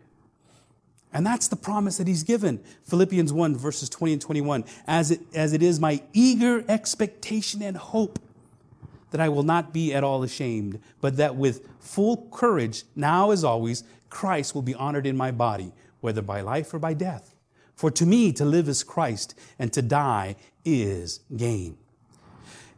And 1.12 1.24
that's 1.24 1.46
the 1.46 1.56
promise 1.56 1.98
that 1.98 2.08
he's 2.08 2.24
given. 2.24 2.60
Philippians 2.82 3.32
1, 3.32 3.56
verses 3.56 3.88
20 3.88 4.14
and 4.14 4.22
21. 4.22 4.64
As 4.86 5.12
it, 5.12 5.20
as 5.32 5.52
it 5.52 5.62
is 5.62 5.78
my 5.78 6.02
eager 6.12 6.64
expectation 6.68 7.62
and 7.62 7.76
hope 7.76 8.18
that 9.12 9.20
I 9.20 9.28
will 9.28 9.44
not 9.44 9.72
be 9.72 9.94
at 9.94 10.02
all 10.02 10.24
ashamed, 10.24 10.80
but 11.00 11.16
that 11.18 11.36
with 11.36 11.68
full 11.78 12.28
courage, 12.32 12.82
now 12.96 13.30
as 13.30 13.44
always, 13.44 13.84
Christ 14.10 14.56
will 14.56 14.62
be 14.62 14.74
honored 14.74 15.06
in 15.06 15.16
my 15.16 15.30
body, 15.30 15.72
whether 16.00 16.20
by 16.20 16.40
life 16.40 16.74
or 16.74 16.80
by 16.80 16.94
death. 16.94 17.32
For 17.76 17.92
to 17.92 18.04
me, 18.04 18.32
to 18.32 18.44
live 18.44 18.68
is 18.68 18.82
Christ, 18.82 19.38
and 19.56 19.72
to 19.72 19.82
die 19.82 20.34
is 20.64 21.20
gain. 21.36 21.78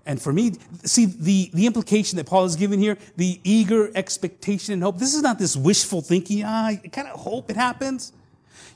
And 0.07 0.23
for 0.23 0.33
me, 0.33 0.53
see 0.85 1.07
the, 1.07 1.51
the 1.53 1.67
implication 1.67 2.17
that 2.17 2.27
Paul 2.27 2.45
is 2.45 2.55
giving 2.55 2.79
here, 2.79 2.97
the 3.17 3.41
eager 3.43 3.91
expectation 3.95 4.73
and 4.73 4.83
hope. 4.83 4.99
This 4.99 5.15
is 5.15 5.23
not 5.23 5.39
this 5.39 5.57
wishful 5.57 6.01
thinking, 6.01 6.45
ah, 6.45 6.67
I 6.67 6.77
kind 6.77 7.09
of 7.09 7.19
hope 7.19 7.51
it 7.51 7.57
happens. 7.57 8.13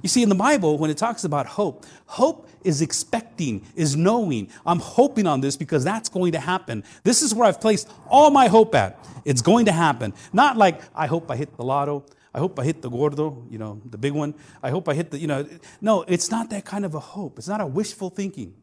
You 0.03 0.09
see, 0.09 0.23
in 0.23 0.29
the 0.29 0.35
Bible, 0.35 0.79
when 0.79 0.91
it 0.91 0.99
talks 0.99 1.25
about 1.25 1.47
hope, 1.47 1.87
hope 2.07 2.49
is 2.65 2.83
expecting, 2.83 3.65
is 3.77 3.97
knowing. 3.97 4.49
I'm 4.67 4.81
hoping 4.81 5.27
on 5.27 5.41
this 5.41 5.57
because 5.57 5.85
that's 5.85 6.09
going 6.09 6.33
to 6.33 6.41
happen. 6.41 6.85
This 7.05 7.23
is 7.23 7.35
where 7.35 7.47
I've 7.47 7.61
placed 7.61 7.89
all 8.09 8.31
my 8.31 8.49
hope 8.49 8.75
at. 8.75 8.99
It's 9.25 9.43
going 9.43 9.67
to 9.67 9.73
happen. 9.73 10.15
Not 10.33 10.57
like, 10.57 10.81
I 10.95 11.07
hope 11.07 11.31
I 11.31 11.37
hit 11.37 11.57
the 11.57 11.65
lotto. 11.65 12.05
I 12.35 12.39
hope 12.39 12.59
I 12.59 12.65
hit 12.65 12.81
the 12.81 12.89
gordo, 12.89 13.45
you 13.51 13.59
know, 13.59 13.81
the 13.85 13.99
big 13.99 14.13
one. 14.13 14.35
I 14.63 14.71
hope 14.71 14.89
I 14.89 14.95
hit 14.95 15.11
the, 15.11 15.19
you 15.19 15.27
know. 15.27 15.47
No, 15.81 16.03
it's 16.03 16.31
not 16.31 16.49
that 16.51 16.65
kind 16.65 16.85
of 16.85 16.95
a 16.95 17.01
hope. 17.01 17.39
It's 17.39 17.49
not 17.49 17.61
a 17.61 17.67
wishful 17.67 18.09
thinking. 18.09 18.55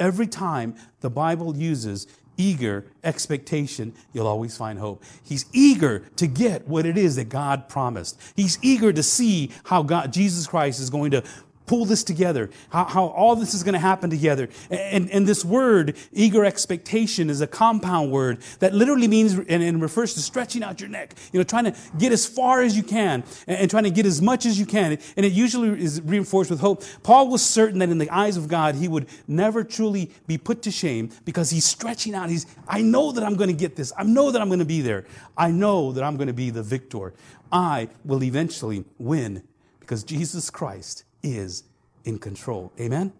Every 0.00 0.26
time 0.26 0.74
the 1.00 1.10
Bible 1.10 1.56
uses 1.56 2.06
eager 2.36 2.86
expectation, 3.02 3.92
you'll 4.12 4.28
always 4.28 4.56
find 4.56 4.78
hope. 4.78 5.02
He's 5.22 5.44
eager 5.52 6.08
to 6.16 6.26
get 6.26 6.66
what 6.68 6.86
it 6.86 6.96
is 6.96 7.16
that 7.16 7.28
God 7.28 7.68
promised. 7.68 8.18
He's 8.36 8.58
eager 8.62 8.92
to 8.92 9.02
see 9.02 9.50
how 9.64 9.82
God, 9.82 10.12
Jesus 10.12 10.46
Christ 10.46 10.80
is 10.80 10.88
going 10.88 11.10
to 11.10 11.24
pull 11.68 11.84
this 11.84 12.02
together, 12.02 12.50
how, 12.70 12.84
how 12.84 13.06
all 13.06 13.36
this 13.36 13.54
is 13.54 13.62
going 13.62 13.74
to 13.74 13.78
happen 13.78 14.10
together. 14.10 14.48
And, 14.70 15.08
and 15.10 15.26
this 15.26 15.44
word, 15.44 15.96
eager 16.12 16.44
expectation, 16.44 17.30
is 17.30 17.40
a 17.40 17.46
compound 17.46 18.10
word 18.10 18.38
that 18.58 18.74
literally 18.74 19.06
means 19.06 19.34
and, 19.34 19.62
and 19.62 19.80
refers 19.80 20.14
to 20.14 20.20
stretching 20.20 20.64
out 20.64 20.80
your 20.80 20.88
neck, 20.88 21.14
you 21.32 21.38
know, 21.38 21.44
trying 21.44 21.64
to 21.64 21.74
get 21.98 22.10
as 22.10 22.26
far 22.26 22.62
as 22.62 22.76
you 22.76 22.82
can 22.82 23.22
and, 23.46 23.58
and 23.58 23.70
trying 23.70 23.84
to 23.84 23.90
get 23.90 24.06
as 24.06 24.20
much 24.20 24.46
as 24.46 24.58
you 24.58 24.66
can. 24.66 24.98
And 25.16 25.26
it 25.26 25.32
usually 25.32 25.80
is 25.80 26.00
reinforced 26.00 26.50
with 26.50 26.60
hope. 26.60 26.82
Paul 27.02 27.28
was 27.28 27.42
certain 27.42 27.78
that 27.80 27.90
in 27.90 27.98
the 27.98 28.10
eyes 28.10 28.36
of 28.36 28.48
God, 28.48 28.74
he 28.74 28.88
would 28.88 29.06
never 29.28 29.62
truly 29.62 30.10
be 30.26 30.38
put 30.38 30.62
to 30.62 30.70
shame 30.70 31.10
because 31.24 31.50
he's 31.50 31.66
stretching 31.66 32.14
out. 32.14 32.30
He's, 32.30 32.46
I 32.66 32.80
know 32.80 33.12
that 33.12 33.22
I'm 33.22 33.36
going 33.36 33.50
to 33.50 33.56
get 33.56 33.76
this. 33.76 33.92
I 33.96 34.04
know 34.04 34.30
that 34.30 34.40
I'm 34.40 34.48
going 34.48 34.58
to 34.58 34.64
be 34.64 34.80
there. 34.80 35.04
I 35.36 35.50
know 35.50 35.92
that 35.92 36.02
I'm 36.02 36.16
going 36.16 36.28
to 36.28 36.32
be 36.32 36.50
the 36.50 36.62
victor. 36.62 37.12
I 37.52 37.88
will 38.04 38.22
eventually 38.22 38.84
win 38.98 39.42
because 39.80 40.02
Jesus 40.04 40.50
Christ 40.50 41.04
is 41.22 41.64
in 42.04 42.18
control. 42.18 42.72
Amen? 42.80 43.12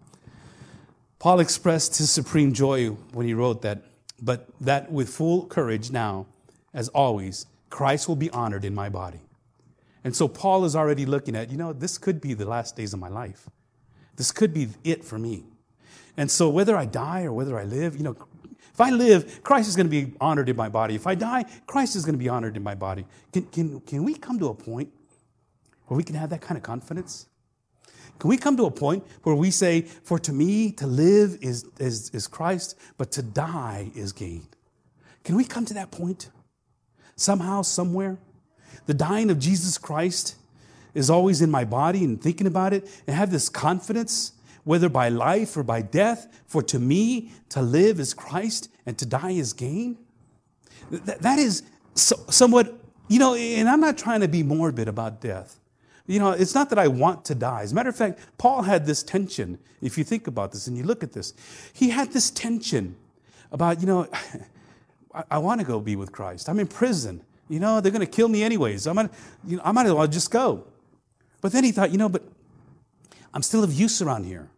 Paul 1.19 1.39
expressed 1.39 1.97
his 1.97 2.09
supreme 2.09 2.53
joy 2.53 2.89
when 3.13 3.27
he 3.27 3.33
wrote 3.33 3.61
that, 3.61 3.83
but 4.21 4.47
that 4.61 4.91
with 4.91 5.09
full 5.09 5.45
courage 5.47 5.91
now, 5.91 6.25
as 6.73 6.87
always, 6.89 7.45
Christ 7.69 8.07
will 8.07 8.15
be 8.15 8.29
honored 8.29 8.63
in 8.63 8.73
my 8.73 8.89
body. 8.89 9.19
And 10.03 10.15
so 10.15 10.27
Paul 10.27 10.63
is 10.65 10.75
already 10.75 11.05
looking 11.05 11.35
at, 11.35 11.51
you 11.51 11.57
know, 11.57 11.73
this 11.73 11.97
could 11.97 12.21
be 12.21 12.33
the 12.33 12.45
last 12.45 12.75
days 12.75 12.93
of 12.93 12.99
my 12.99 13.09
life. 13.09 13.49
This 14.15 14.31
could 14.31 14.53
be 14.53 14.69
it 14.83 15.03
for 15.03 15.19
me. 15.19 15.43
And 16.15 16.31
so 16.31 16.49
whether 16.49 16.75
I 16.75 16.85
die 16.85 17.23
or 17.23 17.33
whether 17.33 17.59
I 17.59 17.63
live, 17.63 17.95
you 17.95 18.03
know, 18.03 18.15
if 18.73 18.79
I 18.79 18.91
live, 18.91 19.43
Christ 19.43 19.67
is 19.67 19.75
going 19.75 19.87
to 19.87 19.91
be 19.91 20.13
honored 20.21 20.47
in 20.47 20.55
my 20.55 20.69
body. 20.69 20.95
If 20.95 21.05
I 21.05 21.15
die, 21.15 21.45
Christ 21.67 21.97
is 21.97 22.05
going 22.05 22.15
to 22.15 22.19
be 22.19 22.29
honored 22.29 22.55
in 22.55 22.63
my 22.63 22.75
body. 22.75 23.05
Can, 23.33 23.43
can, 23.47 23.79
can 23.81 24.03
we 24.05 24.15
come 24.15 24.39
to 24.39 24.47
a 24.47 24.53
point 24.53 24.89
where 25.87 25.97
we 25.97 26.03
can 26.03 26.15
have 26.15 26.29
that 26.29 26.41
kind 26.41 26.57
of 26.57 26.63
confidence? 26.63 27.28
Can 28.19 28.29
we 28.29 28.37
come 28.37 28.57
to 28.57 28.65
a 28.65 28.71
point 28.71 29.05
where 29.23 29.35
we 29.35 29.49
say, 29.49 29.81
For 29.81 30.19
to 30.19 30.33
me 30.33 30.71
to 30.73 30.85
live 30.85 31.37
is, 31.41 31.65
is, 31.79 32.09
is 32.09 32.27
Christ, 32.27 32.77
but 32.97 33.11
to 33.13 33.23
die 33.23 33.91
is 33.95 34.11
gain? 34.11 34.45
Can 35.23 35.35
we 35.35 35.45
come 35.45 35.65
to 35.65 35.73
that 35.75 35.89
point? 35.89 36.29
Somehow, 37.15 37.61
somewhere? 37.61 38.17
The 38.85 38.93
dying 38.93 39.29
of 39.29 39.39
Jesus 39.39 39.77
Christ 39.77 40.35
is 40.93 41.09
always 41.09 41.41
in 41.41 41.49
my 41.49 41.63
body 41.63 42.03
and 42.03 42.21
thinking 42.21 42.47
about 42.47 42.73
it 42.73 42.89
and 43.07 43.15
have 43.15 43.31
this 43.31 43.47
confidence, 43.47 44.33
whether 44.63 44.89
by 44.89 45.09
life 45.09 45.55
or 45.55 45.63
by 45.63 45.81
death, 45.81 46.27
for 46.45 46.61
to 46.63 46.79
me 46.79 47.31
to 47.49 47.61
live 47.61 47.99
is 47.99 48.13
Christ 48.13 48.69
and 48.85 48.97
to 48.97 49.05
die 49.05 49.31
is 49.31 49.53
gain? 49.53 49.97
That, 50.91 51.21
that 51.21 51.39
is 51.39 51.63
so, 51.95 52.15
somewhat, 52.29 52.73
you 53.07 53.19
know, 53.19 53.35
and 53.35 53.69
I'm 53.69 53.79
not 53.79 53.97
trying 53.97 54.21
to 54.21 54.27
be 54.27 54.43
morbid 54.43 54.87
about 54.87 55.21
death. 55.21 55.58
You 56.09 56.17
know, 56.17 56.31
it's 56.31 56.55
not 56.55 56.71
that 56.71 56.79
I 56.79 56.87
want 56.87 57.23
to 57.25 57.35
die. 57.35 57.61
As 57.61 57.71
a 57.71 57.75
matter 57.75 57.89
of 57.89 57.95
fact, 57.95 58.19
Paul 58.39 58.63
had 58.63 58.87
this 58.87 59.03
tension. 59.03 59.59
If 59.79 59.95
you 59.95 60.03
think 60.03 60.25
about 60.25 60.51
this 60.51 60.65
and 60.65 60.75
you 60.75 60.83
look 60.83 61.03
at 61.03 61.13
this, 61.13 61.35
he 61.71 61.91
had 61.91 62.11
this 62.13 62.31
tension 62.31 62.95
about, 63.51 63.79
you 63.79 63.85
know, 63.85 64.07
I, 65.13 65.23
I 65.29 65.37
want 65.37 65.61
to 65.61 65.67
go 65.67 65.79
be 65.79 65.95
with 65.95 66.11
Christ. 66.11 66.49
I'm 66.49 66.59
in 66.59 66.65
prison. 66.65 67.21
You 67.47 67.59
know, 67.59 67.79
they're 67.79 67.91
going 67.91 68.05
to 68.05 68.11
kill 68.11 68.27
me 68.27 68.41
anyways. 68.41 68.87
I 68.87 68.93
might, 68.93 69.11
you 69.45 69.57
know, 69.57 69.63
I 69.63 69.71
might 69.71 69.85
as 69.85 69.93
well 69.93 70.07
just 70.07 70.31
go. 70.31 70.65
But 71.41 71.51
then 71.51 71.63
he 71.63 71.71
thought, 71.71 71.91
you 71.91 71.99
know, 71.99 72.09
but 72.09 72.23
I'm 73.31 73.43
still 73.43 73.63
of 73.63 73.71
use 73.71 74.01
around 74.01 74.23
here. 74.23 74.49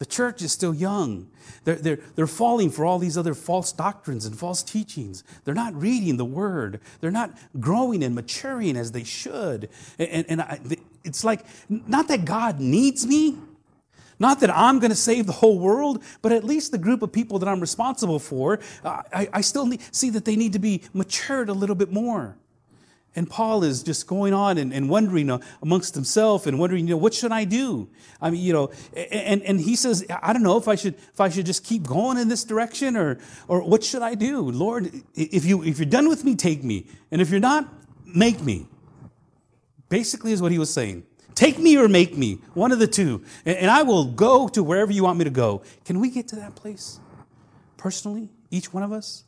The 0.00 0.06
church 0.06 0.42
is 0.42 0.52
still 0.52 0.74
young. 0.74 1.30
They're, 1.64 1.76
they're, 1.76 1.98
they're 2.14 2.26
falling 2.26 2.70
for 2.70 2.86
all 2.86 2.98
these 2.98 3.16
other 3.16 3.34
false 3.34 3.72
doctrines 3.72 4.24
and 4.24 4.38
false 4.38 4.62
teachings. 4.62 5.24
They're 5.44 5.54
not 5.54 5.74
reading 5.74 6.18
the 6.18 6.24
word. 6.26 6.80
They're 7.00 7.10
not 7.10 7.36
growing 7.58 8.02
and 8.02 8.14
maturing 8.14 8.76
as 8.76 8.92
they 8.92 9.04
should. 9.04 9.68
And, 9.98 10.24
and 10.28 10.40
I, 10.40 10.58
it's 11.04 11.24
like, 11.24 11.44
not 11.68 12.08
that 12.08 12.24
God 12.24 12.60
needs 12.60 13.06
me, 13.06 13.38
not 14.18 14.40
that 14.40 14.54
I'm 14.54 14.78
going 14.78 14.90
to 14.90 14.96
save 14.96 15.26
the 15.26 15.32
whole 15.32 15.58
world, 15.58 16.02
but 16.20 16.30
at 16.30 16.44
least 16.44 16.72
the 16.72 16.78
group 16.78 17.02
of 17.02 17.10
people 17.10 17.38
that 17.38 17.48
I'm 17.48 17.60
responsible 17.60 18.18
for, 18.18 18.60
I, 18.84 19.28
I 19.32 19.40
still 19.40 19.66
need, 19.66 19.80
see 19.94 20.10
that 20.10 20.26
they 20.26 20.36
need 20.36 20.52
to 20.52 20.58
be 20.58 20.82
matured 20.92 21.48
a 21.48 21.54
little 21.54 21.74
bit 21.74 21.90
more. 21.90 22.36
And 23.16 23.28
Paul 23.28 23.64
is 23.64 23.82
just 23.82 24.06
going 24.06 24.32
on 24.32 24.56
and, 24.56 24.72
and 24.72 24.88
wondering 24.88 25.30
uh, 25.30 25.38
amongst 25.62 25.94
himself 25.94 26.46
and 26.46 26.60
wondering, 26.60 26.86
you 26.86 26.94
know, 26.94 26.98
what 26.98 27.12
should 27.12 27.32
I 27.32 27.44
do? 27.44 27.88
I 28.20 28.30
mean, 28.30 28.40
you 28.40 28.52
know, 28.52 28.70
and, 28.94 29.42
and 29.42 29.60
he 29.60 29.74
says, 29.74 30.06
I 30.22 30.32
don't 30.32 30.44
know 30.44 30.56
if 30.56 30.68
I 30.68 30.76
should 30.76 30.94
if 30.94 31.20
I 31.20 31.28
should 31.28 31.44
just 31.44 31.64
keep 31.64 31.82
going 31.82 32.18
in 32.18 32.28
this 32.28 32.44
direction 32.44 32.96
or 32.96 33.18
or 33.48 33.62
what 33.62 33.82
should 33.82 34.02
I 34.02 34.14
do? 34.14 34.42
Lord, 34.42 34.92
if 35.16 35.44
you 35.44 35.64
if 35.64 35.80
you're 35.80 35.86
done 35.86 36.08
with 36.08 36.22
me, 36.22 36.36
take 36.36 36.62
me. 36.62 36.86
And 37.10 37.20
if 37.20 37.30
you're 37.30 37.40
not, 37.40 37.68
make 38.06 38.40
me. 38.42 38.68
Basically 39.90 40.32
is 40.32 40.40
what 40.40 40.52
he 40.52 40.58
was 40.58 40.72
saying. 40.72 41.02
Take 41.34 41.58
me 41.58 41.76
or 41.76 41.88
make 41.88 42.16
me, 42.16 42.38
one 42.54 42.72
of 42.72 42.78
the 42.78 42.86
two, 42.86 43.22
and, 43.44 43.70
I 43.70 43.82
will 43.82 44.04
go 44.04 44.48
to 44.48 44.62
wherever 44.62 44.92
you 44.92 45.04
want 45.04 45.18
me 45.18 45.24
to 45.24 45.30
go. 45.30 45.62
Can 45.84 46.00
we 46.00 46.10
get 46.10 46.28
to 46.28 46.36
that 46.36 46.54
place 46.54 47.00
personally, 47.76 48.30
each 48.50 48.72
one 48.72 48.82
of 48.82 48.92
us? 48.92 49.24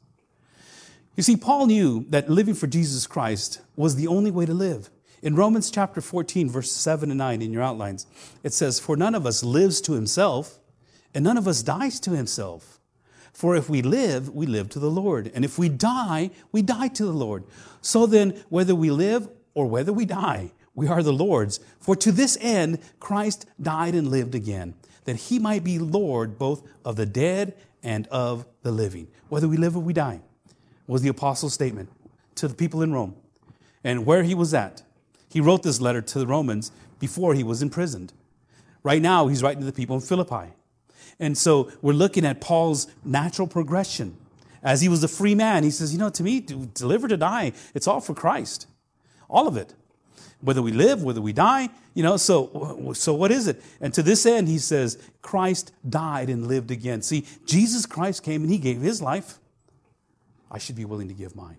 You 1.16 1.22
see, 1.22 1.36
Paul 1.36 1.66
knew 1.66 2.06
that 2.08 2.30
living 2.30 2.54
for 2.54 2.66
Jesus 2.66 3.06
Christ 3.06 3.60
was 3.76 3.96
the 3.96 4.06
only 4.06 4.30
way 4.30 4.46
to 4.46 4.54
live. 4.54 4.90
In 5.22 5.36
Romans 5.36 5.70
chapter 5.70 6.00
14, 6.00 6.50
verse 6.50 6.72
7 6.72 7.10
and 7.10 7.18
9 7.18 7.42
in 7.42 7.52
your 7.52 7.62
outlines, 7.62 8.06
it 8.42 8.52
says, 8.52 8.80
For 8.80 8.96
none 8.96 9.14
of 9.14 9.26
us 9.26 9.44
lives 9.44 9.80
to 9.82 9.92
himself, 9.92 10.58
and 11.14 11.24
none 11.24 11.36
of 11.36 11.46
us 11.46 11.62
dies 11.62 12.00
to 12.00 12.10
himself. 12.10 12.80
For 13.32 13.56
if 13.56 13.68
we 13.70 13.82
live, 13.82 14.28
we 14.30 14.46
live 14.46 14.68
to 14.70 14.78
the 14.78 14.90
Lord. 14.90 15.30
And 15.34 15.44
if 15.44 15.58
we 15.58 15.68
die, 15.68 16.30
we 16.50 16.60
die 16.62 16.88
to 16.88 17.04
the 17.04 17.12
Lord. 17.12 17.44
So 17.80 18.06
then, 18.06 18.42
whether 18.48 18.74
we 18.74 18.90
live 18.90 19.28
or 19.54 19.66
whether 19.66 19.92
we 19.92 20.04
die, 20.04 20.52
we 20.74 20.88
are 20.88 21.02
the 21.02 21.12
Lord's. 21.12 21.60
For 21.80 21.94
to 21.96 22.12
this 22.12 22.38
end, 22.40 22.78
Christ 23.00 23.46
died 23.60 23.94
and 23.94 24.08
lived 24.08 24.34
again, 24.34 24.74
that 25.04 25.16
he 25.16 25.38
might 25.38 25.64
be 25.64 25.78
Lord 25.78 26.38
both 26.38 26.62
of 26.84 26.96
the 26.96 27.06
dead 27.06 27.54
and 27.82 28.06
of 28.08 28.46
the 28.62 28.72
living. 28.72 29.08
Whether 29.28 29.48
we 29.48 29.56
live 29.56 29.76
or 29.76 29.80
we 29.80 29.92
die, 29.92 30.20
was 30.86 31.02
the 31.02 31.08
apostle's 31.08 31.54
statement 31.54 31.90
to 32.36 32.48
the 32.48 32.54
people 32.54 32.82
in 32.82 32.92
Rome. 32.92 33.16
And 33.84 34.06
where 34.06 34.22
he 34.22 34.34
was 34.34 34.54
at, 34.54 34.82
he 35.28 35.40
wrote 35.40 35.62
this 35.62 35.80
letter 35.80 36.02
to 36.02 36.18
the 36.18 36.26
Romans 36.26 36.70
before 36.98 37.34
he 37.34 37.42
was 37.42 37.62
imprisoned. 37.62 38.12
Right 38.82 39.02
now, 39.02 39.28
he's 39.28 39.42
writing 39.42 39.60
to 39.60 39.66
the 39.66 39.72
people 39.72 39.96
in 39.96 40.02
Philippi. 40.02 40.52
And 41.18 41.36
so 41.36 41.70
we're 41.82 41.92
looking 41.92 42.24
at 42.24 42.40
Paul's 42.40 42.86
natural 43.04 43.46
progression. 43.46 44.16
As 44.62 44.80
he 44.80 44.88
was 44.88 45.02
a 45.02 45.08
free 45.08 45.34
man, 45.34 45.64
he 45.64 45.70
says, 45.70 45.92
You 45.92 45.98
know, 45.98 46.10
to 46.10 46.22
me, 46.22 46.40
to, 46.42 46.86
live 46.86 47.04
or 47.04 47.08
to 47.08 47.16
die, 47.16 47.52
it's 47.74 47.86
all 47.86 48.00
for 48.00 48.14
Christ. 48.14 48.66
All 49.32 49.48
of 49.48 49.56
it. 49.56 49.74
Whether 50.42 50.60
we 50.60 50.72
live, 50.72 51.02
whether 51.02 51.20
we 51.20 51.32
die, 51.32 51.70
you 51.94 52.02
know, 52.02 52.16
so, 52.16 52.92
so 52.94 53.14
what 53.14 53.30
is 53.30 53.46
it? 53.48 53.62
And 53.80 53.94
to 53.94 54.02
this 54.02 54.26
end, 54.26 54.48
he 54.48 54.58
says, 54.58 54.98
Christ 55.22 55.72
died 55.88 56.28
and 56.28 56.46
lived 56.46 56.70
again. 56.70 57.00
See, 57.00 57.24
Jesus 57.46 57.86
Christ 57.86 58.22
came 58.22 58.42
and 58.42 58.50
he 58.50 58.58
gave 58.58 58.80
his 58.80 59.00
life. 59.00 59.38
I 60.50 60.58
should 60.58 60.76
be 60.76 60.84
willing 60.84 61.08
to 61.08 61.14
give 61.14 61.34
mine. 61.34 61.56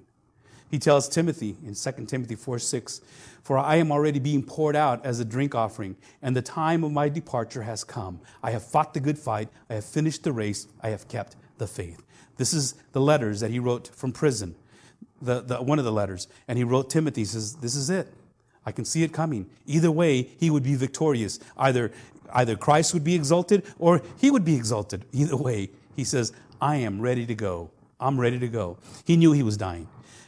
He 0.70 0.80
tells 0.80 1.08
Timothy 1.08 1.56
in 1.66 1.76
2 1.76 2.06
Timothy 2.06 2.36
4 2.36 2.60
6, 2.60 3.02
For 3.44 3.58
I 3.58 3.76
am 3.76 3.92
already 3.92 4.20
being 4.20 4.44
poured 4.44 4.76
out 4.76 5.06
as 5.06 5.20
a 5.20 5.26
drink 5.26 5.56
offering, 5.56 5.96
and 6.22 6.36
the 6.36 6.42
time 6.42 6.84
of 6.84 6.92
my 6.92 7.10
departure 7.10 7.64
has 7.64 7.84
come. 7.84 8.20
I 8.42 8.52
have 8.52 8.64
fought 8.64 8.94
the 8.94 9.00
good 9.00 9.18
fight, 9.18 9.50
I 9.70 9.76
have 9.76 9.86
finished 9.86 10.24
the 10.24 10.32
race, 10.32 10.68
I 10.82 10.90
have 10.90 11.08
kept 11.08 11.36
the 11.58 11.68
faith. 11.68 12.04
This 12.38 12.54
is 12.54 12.74
the 12.92 13.02
letters 13.02 13.40
that 13.40 13.52
he 13.52 13.60
wrote 13.60 13.88
from 13.96 14.12
prison, 14.12 14.56
the, 15.24 15.42
the, 15.42 15.62
one 15.62 15.80
of 15.80 15.86
the 15.86 15.92
letters. 15.92 16.28
And 16.48 16.58
he 16.58 16.64
wrote 16.64 16.90
Timothy, 16.90 17.22
he 17.22 17.26
says, 17.26 17.56
This 17.56 17.76
is 17.76 17.90
it. 17.90 18.14
I 18.66 18.72
can 18.72 18.86
see 18.86 19.04
it 19.04 19.12
coming. 19.12 19.50
Either 19.66 19.92
way, 19.92 20.24
he 20.40 20.50
would 20.50 20.64
be 20.64 20.76
victorious. 20.76 21.40
Either, 21.58 21.92
either 22.34 22.56
Christ 22.56 22.94
would 22.94 23.04
be 23.04 23.16
exalted 23.16 23.66
or 23.78 24.02
he 24.18 24.32
would 24.32 24.46
be 24.46 24.56
exalted. 24.56 25.06
Either 25.12 25.36
way, 25.36 25.70
he 25.96 26.04
says, 26.04 26.32
I 26.62 26.78
am 26.78 27.02
ready 27.02 27.26
to 27.26 27.36
go. 27.36 27.72
I'm 28.00 28.20
ready 28.20 28.40
to 28.40 28.48
go. 28.48 28.78
He 29.06 29.18
knew 29.18 29.32
he 29.32 29.44
was 29.44 29.58
dying. 29.58 29.88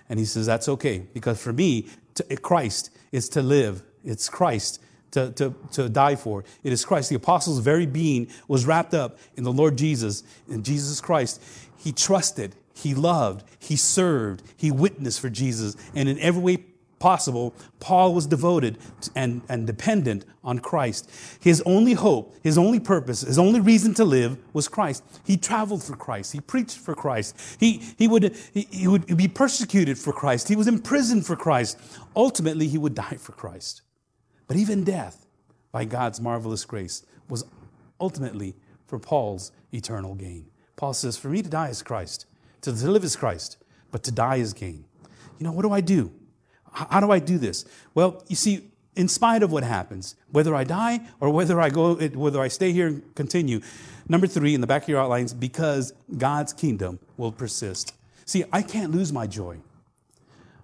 And 0.10 0.20
he 0.20 0.26
says, 0.26 0.46
That's 0.46 0.70
okay, 0.70 1.00
because 1.14 1.42
for 1.42 1.54
me, 1.54 1.88
to, 2.16 2.24
Christ 2.38 2.92
is 3.12 3.30
to 3.30 3.42
live. 3.42 3.84
It's 4.04 4.30
Christ 4.30 4.82
to, 5.12 5.32
to, 5.32 5.56
to 5.72 5.90
die 5.90 6.16
for. 6.16 6.44
It 6.64 6.74
is 6.74 6.86
Christ. 6.86 7.10
The 7.10 7.16
apostle's 7.16 7.60
very 7.60 7.86
being 7.86 8.28
was 8.48 8.66
wrapped 8.66 8.94
up 8.94 9.18
in 9.36 9.44
the 9.44 9.52
Lord 9.52 9.78
Jesus, 9.78 10.24
in 10.50 10.62
Jesus 10.62 11.02
Christ. 11.02 11.42
He 11.78 11.92
trusted, 11.92 12.56
he 12.76 12.94
loved, 12.94 13.46
he 13.58 13.76
served, 13.76 14.44
he 14.58 14.70
witnessed 14.70 15.22
for 15.22 15.30
Jesus. 15.30 15.76
And 15.96 16.10
in 16.10 16.20
every 16.20 16.42
way 16.42 16.58
possible, 17.00 17.54
Paul 17.80 18.14
was 18.14 18.26
devoted 18.26 18.78
and, 19.16 19.42
and 19.48 19.66
dependent 19.66 20.26
on 20.44 20.60
Christ. 20.60 21.10
His 21.40 21.62
only 21.66 21.94
hope, 21.94 22.36
his 22.44 22.58
only 22.58 22.80
purpose, 22.80 23.22
his 23.22 23.40
only 23.40 23.60
reason 23.60 23.94
to 23.96 24.06
live 24.06 24.38
was 24.54 24.68
Christ. 24.68 25.04
He 25.24 25.38
traveled 25.38 25.84
for 25.84 25.96
Christ. 25.96 26.34
He 26.34 26.40
preached 26.40 26.78
for 26.78 26.96
Christ. 26.96 27.58
He, 27.60 27.82
he, 27.98 28.08
would, 28.08 28.36
he, 28.54 28.68
he 28.72 28.88
would 28.88 29.16
be 29.18 29.28
persecuted 29.28 29.98
for 29.98 30.14
Christ. 30.14 30.48
He 30.48 30.56
was 30.56 30.68
imprisoned 30.68 31.26
for 31.26 31.36
Christ. 31.36 31.80
Ultimately, 32.16 32.68
he 32.68 32.78
would 32.78 32.96
die 32.96 33.18
for 33.20 33.32
Christ. 33.32 33.82
But 34.48 34.58
even 34.58 34.84
death, 34.84 35.26
by 35.72 35.86
God's 35.86 36.20
marvelous 36.20 36.66
grace, 36.66 37.06
was 37.30 37.46
ultimately 38.00 38.56
for 38.88 39.00
Paul's 39.00 39.52
eternal 39.72 40.16
gain. 40.16 40.48
Paul 40.76 40.94
says, 40.94 41.18
For 41.18 41.30
me 41.30 41.42
to 41.42 41.50
die 41.50 41.70
is 41.70 41.82
Christ, 41.82 42.26
to 42.72 42.92
live 42.92 43.04
is 43.04 43.16
Christ, 43.16 43.58
but 43.92 44.04
to 44.04 44.12
die 44.12 44.38
is 44.38 44.54
gain. 44.54 44.86
You 45.40 45.46
know, 45.46 45.52
what 45.52 45.64
do 45.64 45.72
I 45.72 45.82
do? 45.82 46.12
How 46.72 47.00
do 47.00 47.12
I 47.12 47.20
do 47.20 47.38
this? 47.38 47.66
Well, 47.94 48.24
you 48.28 48.36
see, 48.36 48.70
in 48.96 49.08
spite 49.08 49.44
of 49.44 49.52
what 49.52 49.64
happens, 49.64 50.16
whether 50.32 50.56
I 50.56 50.64
die 50.64 51.02
or 51.20 51.30
whether 51.30 51.60
I 51.60 51.70
go, 51.70 51.96
whether 51.96 52.42
I 52.42 52.48
stay 52.48 52.72
here 52.72 52.88
and 52.88 53.16
continue. 53.16 53.62
Number 54.08 54.28
three, 54.28 54.54
in 54.54 54.62
the 54.62 54.68
back 54.68 54.84
of 54.84 54.90
your 54.90 55.00
outlines, 55.00 55.34
because 55.34 55.94
God's 56.18 56.54
kingdom 56.54 57.00
will 57.18 57.32
persist. 57.32 57.94
See, 58.26 58.44
I 58.52 58.62
can't 58.62 58.92
lose 58.92 59.12
my 59.12 59.28
joy. 59.28 59.58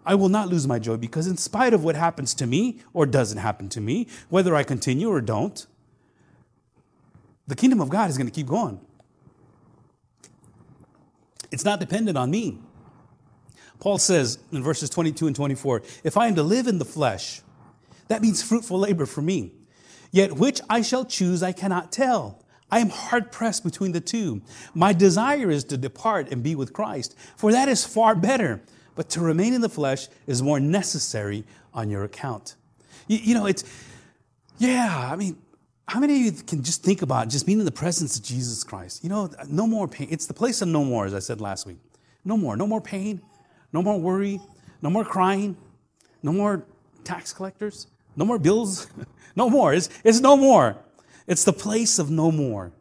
I 0.06 0.16
will 0.16 0.30
not 0.30 0.49
lose 0.49 0.68
my 0.68 0.80
joy 0.80 0.97
because, 0.97 1.28
in 1.28 1.38
spite 1.38 1.74
of 1.74 1.84
what 1.84 1.95
happens 1.95 2.34
to 2.36 2.47
me 2.47 2.80
or 2.93 3.06
doesn't 3.06 3.38
happen 3.38 3.70
to 3.70 3.82
me, 3.82 4.08
whether 4.30 4.56
I 4.56 4.64
continue 4.64 5.10
or 5.10 5.22
don't, 5.22 5.66
the 7.47 7.56
kingdom 7.56 7.82
of 7.82 7.89
God 7.89 8.10
is 8.10 8.18
going 8.18 8.28
to 8.28 8.34
keep 8.34 8.47
going. 8.47 8.80
It's 11.52 11.66
not 11.66 11.80
dependent 11.80 12.18
on 12.18 12.32
me. 12.32 12.60
Paul 13.80 13.97
says 13.97 14.39
in 14.52 14.64
verses 14.64 14.89
22 14.89 15.28
and 15.28 15.36
24 15.36 15.82
If 16.04 16.18
I 16.18 16.28
am 16.28 16.36
to 16.36 16.43
live 16.43 16.68
in 16.68 16.80
the 16.80 16.86
flesh, 16.86 17.41
that 18.08 18.22
means 18.22 18.41
fruitful 18.41 18.80
labor 18.80 19.06
for 19.06 19.22
me. 19.22 19.52
Yet 20.12 20.34
which 20.34 20.62
I 20.70 20.82
shall 20.82 21.06
choose, 21.06 21.41
I 21.41 21.52
cannot 21.52 21.91
tell. 21.91 22.43
I 22.70 22.80
am 22.80 22.89
hard 22.89 23.32
pressed 23.32 23.64
between 23.64 23.91
the 23.91 23.99
two. 23.99 24.41
My 24.74 24.93
desire 24.93 25.49
is 25.49 25.64
to 25.66 25.78
depart 25.78 26.32
and 26.32 26.41
be 26.41 26.56
with 26.56 26.74
Christ, 26.74 27.18
for 27.36 27.52
that 27.52 27.68
is 27.68 27.86
far 27.86 28.16
better. 28.16 28.62
But 28.95 29.10
to 29.12 29.22
remain 29.22 29.54
in 29.54 29.62
the 29.62 29.70
flesh 29.70 30.08
is 30.28 30.41
more 30.41 30.60
necessary 30.60 31.43
on 31.74 31.89
your 31.89 32.04
account. 32.04 32.56
You, 33.08 33.18
you 33.18 33.34
know, 33.34 33.45
it's, 33.45 33.64
yeah, 34.58 35.10
I 35.12 35.16
mean, 35.16 35.38
how 35.92 36.00
many 36.00 36.16
of 36.16 36.22
you 36.22 36.32
can 36.32 36.64
just 36.64 36.84
think 36.84 37.02
about 37.02 37.28
just 37.28 37.46
being 37.46 37.60
in 37.60 37.66
the 37.66 37.72
presence 37.72 38.18
of 38.18 38.24
Jesus 38.24 38.64
Christ? 38.64 39.04
You 39.04 39.10
know, 39.10 39.30
no 39.50 39.68
more 39.68 39.89
pain. 39.89 40.08
It's 40.10 40.26
the 40.26 40.34
place 40.34 40.62
of 40.62 40.70
no 40.70 40.86
more, 40.86 41.06
as 41.06 41.14
I 41.14 41.20
said 41.20 41.42
last 41.42 41.66
week. 41.66 41.80
No 42.24 42.38
more. 42.38 42.56
No 42.56 42.66
more 42.66 42.80
pain. 42.80 43.22
No 43.74 43.82
more 43.82 44.00
worry. 44.00 44.39
No 44.82 44.89
more 44.89 45.04
crying. 45.04 45.58
No 46.24 46.32
more 46.32 46.64
tax 47.04 47.34
collectors. 47.34 47.88
No 48.16 48.24
more 48.24 48.39
bills. 48.39 48.88
no 49.36 49.50
more. 49.50 49.74
It's, 49.74 49.89
it's 50.06 50.22
no 50.22 50.38
more. 50.38 50.78
It's 51.28 51.44
the 51.44 51.52
place 51.52 52.00
of 52.00 52.10
no 52.10 52.32
more. 52.32 52.72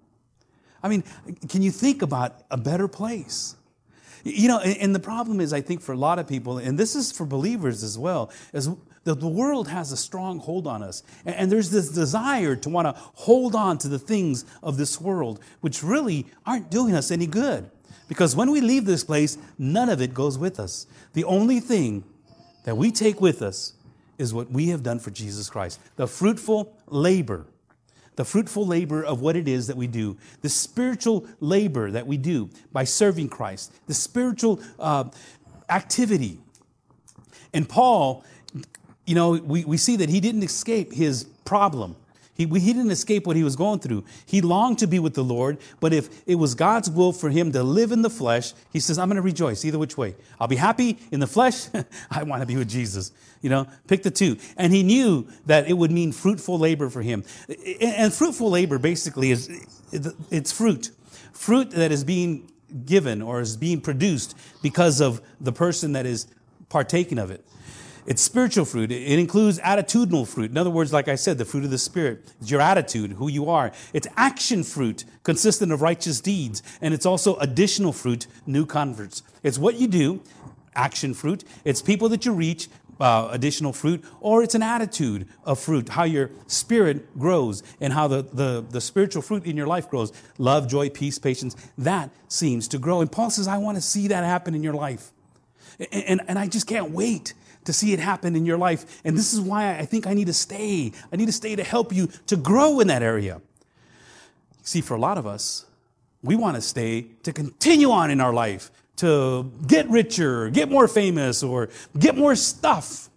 I 0.80 0.88
mean, 0.88 1.02
can 1.48 1.62
you 1.62 1.72
think 1.72 2.02
about 2.02 2.44
a 2.48 2.56
better 2.56 2.86
place? 2.86 3.56
You 4.22 4.46
know, 4.46 4.60
and 4.60 4.94
the 4.94 5.00
problem 5.00 5.40
is, 5.40 5.52
I 5.52 5.62
think, 5.62 5.80
for 5.80 5.90
a 5.90 5.98
lot 5.98 6.20
of 6.20 6.28
people, 6.28 6.58
and 6.58 6.78
this 6.78 6.94
is 6.94 7.10
for 7.10 7.26
believers 7.26 7.82
as 7.82 7.98
well, 7.98 8.30
is 8.52 8.70
that 9.04 9.20
the 9.20 9.28
world 9.28 9.68
has 9.68 9.92
a 9.92 9.96
strong 9.96 10.38
hold 10.38 10.66
on 10.66 10.82
us. 10.82 11.02
And 11.24 11.50
there's 11.50 11.70
this 11.70 11.88
desire 11.88 12.54
to 12.56 12.68
want 12.68 12.86
to 12.86 13.00
hold 13.14 13.54
on 13.54 13.78
to 13.78 13.88
the 13.88 13.98
things 13.98 14.44
of 14.62 14.76
this 14.76 15.00
world, 15.00 15.40
which 15.60 15.82
really 15.82 16.26
aren't 16.44 16.70
doing 16.70 16.94
us 16.94 17.10
any 17.10 17.26
good. 17.26 17.70
Because 18.08 18.36
when 18.36 18.50
we 18.50 18.60
leave 18.60 18.84
this 18.84 19.04
place, 19.04 19.38
none 19.58 19.88
of 19.88 20.02
it 20.02 20.12
goes 20.12 20.36
with 20.36 20.60
us. 20.60 20.86
The 21.12 21.24
only 21.24 21.60
thing 21.60 22.04
that 22.64 22.76
we 22.76 22.90
take 22.90 23.20
with 23.20 23.40
us 23.40 23.74
is 24.18 24.34
what 24.34 24.50
we 24.50 24.68
have 24.68 24.82
done 24.82 24.98
for 24.98 25.10
Jesus 25.10 25.48
Christ 25.48 25.80
the 25.96 26.06
fruitful 26.06 26.76
labor. 26.88 27.46
The 28.16 28.24
fruitful 28.24 28.66
labor 28.66 29.02
of 29.02 29.22
what 29.22 29.34
it 29.34 29.48
is 29.48 29.68
that 29.68 29.78
we 29.78 29.86
do, 29.86 30.18
the 30.42 30.50
spiritual 30.50 31.26
labor 31.38 31.90
that 31.90 32.06
we 32.06 32.18
do 32.18 32.50
by 32.70 32.84
serving 32.84 33.30
Christ, 33.30 33.72
the 33.86 33.94
spiritual 33.94 34.60
uh, 34.78 35.04
activity. 35.70 36.38
And 37.54 37.66
Paul, 37.66 38.24
you 39.10 39.16
know, 39.16 39.30
we, 39.32 39.64
we 39.64 39.76
see 39.76 39.96
that 39.96 40.08
he 40.08 40.20
didn't 40.20 40.44
escape 40.44 40.92
his 40.92 41.24
problem. 41.44 41.96
He, 42.34 42.46
he 42.46 42.72
didn't 42.72 42.92
escape 42.92 43.26
what 43.26 43.34
he 43.34 43.42
was 43.42 43.56
going 43.56 43.80
through. 43.80 44.04
He 44.24 44.40
longed 44.40 44.78
to 44.78 44.86
be 44.86 45.00
with 45.00 45.14
the 45.14 45.24
Lord, 45.24 45.58
but 45.80 45.92
if 45.92 46.22
it 46.28 46.36
was 46.36 46.54
God's 46.54 46.88
will 46.88 47.12
for 47.12 47.28
him 47.28 47.50
to 47.50 47.64
live 47.64 47.90
in 47.90 48.02
the 48.02 48.08
flesh, 48.08 48.52
he 48.72 48.78
says, 48.78 48.98
I'm 48.98 49.08
going 49.08 49.16
to 49.16 49.22
rejoice 49.22 49.64
either 49.64 49.80
which 49.80 49.98
way. 49.98 50.14
I'll 50.38 50.46
be 50.46 50.54
happy 50.54 50.96
in 51.10 51.18
the 51.18 51.26
flesh. 51.26 51.66
I 52.10 52.22
want 52.22 52.40
to 52.42 52.46
be 52.46 52.54
with 52.54 52.70
Jesus. 52.70 53.10
You 53.42 53.50
know, 53.50 53.66
pick 53.88 54.04
the 54.04 54.12
two. 54.12 54.36
And 54.56 54.72
he 54.72 54.84
knew 54.84 55.26
that 55.46 55.68
it 55.68 55.72
would 55.72 55.90
mean 55.90 56.12
fruitful 56.12 56.56
labor 56.56 56.88
for 56.88 57.02
him. 57.02 57.24
And 57.80 58.14
fruitful 58.14 58.48
labor 58.48 58.78
basically 58.78 59.32
is 59.32 59.50
it's 60.30 60.52
fruit. 60.52 60.92
Fruit 61.32 61.72
that 61.72 61.90
is 61.90 62.04
being 62.04 62.48
given 62.86 63.22
or 63.22 63.40
is 63.40 63.56
being 63.56 63.80
produced 63.80 64.36
because 64.62 65.00
of 65.00 65.20
the 65.40 65.50
person 65.50 65.94
that 65.94 66.06
is 66.06 66.28
partaking 66.68 67.18
of 67.18 67.32
it. 67.32 67.44
It's 68.06 68.22
spiritual 68.22 68.64
fruit. 68.64 68.90
It 68.90 69.18
includes 69.18 69.58
attitudinal 69.60 70.26
fruit. 70.26 70.50
In 70.50 70.56
other 70.56 70.70
words, 70.70 70.92
like 70.92 71.08
I 71.08 71.14
said, 71.14 71.38
the 71.38 71.44
fruit 71.44 71.64
of 71.64 71.70
the 71.70 71.78
Spirit. 71.78 72.32
It's 72.40 72.50
your 72.50 72.60
attitude, 72.60 73.12
who 73.12 73.28
you 73.28 73.48
are. 73.50 73.72
It's 73.92 74.08
action 74.16 74.64
fruit, 74.64 75.04
consistent 75.22 75.72
of 75.72 75.82
righteous 75.82 76.20
deeds. 76.20 76.62
And 76.80 76.94
it's 76.94 77.06
also 77.06 77.36
additional 77.36 77.92
fruit, 77.92 78.26
new 78.46 78.66
converts. 78.66 79.22
It's 79.42 79.58
what 79.58 79.76
you 79.76 79.86
do, 79.86 80.22
action 80.74 81.14
fruit. 81.14 81.44
It's 81.64 81.82
people 81.82 82.08
that 82.08 82.24
you 82.24 82.32
reach, 82.32 82.68
uh, 83.00 83.28
additional 83.30 83.72
fruit, 83.72 84.04
or 84.20 84.42
it's 84.42 84.54
an 84.54 84.62
attitude 84.62 85.26
of 85.44 85.58
fruit, 85.58 85.90
how 85.90 86.04
your 86.04 86.30
spirit 86.46 87.18
grows 87.18 87.62
and 87.80 87.92
how 87.92 88.06
the, 88.08 88.22
the, 88.22 88.64
the 88.68 88.80
spiritual 88.80 89.22
fruit 89.22 89.44
in 89.44 89.56
your 89.56 89.66
life 89.66 89.88
grows 89.88 90.12
love, 90.38 90.68
joy, 90.68 90.90
peace, 90.90 91.18
patience. 91.18 91.56
That 91.78 92.10
seems 92.28 92.68
to 92.68 92.78
grow. 92.78 93.00
And 93.00 93.10
Paul 93.10 93.30
says, 93.30 93.48
I 93.48 93.58
want 93.58 93.76
to 93.76 93.82
see 93.82 94.08
that 94.08 94.24
happen 94.24 94.54
in 94.54 94.62
your 94.62 94.74
life. 94.74 95.12
And, 95.78 96.04
and, 96.04 96.20
and 96.28 96.38
I 96.38 96.46
just 96.46 96.66
can't 96.66 96.90
wait 96.90 97.34
to 97.70 97.78
see 97.78 97.92
it 97.92 98.00
happen 98.00 98.34
in 98.34 98.44
your 98.44 98.58
life. 98.58 99.00
And 99.04 99.16
this 99.16 99.32
is 99.32 99.40
why 99.40 99.78
I 99.78 99.84
think 99.86 100.06
I 100.06 100.14
need 100.14 100.26
to 100.26 100.32
stay. 100.32 100.90
I 101.12 101.16
need 101.16 101.26
to 101.26 101.32
stay 101.32 101.54
to 101.54 101.62
help 101.62 101.92
you 101.92 102.08
to 102.26 102.36
grow 102.36 102.80
in 102.80 102.88
that 102.88 103.02
area. 103.02 103.40
See, 104.62 104.80
for 104.80 104.94
a 104.94 104.98
lot 104.98 105.18
of 105.18 105.26
us, 105.26 105.66
we 106.22 106.34
want 106.34 106.56
to 106.56 106.60
stay 106.60 107.06
to 107.22 107.32
continue 107.32 107.90
on 107.90 108.10
in 108.10 108.20
our 108.20 108.32
life, 108.32 108.70
to 108.96 109.50
get 109.66 109.88
richer, 109.88 110.50
get 110.50 110.68
more 110.68 110.88
famous, 110.88 111.42
or 111.42 111.70
get 111.98 112.16
more 112.16 112.34
stuff. 112.34 113.08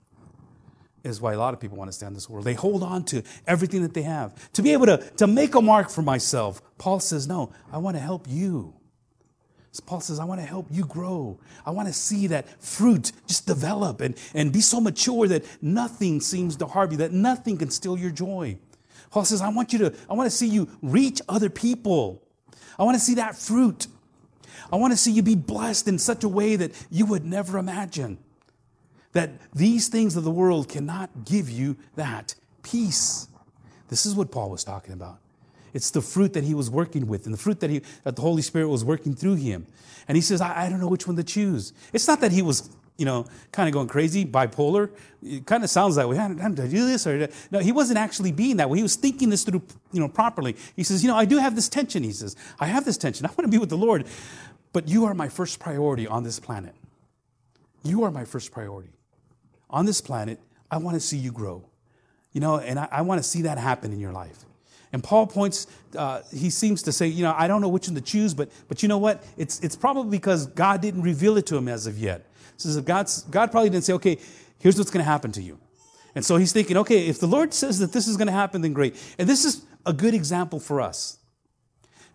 Is 1.04 1.20
why 1.20 1.34
a 1.34 1.38
lot 1.38 1.54
of 1.54 1.60
people 1.60 1.78
want 1.78 1.90
to 1.90 1.94
stay 1.94 2.06
in 2.06 2.14
this 2.14 2.30
world. 2.30 2.46
They 2.46 2.54
hold 2.54 2.82
on 2.82 3.04
to 3.06 3.24
everything 3.46 3.82
that 3.82 3.94
they 3.94 4.04
have. 4.04 4.52
To 4.54 4.62
be 4.62 4.72
able 4.72 4.86
to, 4.86 4.98
to 5.18 5.28
make 5.28 5.54
a 5.56 5.62
mark 5.62 5.90
for 5.90 6.02
myself. 6.02 6.62
Paul 6.78 7.02
says, 7.02 7.28
No, 7.28 7.52
I 7.74 7.80
want 7.80 7.98
to 7.98 8.02
help 8.02 8.26
you. 8.30 8.74
Paul 9.82 10.02
says, 10.02 10.20
I 10.20 10.26
want 10.26 10.40
to 10.40 10.46
help 10.46 10.68
you 10.70 10.86
grow. 10.86 11.40
I 11.66 11.72
want 11.72 11.88
to 11.88 11.94
see 11.94 12.28
that 12.28 12.62
fruit 12.64 13.12
just 13.28 13.48
develop 13.48 14.02
and, 14.02 14.16
and 14.36 14.54
be 14.54 14.62
so 14.62 14.80
mature 14.80 15.28
that 15.28 15.44
nothing 15.64 16.22
seems 16.22 16.56
to 16.58 16.68
harm 16.68 16.92
you, 16.92 16.98
that 16.98 17.12
nothing 17.12 17.58
can 17.58 17.72
steal 17.72 17.98
your 17.98 18.12
joy. 18.12 18.58
Paul 19.10 19.26
says, 19.26 19.42
I 19.42 19.50
want 19.50 19.74
you 19.74 19.80
to, 19.80 19.94
I 20.10 20.14
want 20.14 20.30
to 20.30 20.36
see 20.36 20.48
you 20.48 20.70
reach 20.82 21.22
other 21.28 21.50
people. 21.50 22.22
I 22.78 22.84
want 22.84 22.96
to 22.96 23.04
see 23.04 23.16
that 23.16 23.36
fruit. 23.36 23.88
I 24.72 24.76
want 24.76 24.94
to 24.94 24.98
see 24.98 25.12
you 25.12 25.22
be 25.22 25.36
blessed 25.36 25.88
in 25.88 26.00
such 26.00 26.24
a 26.24 26.30
way 26.30 26.56
that 26.56 26.72
you 26.90 27.06
would 27.06 27.26
never 27.26 27.58
imagine. 27.58 28.18
That 29.14 29.32
these 29.54 29.88
things 29.88 30.16
of 30.16 30.24
the 30.24 30.32
world 30.32 30.70
cannot 30.70 31.26
give 31.26 31.50
you 31.50 31.78
that 31.96 32.36
peace. 32.64 33.28
This 33.90 34.06
is 34.06 34.16
what 34.16 34.32
Paul 34.32 34.50
was 34.50 34.64
talking 34.64 34.94
about. 34.94 35.20
It's 35.74 35.90
the 35.90 36.02
fruit 36.02 36.34
that 36.34 36.44
he 36.44 36.54
was 36.54 36.70
working 36.70 37.08
with 37.08 37.26
and 37.26 37.34
the 37.34 37.38
fruit 37.38 37.60
that, 37.62 37.70
he, 37.70 37.82
that 38.04 38.16
the 38.16 38.22
Holy 38.22 38.42
Spirit 38.42 38.68
was 38.68 38.86
working 38.86 39.16
through 39.16 39.36
him. 39.36 39.66
And 40.08 40.16
he 40.16 40.22
says, 40.22 40.40
I, 40.40 40.66
I 40.66 40.70
don't 40.70 40.80
know 40.80 40.88
which 40.88 41.08
one 41.08 41.16
to 41.16 41.24
choose. 41.24 41.74
It's 41.92 42.08
not 42.08 42.22
that 42.22 42.32
he 42.32 42.42
was, 42.42 42.70
you 42.98 43.06
know, 43.06 43.26
kind 43.52 43.68
of 43.68 43.74
going 43.74 43.88
crazy, 43.88 44.26
bipolar. 44.26 44.92
It 45.24 45.48
kind 45.48 45.64
of 45.64 45.70
sounds 45.70 45.96
that 45.96 46.08
way. 46.08 46.20
I 46.20 46.28
do 46.28 46.56
to 46.56 46.68
do 46.68 46.86
this 46.86 47.08
or 47.08 47.28
no. 47.50 47.60
He 47.60 47.72
wasn't 47.72 47.98
actually 47.98 48.32
being 48.32 48.58
that 48.58 48.70
way. 48.70 48.78
He 48.78 48.84
was 48.84 48.96
thinking 48.96 49.30
this 49.30 49.44
through, 49.44 49.64
you 49.92 50.00
know, 50.00 50.08
properly. 50.08 50.56
He 50.76 50.84
says, 50.84 51.04
you 51.04 51.10
know, 51.10 51.16
I 51.16 51.26
do 51.26 51.38
have 51.38 51.56
this 51.56 51.70
tension. 51.70 52.04
He 52.04 52.12
says, 52.12 52.36
I 52.60 52.68
have 52.68 52.86
this 52.86 52.98
tension. 52.98 53.26
I 53.26 53.30
want 53.30 53.42
to 53.42 53.48
be 53.48 53.58
with 53.58 53.70
the 53.70 53.78
Lord, 53.78 54.06
but 54.74 54.88
you 54.88 55.06
are 55.06 55.14
my 55.14 55.30
first 55.30 55.60
priority 55.60 56.06
on 56.06 56.24
this 56.24 56.40
planet. 56.40 56.76
You 57.84 58.04
are 58.04 58.12
my 58.12 58.26
first 58.26 58.52
priority 58.52 58.92
on 59.70 59.86
this 59.86 60.02
planet. 60.02 60.40
I 60.70 60.78
want 60.78 60.96
to 60.96 61.02
see 61.02 61.18
you 61.18 61.32
grow, 61.32 61.64
you 62.32 62.42
know, 62.42 62.60
and 62.60 62.80
I, 62.80 62.88
I 62.92 63.02
want 63.02 63.22
to 63.22 63.28
see 63.28 63.44
that 63.44 63.58
happen 63.58 63.92
in 63.92 64.00
your 64.00 64.12
life. 64.12 64.46
And 64.94 65.04
Paul 65.04 65.26
points, 65.26 65.66
uh, 65.98 66.22
he 66.32 66.52
seems 66.52 66.84
to 66.84 66.92
say, 66.92 67.08
you 67.08 67.24
know, 67.24 67.34
I 67.36 67.48
don't 67.48 67.62
know 67.62 67.68
which 67.68 67.88
one 67.88 67.96
to 67.96 68.02
choose, 68.02 68.36
but, 68.36 68.50
but 68.68 68.84
you 68.84 68.88
know 68.88 69.00
what? 69.00 69.24
It's, 69.38 69.60
it's 69.62 69.76
probably 69.76 70.16
because 70.16 70.46
God 70.46 70.82
didn't 70.82 71.02
reveal 71.02 71.36
it 71.38 71.48
to 71.48 71.58
him 71.58 71.68
as 71.68 71.88
of 71.88 71.98
yet. 71.98 72.28
So 72.58 72.80
God's, 72.80 73.24
God 73.24 73.52
probably 73.52 73.72
didn't 73.72 73.86
say, 73.86 73.94
okay, 73.94 74.20
here's 74.60 74.78
what's 74.78 74.92
going 74.92 75.04
to 75.04 75.10
happen 75.12 75.32
to 75.34 75.42
you. 75.42 75.60
And 76.16 76.24
so 76.24 76.38
he's 76.38 76.54
thinking, 76.54 76.78
okay, 76.78 77.08
if 77.08 77.20
the 77.20 77.28
Lord 77.28 77.56
says 77.56 77.80
that 77.80 77.92
this 77.92 78.08
is 78.08 78.18
going 78.18 78.28
to 78.28 78.34
happen, 78.34 78.62
then 78.62 78.72
great. 78.72 78.96
And 79.18 79.28
this 79.28 79.46
is 79.46 79.66
a 79.84 79.94
good 79.94 80.14
example 80.14 80.60
for 80.60 80.80
us. 80.80 81.18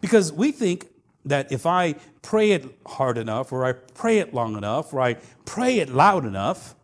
Because 0.01 0.33
we 0.33 0.53
think 0.53 0.87
that 1.25 1.51
if 1.51 1.67
I 1.67 1.97
pray 2.23 2.53
it 2.53 2.65
hard 2.87 3.19
enough, 3.19 3.53
or 3.53 3.65
I 3.65 3.73
pray 3.73 4.19
it 4.19 4.33
long 4.33 4.57
enough, 4.57 4.95
or 4.95 5.01
I 5.01 5.15
pray 5.45 5.81
it 5.81 5.89
loud 5.89 6.25
enough, 6.25 6.77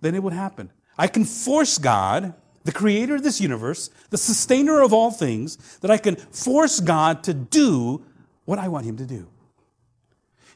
then 0.00 0.14
it 0.14 0.22
would 0.22 0.32
happen. 0.32 0.70
I 0.96 1.06
can 1.08 1.26
force 1.26 1.76
God 1.76 2.34
the 2.64 2.72
creator 2.72 3.14
of 3.14 3.22
this 3.22 3.40
universe, 3.40 3.90
the 4.10 4.18
sustainer 4.18 4.82
of 4.82 4.92
all 4.92 5.10
things, 5.10 5.78
that 5.78 5.90
I 5.90 5.96
can 5.96 6.16
force 6.16 6.80
God 6.80 7.24
to 7.24 7.34
do 7.34 8.04
what 8.44 8.58
I 8.58 8.68
want 8.68 8.84
him 8.84 8.96
to 8.98 9.06
do. 9.06 9.28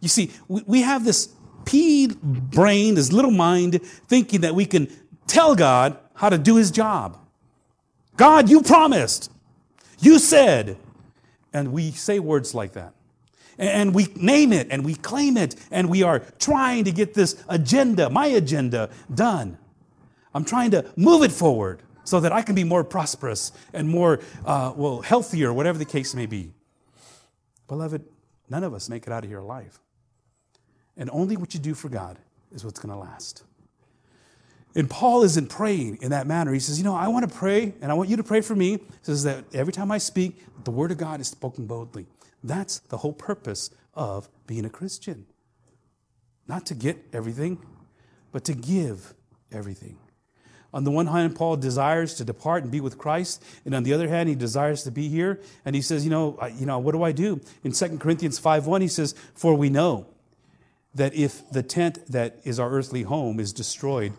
You 0.00 0.08
see, 0.08 0.30
we 0.48 0.82
have 0.82 1.04
this 1.04 1.30
pea 1.64 2.08
brain, 2.08 2.94
this 2.94 3.10
little 3.12 3.30
mind, 3.30 3.82
thinking 3.82 4.42
that 4.42 4.54
we 4.54 4.66
can 4.66 4.88
tell 5.26 5.54
God 5.54 5.98
how 6.14 6.28
to 6.28 6.36
do 6.36 6.56
his 6.56 6.70
job. 6.70 7.18
God, 8.16 8.48
you 8.50 8.62
promised. 8.62 9.30
You 10.00 10.18
said. 10.18 10.76
And 11.52 11.72
we 11.72 11.92
say 11.92 12.18
words 12.18 12.54
like 12.54 12.72
that. 12.72 12.94
And 13.56 13.94
we 13.94 14.08
name 14.16 14.52
it 14.52 14.66
and 14.70 14.84
we 14.84 14.96
claim 14.96 15.36
it 15.36 15.54
and 15.70 15.88
we 15.88 16.02
are 16.02 16.18
trying 16.38 16.84
to 16.84 16.92
get 16.92 17.14
this 17.14 17.42
agenda, 17.48 18.10
my 18.10 18.26
agenda, 18.26 18.90
done. 19.14 19.58
I'm 20.34 20.44
trying 20.44 20.72
to 20.72 20.84
move 20.96 21.22
it 21.22 21.30
forward 21.30 21.80
so 22.04 22.20
that 22.20 22.32
I 22.32 22.42
can 22.42 22.54
be 22.54 22.64
more 22.64 22.84
prosperous 22.84 23.52
and 23.72 23.88
more, 23.88 24.20
uh, 24.44 24.72
well, 24.76 25.00
healthier, 25.02 25.52
whatever 25.52 25.78
the 25.78 25.84
case 25.84 26.14
may 26.14 26.26
be. 26.26 26.52
Beloved, 27.66 28.04
none 28.48 28.62
of 28.62 28.74
us 28.74 28.88
make 28.88 29.06
it 29.06 29.12
out 29.12 29.24
of 29.24 29.30
here 29.30 29.38
alive. 29.38 29.80
And 30.96 31.10
only 31.10 31.36
what 31.36 31.54
you 31.54 31.60
do 31.60 31.74
for 31.74 31.88
God 31.88 32.18
is 32.52 32.64
what's 32.64 32.78
going 32.78 32.92
to 32.92 33.00
last. 33.00 33.42
And 34.76 34.90
Paul 34.90 35.22
isn't 35.22 35.48
praying 35.48 35.98
in 36.02 36.10
that 36.10 36.26
manner. 36.26 36.52
He 36.52 36.60
says, 36.60 36.78
You 36.78 36.84
know, 36.84 36.96
I 36.96 37.08
want 37.08 37.28
to 37.28 37.34
pray, 37.34 37.74
and 37.80 37.92
I 37.92 37.94
want 37.94 38.08
you 38.08 38.16
to 38.16 38.24
pray 38.24 38.40
for 38.40 38.56
me. 38.56 38.72
He 38.72 38.82
says 39.02 39.22
that 39.24 39.44
every 39.54 39.72
time 39.72 39.90
I 39.90 39.98
speak, 39.98 40.44
the 40.64 40.70
word 40.70 40.90
of 40.90 40.98
God 40.98 41.20
is 41.20 41.28
spoken 41.28 41.66
boldly. 41.66 42.06
That's 42.42 42.80
the 42.80 42.98
whole 42.98 43.12
purpose 43.12 43.70
of 43.94 44.28
being 44.46 44.64
a 44.64 44.70
Christian. 44.70 45.26
Not 46.48 46.66
to 46.66 46.74
get 46.74 46.98
everything, 47.12 47.58
but 48.32 48.44
to 48.44 48.54
give 48.54 49.14
everything. 49.52 49.96
On 50.74 50.82
the 50.82 50.90
one 50.90 51.06
hand, 51.06 51.36
Paul 51.36 51.56
desires 51.56 52.14
to 52.14 52.24
depart 52.24 52.64
and 52.64 52.72
be 52.72 52.80
with 52.80 52.98
Christ, 52.98 53.40
and 53.64 53.76
on 53.76 53.84
the 53.84 53.94
other 53.94 54.08
hand, 54.08 54.28
he 54.28 54.34
desires 54.34 54.82
to 54.82 54.90
be 54.90 55.08
here. 55.08 55.40
And 55.64 55.76
he 55.76 55.80
says, 55.80 56.04
you 56.04 56.10
know, 56.10 56.36
you 56.58 56.66
know, 56.66 56.80
what 56.80 56.92
do 56.92 57.04
I 57.04 57.12
do? 57.12 57.40
In 57.62 57.70
2 57.70 58.00
Corinthians 58.00 58.40
5:1, 58.40 58.82
he 58.82 58.88
says, 58.88 59.14
"For 59.34 59.54
we 59.54 59.70
know 59.70 60.06
that 60.92 61.14
if 61.14 61.48
the 61.48 61.62
tent 61.62 62.06
that 62.08 62.40
is 62.42 62.58
our 62.58 62.70
earthly 62.70 63.04
home 63.04 63.38
is 63.38 63.52
destroyed, 63.52 64.14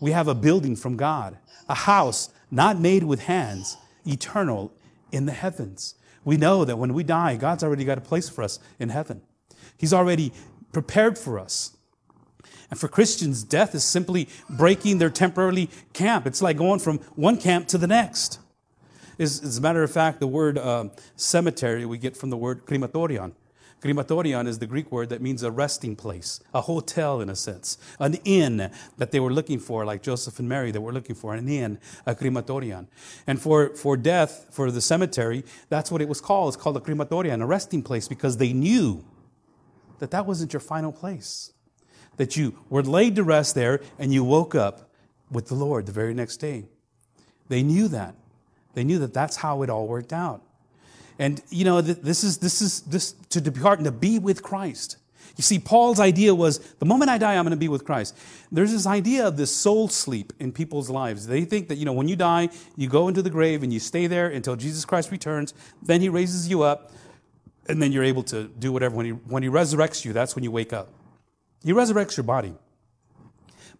we 0.00 0.10
have 0.10 0.26
a 0.26 0.34
building 0.34 0.74
from 0.74 0.96
God, 0.96 1.38
a 1.68 1.74
house 1.74 2.28
not 2.50 2.80
made 2.80 3.04
with 3.04 3.20
hands, 3.20 3.76
eternal 4.04 4.72
in 5.12 5.26
the 5.26 5.32
heavens." 5.32 5.94
We 6.24 6.36
know 6.36 6.64
that 6.64 6.76
when 6.76 6.92
we 6.92 7.04
die, 7.04 7.36
God's 7.36 7.62
already 7.62 7.84
got 7.84 7.98
a 7.98 8.02
place 8.02 8.28
for 8.28 8.42
us 8.42 8.58
in 8.80 8.88
heaven. 8.88 9.22
He's 9.76 9.94
already 9.94 10.32
prepared 10.72 11.16
for 11.16 11.38
us. 11.38 11.76
And 12.70 12.78
for 12.78 12.88
Christians, 12.88 13.42
death 13.42 13.74
is 13.74 13.82
simply 13.82 14.28
breaking 14.48 14.98
their 14.98 15.10
temporary 15.10 15.68
camp. 15.92 16.26
It's 16.26 16.40
like 16.40 16.56
going 16.56 16.78
from 16.78 16.98
one 17.16 17.36
camp 17.36 17.66
to 17.68 17.78
the 17.78 17.88
next. 17.88 18.38
As, 19.18 19.42
as 19.42 19.58
a 19.58 19.60
matter 19.60 19.82
of 19.82 19.90
fact, 19.90 20.20
the 20.20 20.26
word 20.26 20.56
uh, 20.56 20.88
cemetery 21.16 21.84
we 21.84 21.98
get 21.98 22.16
from 22.16 22.30
the 22.30 22.36
word 22.36 22.64
crematorion. 22.64 23.32
Crematorion 23.82 24.46
is 24.46 24.58
the 24.58 24.66
Greek 24.66 24.92
word 24.92 25.08
that 25.08 25.22
means 25.22 25.42
a 25.42 25.50
resting 25.50 25.96
place, 25.96 26.40
a 26.52 26.60
hotel 26.60 27.20
in 27.20 27.30
a 27.30 27.36
sense, 27.36 27.78
an 27.98 28.14
inn 28.24 28.70
that 28.98 29.10
they 29.10 29.18
were 29.18 29.32
looking 29.32 29.58
for, 29.58 29.86
like 29.86 30.02
Joseph 30.02 30.38
and 30.38 30.48
Mary, 30.48 30.70
that 30.70 30.80
were 30.80 30.92
looking 30.92 31.16
for 31.16 31.34
an 31.34 31.48
inn, 31.48 31.78
a 32.04 32.14
crematorion. 32.14 32.88
And 33.26 33.40
for, 33.40 33.74
for 33.74 33.96
death, 33.96 34.48
for 34.50 34.70
the 34.70 34.82
cemetery, 34.82 35.44
that's 35.70 35.90
what 35.90 36.02
it 36.02 36.08
was 36.08 36.20
called. 36.20 36.54
It's 36.54 36.62
called 36.62 36.76
a 36.76 36.80
crematorion, 36.80 37.42
a 37.42 37.46
resting 37.46 37.82
place, 37.82 38.06
because 38.06 38.36
they 38.36 38.52
knew 38.52 39.02
that 39.98 40.10
that 40.10 40.26
wasn't 40.26 40.52
your 40.52 40.60
final 40.60 40.92
place 40.92 41.52
that 42.20 42.36
you 42.36 42.54
were 42.68 42.82
laid 42.82 43.16
to 43.16 43.24
rest 43.24 43.54
there 43.54 43.80
and 43.98 44.12
you 44.12 44.22
woke 44.22 44.54
up 44.54 44.90
with 45.30 45.48
the 45.48 45.54
Lord 45.54 45.86
the 45.86 45.92
very 45.92 46.12
next 46.12 46.36
day. 46.36 46.66
They 47.48 47.62
knew 47.62 47.88
that. 47.88 48.14
They 48.74 48.84
knew 48.84 48.98
that 48.98 49.14
that's 49.14 49.36
how 49.36 49.62
it 49.62 49.70
all 49.70 49.88
worked 49.88 50.12
out. 50.12 50.42
And 51.18 51.40
you 51.48 51.64
know, 51.64 51.80
this 51.80 52.22
is 52.22 52.36
this 52.36 52.60
is 52.60 52.82
this 52.82 53.12
to 53.30 53.40
depart 53.40 53.78
and 53.78 53.86
to 53.86 53.90
be 53.90 54.18
with 54.18 54.42
Christ. 54.42 54.98
You 55.38 55.42
see, 55.42 55.58
Paul's 55.58 55.98
idea 55.98 56.34
was 56.34 56.58
the 56.74 56.84
moment 56.84 57.10
I 57.10 57.16
die, 57.16 57.36
I'm 57.36 57.44
going 57.44 57.52
to 57.52 57.56
be 57.56 57.68
with 57.68 57.86
Christ. 57.86 58.14
There's 58.52 58.72
this 58.72 58.86
idea 58.86 59.26
of 59.26 59.38
this 59.38 59.56
soul 59.56 59.88
sleep 59.88 60.34
in 60.38 60.52
people's 60.52 60.90
lives. 60.90 61.26
They 61.26 61.46
think 61.46 61.68
that, 61.68 61.78
you 61.78 61.86
know, 61.86 61.94
when 61.94 62.06
you 62.08 62.16
die, 62.16 62.50
you 62.76 62.86
go 62.86 63.08
into 63.08 63.22
the 63.22 63.30
grave 63.30 63.62
and 63.62 63.72
you 63.72 63.80
stay 63.80 64.06
there 64.06 64.28
until 64.28 64.56
Jesus 64.56 64.84
Christ 64.84 65.10
returns. 65.10 65.54
Then 65.82 66.02
he 66.02 66.10
raises 66.10 66.50
you 66.50 66.62
up, 66.62 66.92
and 67.66 67.80
then 67.80 67.92
you're 67.92 68.04
able 68.04 68.24
to 68.24 68.44
do 68.58 68.72
whatever. 68.72 68.94
When 68.94 69.06
he, 69.06 69.12
when 69.12 69.42
he 69.42 69.48
resurrects 69.48 70.04
you, 70.04 70.12
that's 70.12 70.34
when 70.34 70.44
you 70.44 70.50
wake 70.50 70.74
up. 70.74 70.88
He 71.64 71.72
resurrects 71.72 72.16
your 72.16 72.24
body. 72.24 72.54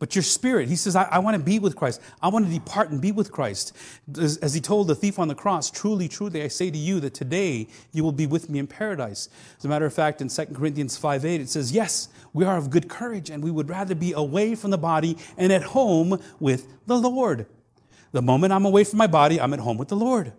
But 0.00 0.16
your 0.16 0.22
spirit, 0.22 0.70
he 0.70 0.76
says, 0.76 0.96
I, 0.96 1.04
I, 1.04 1.18
want 1.18 1.36
to 1.36 1.42
be 1.42 1.58
with 1.58 1.76
Christ. 1.76 2.00
I 2.22 2.28
want 2.28 2.46
to 2.46 2.52
depart 2.52 2.88
and 2.88 3.02
be 3.02 3.12
with 3.12 3.30
Christ. 3.30 3.76
As, 4.18 4.38
as, 4.38 4.54
he 4.54 4.60
told 4.60 4.88
the 4.88 4.94
thief 4.94 5.18
on 5.18 5.28
the 5.28 5.34
cross, 5.34 5.70
truly, 5.70 6.08
truly, 6.08 6.42
I 6.42 6.48
say 6.48 6.70
to 6.70 6.78
you 6.78 7.00
that 7.00 7.12
today 7.12 7.68
you 7.92 8.02
will 8.02 8.10
be 8.10 8.26
with 8.26 8.48
me 8.48 8.58
in 8.58 8.66
paradise. 8.66 9.28
As 9.58 9.66
a 9.66 9.68
matter 9.68 9.84
of 9.84 9.92
fact, 9.92 10.22
in 10.22 10.28
2 10.28 10.46
Corinthians 10.54 10.96
5 10.96 11.26
8, 11.26 11.42
it 11.42 11.50
says, 11.50 11.70
Yes, 11.70 12.08
we 12.32 12.46
are 12.46 12.56
of 12.56 12.70
good 12.70 12.88
courage, 12.88 13.28
and 13.28 13.44
we 13.44 13.50
would 13.50 13.68
rather 13.68 13.94
be 13.94 14.14
away 14.14 14.54
from 14.54 14.70
the 14.70 14.78
body 14.78 15.18
and 15.36 15.52
at 15.52 15.62
home 15.62 16.18
with 16.40 16.66
the 16.86 16.98
Lord. 16.98 17.44
The 18.12 18.22
moment 18.22 18.54
I'm 18.54 18.64
away 18.64 18.84
from 18.84 18.96
my 18.96 19.06
body, 19.06 19.38
I'm 19.38 19.52
at 19.52 19.60
home 19.60 19.76
with 19.76 19.88
the 19.88 19.96
Lord. 19.96 20.32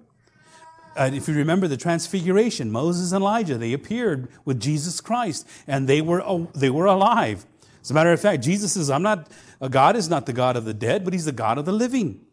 And 0.96 1.16
if 1.16 1.28
you 1.28 1.36
remember 1.36 1.68
the 1.68 1.78
transfiguration, 1.78 2.72
Moses 2.72 3.12
and 3.12 3.22
Elijah, 3.22 3.58
they 3.58 3.74
appeared 3.74 4.28
with 4.44 4.60
Jesus 4.60 5.00
Christ 5.00 5.48
and 5.68 5.88
they 5.88 6.02
were, 6.02 6.48
they 6.54 6.70
were 6.70 6.86
alive. 6.86 7.46
As 7.82 7.92
a 7.92 7.94
matter 7.94 8.12
of 8.12 8.20
fact, 8.20 8.44
Jesus 8.44 8.74
says, 8.74 8.90
I'm 8.90 9.02
not, 9.02 9.32
God 9.70 9.96
is 9.96 10.10
not 10.10 10.26
the 10.26 10.34
God 10.34 10.56
of 10.56 10.66
the 10.66 10.74
dead, 10.74 11.04
but 11.04 11.14
he's 11.14 11.26
the 11.26 11.32
God 11.32 11.58
of 11.58 11.66
the 11.66 11.72
living. 11.72 12.26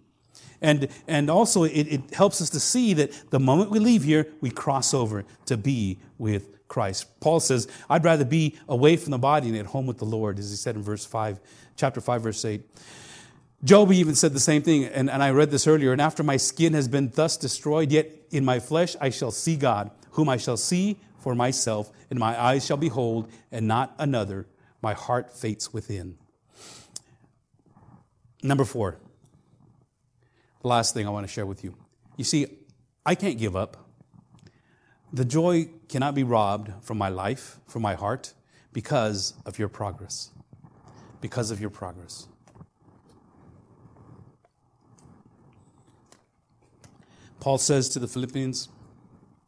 And, 0.61 0.89
and 1.07 1.31
also, 1.31 1.63
it, 1.63 1.71
it 1.71 2.15
helps 2.15 2.43
us 2.43 2.51
to 2.51 2.61
see 2.61 2.93
that 2.95 3.31
the 3.31 3.39
moment 3.39 3.71
we 3.71 3.79
leave 3.79 4.03
here, 4.03 4.27
we 4.41 4.51
cross 4.51 4.93
over 4.93 5.25
to 5.47 5.57
be 5.57 5.99
with 6.19 6.67
Christ. 6.67 7.07
Paul 7.21 7.41
says, 7.41 7.69
I'd 7.89 8.05
rather 8.05 8.25
be 8.25 8.59
away 8.69 8.97
from 8.97 9.13
the 9.13 9.19
body 9.19 9.49
and 9.49 9.57
at 9.57 9.67
home 9.67 9.87
with 9.87 9.99
the 9.99 10.05
Lord, 10.05 10.39
as 10.39 10.51
he 10.51 10.57
said 10.57 10.75
in 10.75 10.83
verse 10.83 11.05
5, 11.05 11.39
chapter 11.77 12.01
5, 12.01 12.23
verse 12.23 12.45
8. 12.45 12.61
Job 13.65 13.93
even 13.93 14.15
said 14.15 14.33
the 14.33 14.41
same 14.41 14.63
thing, 14.63 14.85
and, 14.85 15.09
and 15.09 15.23
I 15.23 15.31
read 15.31 15.51
this 15.51 15.67
earlier. 15.67 15.93
And 15.93 16.01
after 16.01 16.23
my 16.23 16.37
skin 16.37 16.75
has 16.75 16.89
been 16.89 17.11
thus 17.15 17.37
destroyed, 17.37 17.91
yet 17.91 18.13
in 18.31 18.45
my 18.45 18.61
flesh 18.61 18.97
I 19.01 19.11
shall 19.11 19.31
see 19.31 19.57
God, 19.57 19.91
whom 20.13 20.29
I 20.29 20.37
shall 20.37 20.57
see 20.57 20.99
for 21.19 21.35
myself, 21.35 21.91
and 22.11 22.19
my 22.19 22.41
eyes 22.41 22.65
shall 22.65 22.77
behold, 22.77 23.31
and 23.51 23.67
not 23.67 23.95
another. 23.99 24.47
My 24.81 24.95
heart 24.95 25.37
faints 25.37 25.73
within. 25.73 26.17
Number 28.43 28.65
four, 28.65 28.97
the 30.63 30.69
last 30.69 30.95
thing 30.95 31.07
I 31.07 31.11
want 31.11 31.27
to 31.27 31.33
share 31.33 31.47
with 31.47 31.65
you. 31.65 31.75
You 32.17 32.25
see, 32.25 32.47
I 33.05 33.15
can't 33.15 33.39
give 33.39 33.57
up. 33.57 33.77
The 35.13 35.25
joy 35.25 35.71
cannot 35.89 36.15
be 36.15 36.23
robbed 36.23 36.73
from 36.83 36.99
my 36.99 37.09
life, 37.09 37.59
from 37.67 37.83
my 37.83 37.95
heart, 37.95 38.35
because 38.73 39.35
of 39.47 39.59
your 39.59 39.69
progress. 39.69 40.31
Because 41.21 41.51
of 41.51 41.61
your 41.61 41.71
progress. 41.71 42.29
Paul 47.41 47.59
says 47.59 47.89
to 47.91 47.99
the 47.99 48.09
Philippians 48.09 48.69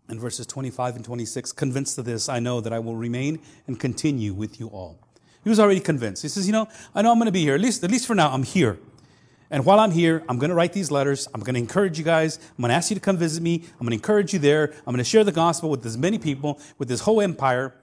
in 0.09 0.19
verses 0.19 0.47
25 0.47 0.97
and 0.97 1.05
26 1.05 1.53
Convinced 1.53 1.99
of 1.99 2.05
this, 2.05 2.29
I 2.29 2.39
know 2.39 2.61
that 2.61 2.73
I 2.73 2.79
will 2.79 2.97
remain 2.97 3.41
and 3.67 3.79
continue 3.79 4.33
with 4.33 4.61
you 4.61 4.69
all. 4.69 4.99
He 5.43 5.49
was 5.49 5.59
already 5.59 5.81
convinced. 5.81 6.23
He 6.23 6.29
says, 6.29 6.47
You 6.47 6.53
know, 6.53 6.69
I 6.95 7.03
know 7.03 7.11
I'm 7.11 7.19
going 7.19 7.27
to 7.27 7.33
be 7.33 7.43
here. 7.43 7.55
At 7.55 7.61
least, 7.61 7.83
at 7.83 7.91
least 7.91 8.07
for 8.07 8.15
now, 8.15 8.31
I'm 8.31 8.43
here. 8.43 8.79
And 9.53 9.65
while 9.65 9.81
I'm 9.81 9.91
here, 9.91 10.23
I'm 10.29 10.39
going 10.39 10.51
to 10.51 10.55
write 10.55 10.73
these 10.73 10.93
letters. 10.93 11.27
I'm 11.35 11.41
going 11.41 11.55
to 11.55 11.61
encourage 11.61 11.99
you 11.99 12.05
guys. 12.05 12.39
I'm 12.51 12.63
going 12.63 12.69
to 12.69 12.75
ask 12.75 12.91
you 12.91 12.95
to 12.95 13.01
come 13.01 13.17
visit 13.17 13.43
me. 13.43 13.65
I'm 13.73 13.81
going 13.81 13.91
to 13.91 13.95
encourage 13.95 14.33
you 14.33 14.39
there. 14.39 14.73
I'm 14.87 14.95
going 14.95 14.99
to 14.99 15.05
share 15.05 15.25
the 15.25 15.33
gospel 15.33 15.71
with 15.71 15.85
as 15.85 15.99
many 15.99 16.19
people, 16.19 16.61
with 16.79 16.89
this 16.89 17.01
whole 17.01 17.21
empire 17.21 17.75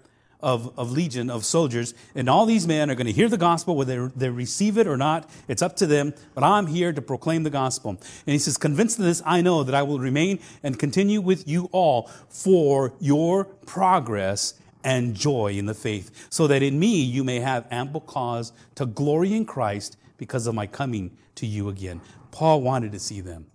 of, 0.41 0.77
of 0.77 0.91
legion 0.91 1.29
of 1.29 1.45
soldiers. 1.45 1.93
And 2.15 2.29
all 2.29 2.45
these 2.45 2.67
men 2.67 2.89
are 2.89 2.95
going 2.95 3.07
to 3.07 3.13
hear 3.13 3.29
the 3.29 3.37
gospel, 3.37 3.75
whether 3.75 4.09
they 4.09 4.29
receive 4.29 4.77
it 4.77 4.87
or 4.87 4.97
not. 4.97 5.29
It's 5.47 5.61
up 5.61 5.75
to 5.77 5.87
them. 5.87 6.13
But 6.33 6.43
I'm 6.43 6.67
here 6.67 6.93
to 6.93 7.01
proclaim 7.01 7.43
the 7.43 7.49
gospel. 7.49 7.91
And 7.91 8.33
he 8.33 8.39
says, 8.39 8.57
Convinced 8.57 8.99
of 8.99 9.05
this, 9.05 9.21
I 9.25 9.41
know 9.41 9.63
that 9.63 9.75
I 9.75 9.83
will 9.83 9.99
remain 9.99 10.39
and 10.63 10.77
continue 10.77 11.21
with 11.21 11.47
you 11.47 11.69
all 11.71 12.09
for 12.29 12.93
your 12.99 13.45
progress 13.45 14.53
and 14.83 15.15
joy 15.15 15.51
in 15.53 15.65
the 15.65 15.73
faith, 15.73 16.27
so 16.29 16.47
that 16.47 16.63
in 16.63 16.79
me 16.79 17.01
you 17.01 17.23
may 17.23 17.39
have 17.39 17.67
ample 17.71 17.99
cause 17.99 18.53
to 18.75 18.85
glory 18.85 19.33
in 19.33 19.45
Christ 19.45 19.97
because 20.17 20.47
of 20.47 20.55
my 20.55 20.65
coming 20.65 21.17
to 21.35 21.45
you 21.45 21.67
again. 21.67 21.99
Paul 22.31 22.61
wanted 22.61 22.91
to 22.93 22.99
see 22.99 23.19
them. 23.19 23.47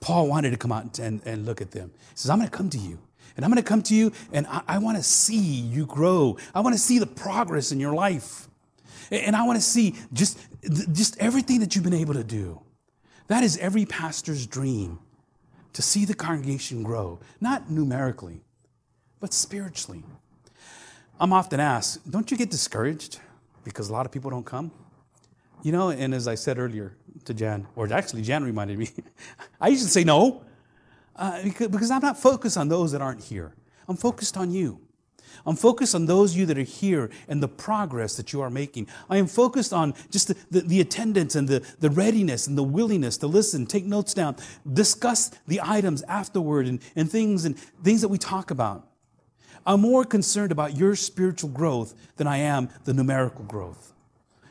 Paul 0.00 0.28
wanted 0.28 0.50
to 0.50 0.56
come 0.56 0.72
out 0.72 0.98
and, 0.98 1.22
and 1.24 1.46
look 1.46 1.60
at 1.60 1.70
them. 1.70 1.90
He 2.10 2.16
says, 2.16 2.30
I'm 2.30 2.38
going 2.38 2.50
to 2.50 2.56
come 2.56 2.70
to 2.70 2.78
you. 2.78 2.98
And 3.38 3.44
I'm 3.44 3.52
going 3.52 3.62
to 3.62 3.68
come 3.68 3.82
to 3.82 3.94
you 3.94 4.10
and 4.32 4.48
I, 4.48 4.62
I 4.66 4.78
want 4.78 4.96
to 4.96 5.02
see 5.02 5.38
you 5.38 5.86
grow. 5.86 6.36
I 6.52 6.60
want 6.60 6.74
to 6.74 6.78
see 6.78 6.98
the 6.98 7.06
progress 7.06 7.70
in 7.70 7.78
your 7.78 7.94
life. 7.94 8.48
And 9.12 9.36
I 9.36 9.46
want 9.46 9.56
to 9.58 9.64
see 9.64 9.94
just, 10.12 10.40
just 10.92 11.16
everything 11.18 11.60
that 11.60 11.76
you've 11.76 11.84
been 11.84 11.94
able 11.94 12.14
to 12.14 12.24
do. 12.24 12.60
That 13.28 13.44
is 13.44 13.56
every 13.58 13.86
pastor's 13.86 14.44
dream 14.44 14.98
to 15.72 15.82
see 15.82 16.04
the 16.04 16.14
congregation 16.14 16.82
grow, 16.82 17.20
not 17.40 17.70
numerically, 17.70 18.42
but 19.20 19.32
spiritually. 19.32 20.02
I'm 21.20 21.32
often 21.32 21.60
asked, 21.60 22.10
don't 22.10 22.28
you 22.32 22.36
get 22.36 22.50
discouraged 22.50 23.20
because 23.62 23.88
a 23.88 23.92
lot 23.92 24.04
of 24.04 24.10
people 24.10 24.32
don't 24.32 24.46
come? 24.46 24.72
You 25.62 25.70
know, 25.70 25.90
and 25.90 26.12
as 26.12 26.26
I 26.26 26.34
said 26.34 26.58
earlier 26.58 26.96
to 27.24 27.34
Jan, 27.34 27.68
or 27.76 27.92
actually 27.92 28.22
Jan 28.22 28.42
reminded 28.42 28.78
me, 28.78 28.88
I 29.60 29.68
used 29.68 29.84
to 29.84 29.90
say 29.90 30.02
no 30.02 30.42
uh, 31.18 31.42
because 31.42 31.90
I'm 31.90 32.02
not 32.02 32.18
focused 32.18 32.56
on 32.56 32.68
those 32.68 32.92
that 32.92 33.02
aren't 33.02 33.24
here. 33.24 33.54
I'm 33.88 33.96
focused 33.96 34.36
on 34.36 34.50
you. 34.50 34.80
I'm 35.44 35.56
focused 35.56 35.94
on 35.94 36.06
those 36.06 36.36
you 36.36 36.46
that 36.46 36.58
are 36.58 36.62
here 36.62 37.10
and 37.28 37.42
the 37.42 37.48
progress 37.48 38.16
that 38.16 38.32
you 38.32 38.40
are 38.40 38.50
making. 38.50 38.88
I 39.08 39.18
am 39.18 39.26
focused 39.26 39.72
on 39.72 39.94
just 40.10 40.28
the, 40.28 40.36
the, 40.50 40.60
the, 40.60 40.80
attendance 40.80 41.34
and 41.34 41.48
the, 41.48 41.66
the 41.80 41.90
readiness 41.90 42.46
and 42.46 42.56
the 42.56 42.62
willingness 42.62 43.16
to 43.18 43.26
listen, 43.26 43.66
take 43.66 43.84
notes 43.84 44.14
down, 44.14 44.36
discuss 44.70 45.30
the 45.46 45.60
items 45.62 46.02
afterward 46.02 46.66
and, 46.66 46.80
and 46.96 47.10
things 47.10 47.44
and 47.44 47.58
things 47.58 48.00
that 48.00 48.08
we 48.08 48.18
talk 48.18 48.50
about. 48.50 48.88
I'm 49.66 49.80
more 49.80 50.04
concerned 50.04 50.52
about 50.52 50.76
your 50.76 50.96
spiritual 50.96 51.50
growth 51.50 51.94
than 52.16 52.26
I 52.26 52.38
am 52.38 52.70
the 52.84 52.94
numerical 52.94 53.44
growth. 53.44 53.92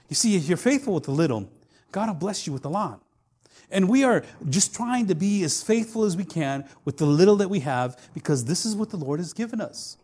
You 0.10 0.16
see, 0.16 0.36
if 0.36 0.48
you're 0.48 0.58
faithful 0.58 0.94
with 0.94 1.04
the 1.04 1.12
little, 1.12 1.50
God 1.92 2.08
will 2.08 2.16
bless 2.16 2.46
you 2.46 2.54
with 2.54 2.66
a 2.66 2.70
lot. 2.70 3.02
And 3.70 3.90
we 3.90 4.04
are 4.04 4.24
just 4.50 4.74
trying 4.74 5.08
to 5.08 5.16
be 5.16 5.44
as 5.44 5.62
faithful 5.62 6.04
as 6.04 6.16
we 6.16 6.24
can 6.24 6.66
with 6.86 6.98
the 6.98 7.06
little 7.06 7.36
that 7.38 7.50
we 7.50 7.60
have 7.62 8.00
because 8.14 8.46
this 8.46 8.66
is 8.66 8.76
what 8.76 8.90
the 8.90 8.98
Lord 8.98 9.20
has 9.20 9.34
given 9.34 9.60
us. 9.60 9.98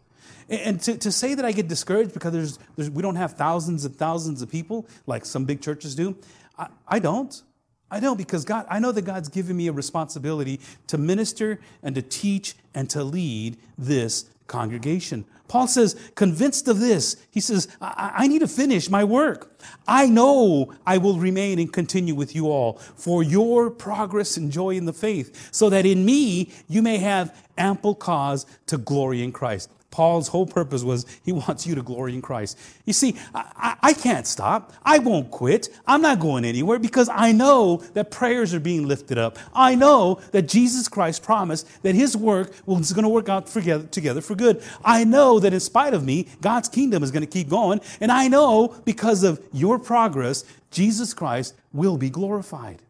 And 0.49 0.81
to, 0.81 0.97
to 0.97 1.11
say 1.11 1.35
that 1.35 1.45
I 1.45 1.53
get 1.53 1.67
discouraged 1.67 2.13
because 2.13 2.33
there's, 2.33 2.59
there's, 2.75 2.89
we 2.89 3.01
don't 3.01 3.15
have 3.15 3.33
thousands 3.33 3.85
and 3.85 3.95
thousands 3.95 4.41
of 4.41 4.51
people 4.51 4.87
like 5.07 5.25
some 5.25 5.45
big 5.45 5.61
churches 5.61 5.95
do, 5.95 6.17
I, 6.57 6.67
I 6.87 6.99
don't. 6.99 7.41
I 7.89 7.99
don't 7.99 8.17
because 8.17 8.43
God, 8.43 8.65
I 8.69 8.79
know 8.79 8.91
that 8.91 9.03
God's 9.03 9.29
given 9.29 9.55
me 9.55 9.67
a 9.67 9.71
responsibility 9.71 10.59
to 10.87 10.97
minister 10.97 11.59
and 11.81 11.95
to 11.95 12.01
teach 12.01 12.55
and 12.73 12.89
to 12.89 13.03
lead 13.03 13.57
this 13.77 14.25
congregation. 14.53 15.25
Paul 15.47 15.67
says, 15.67 15.95
convinced 16.13 16.67
of 16.67 16.79
this, 16.79 17.17
he 17.31 17.39
says, 17.39 17.67
I, 17.81 18.11
I, 18.17 18.27
need 18.27 18.39
to 18.39 18.47
finish 18.47 18.87
my 18.87 19.03
work. 19.03 19.59
I 19.87 20.05
know 20.07 20.71
I 20.85 20.99
will 20.99 21.17
remain 21.17 21.57
and 21.57 21.73
continue 21.73 22.13
with 22.13 22.35
you 22.35 22.51
all 22.51 22.73
for 22.95 23.23
your 23.23 23.71
progress 23.71 24.37
and 24.37 24.51
joy 24.51 24.75
in 24.75 24.85
the 24.85 24.93
faith, 24.93 25.49
so 25.51 25.71
that 25.71 25.87
in 25.87 26.05
me 26.05 26.51
you 26.67 26.83
may 26.83 26.99
have 26.99 27.35
ample 27.57 27.95
cause 27.95 28.45
to 28.67 28.77
glory 28.77 29.23
in 29.23 29.31
Christ. 29.31 29.71
Paul's 29.93 30.29
whole 30.29 30.47
purpose 30.47 30.81
was 30.81 31.05
he 31.23 31.31
wants 31.31 31.67
you 31.67 31.75
to 31.75 31.83
glory 31.83 32.15
in 32.15 32.21
Christ. 32.23 32.57
You 32.83 32.93
see, 32.93 33.15
I, 33.35 33.75
I, 33.79 33.93
can't 33.93 34.25
stop. 34.25 34.73
I 34.83 34.97
won't 34.97 35.29
quit. 35.29 35.69
I'm 35.85 36.01
not 36.01 36.19
going 36.19 36.45
anywhere 36.45 36.79
because 36.79 37.09
I 37.09 37.31
know 37.31 37.77
that 37.93 38.09
prayers 38.09 38.55
are 38.55 38.59
being 38.59 38.87
lifted 38.87 39.19
up. 39.19 39.37
I 39.53 39.75
know 39.75 40.19
that 40.31 40.47
Jesus 40.47 40.87
Christ 40.87 41.21
promised 41.21 41.67
that 41.83 41.93
his 41.93 42.17
work 42.17 42.53
is 42.67 42.91
going 42.91 43.03
to 43.03 43.09
work 43.09 43.29
out 43.29 43.45
together, 43.45 43.85
together 43.85 44.21
for 44.21 44.33
good. 44.33 44.63
I 44.83 45.03
know 45.03 45.39
that 45.39 45.53
in 45.53 45.59
spite 45.59 45.93
of 45.93 46.03
me, 46.03 46.27
God's 46.41 46.69
kingdom 46.69 47.03
is 47.03 47.11
going 47.11 47.21
to 47.21 47.27
keep 47.27 47.47
going. 47.47 47.79
And 48.01 48.11
I 48.11 48.27
know 48.27 48.75
because 48.85 49.23
of 49.23 49.39
your 49.53 49.77
progress, 49.77 50.43
Jesus 50.71 51.13
Christ 51.13 51.53
will 51.71 51.99
be 51.99 52.09
glorified. 52.09 52.81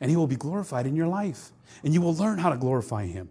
And 0.00 0.10
he 0.10 0.16
will 0.16 0.26
be 0.26 0.36
glorified 0.36 0.86
in 0.86 0.96
your 0.96 1.06
life. 1.06 1.50
And 1.82 1.92
you 1.92 2.00
will 2.00 2.14
learn 2.14 2.38
how 2.38 2.48
to 2.48 2.56
glorify 2.56 3.04
him. 3.04 3.28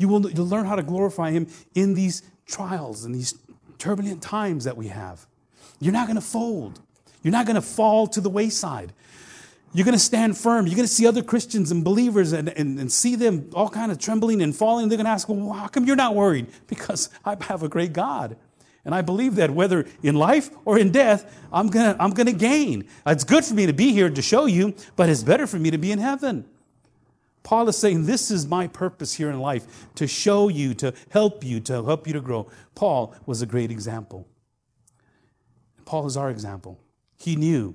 You 0.00 0.08
will 0.08 0.20
learn 0.20 0.64
how 0.64 0.76
to 0.76 0.82
glorify 0.82 1.30
Him 1.30 1.46
in 1.74 1.92
these 1.92 2.22
trials 2.46 3.04
and 3.04 3.14
these 3.14 3.34
turbulent 3.76 4.22
times 4.22 4.64
that 4.64 4.74
we 4.74 4.88
have. 4.88 5.26
You're 5.78 5.92
not 5.92 6.06
going 6.06 6.16
to 6.16 6.22
fold. 6.22 6.80
You're 7.22 7.32
not 7.32 7.44
going 7.44 7.56
to 7.56 7.62
fall 7.62 8.06
to 8.06 8.20
the 8.22 8.30
wayside. 8.30 8.94
You're 9.74 9.84
going 9.84 9.92
to 9.92 9.98
stand 9.98 10.38
firm. 10.38 10.66
You're 10.66 10.76
going 10.76 10.88
to 10.88 10.92
see 10.92 11.06
other 11.06 11.22
Christians 11.22 11.70
and 11.70 11.84
believers 11.84 12.32
and, 12.32 12.48
and, 12.48 12.78
and 12.78 12.90
see 12.90 13.14
them 13.14 13.50
all 13.52 13.68
kind 13.68 13.92
of 13.92 13.98
trembling 13.98 14.40
and 14.40 14.56
falling. 14.56 14.88
They're 14.88 14.96
going 14.96 15.04
to 15.04 15.10
ask, 15.10 15.28
well, 15.28 15.52
how 15.52 15.68
come 15.68 15.84
you're 15.84 15.96
not 15.96 16.14
worried? 16.14 16.46
Because 16.66 17.10
I 17.22 17.36
have 17.42 17.62
a 17.62 17.68
great 17.68 17.92
God. 17.92 18.38
And 18.86 18.94
I 18.94 19.02
believe 19.02 19.34
that 19.34 19.50
whether 19.50 19.86
in 20.02 20.14
life 20.14 20.48
or 20.64 20.78
in 20.78 20.92
death, 20.92 21.38
I'm 21.52 21.68
going 21.68 21.94
to 21.94 22.02
I'm 22.02 22.12
going 22.12 22.26
to 22.26 22.32
gain. 22.32 22.88
It's 23.06 23.24
good 23.24 23.44
for 23.44 23.52
me 23.52 23.66
to 23.66 23.74
be 23.74 23.92
here 23.92 24.08
to 24.08 24.22
show 24.22 24.46
you, 24.46 24.74
but 24.96 25.10
it's 25.10 25.22
better 25.22 25.46
for 25.46 25.58
me 25.58 25.70
to 25.70 25.76
be 25.76 25.92
in 25.92 25.98
heaven. 25.98 26.46
Paul 27.42 27.68
is 27.68 27.78
saying, 27.78 28.06
This 28.06 28.30
is 28.30 28.46
my 28.46 28.66
purpose 28.66 29.14
here 29.14 29.30
in 29.30 29.40
life 29.40 29.86
to 29.94 30.06
show 30.06 30.48
you, 30.48 30.74
to 30.74 30.92
help 31.10 31.42
you, 31.44 31.60
to 31.60 31.84
help 31.84 32.06
you 32.06 32.12
to 32.12 32.20
grow. 32.20 32.48
Paul 32.74 33.14
was 33.26 33.42
a 33.42 33.46
great 33.46 33.70
example. 33.70 34.26
Paul 35.84 36.06
is 36.06 36.16
our 36.16 36.30
example. 36.30 36.78
He 37.16 37.36
knew 37.36 37.74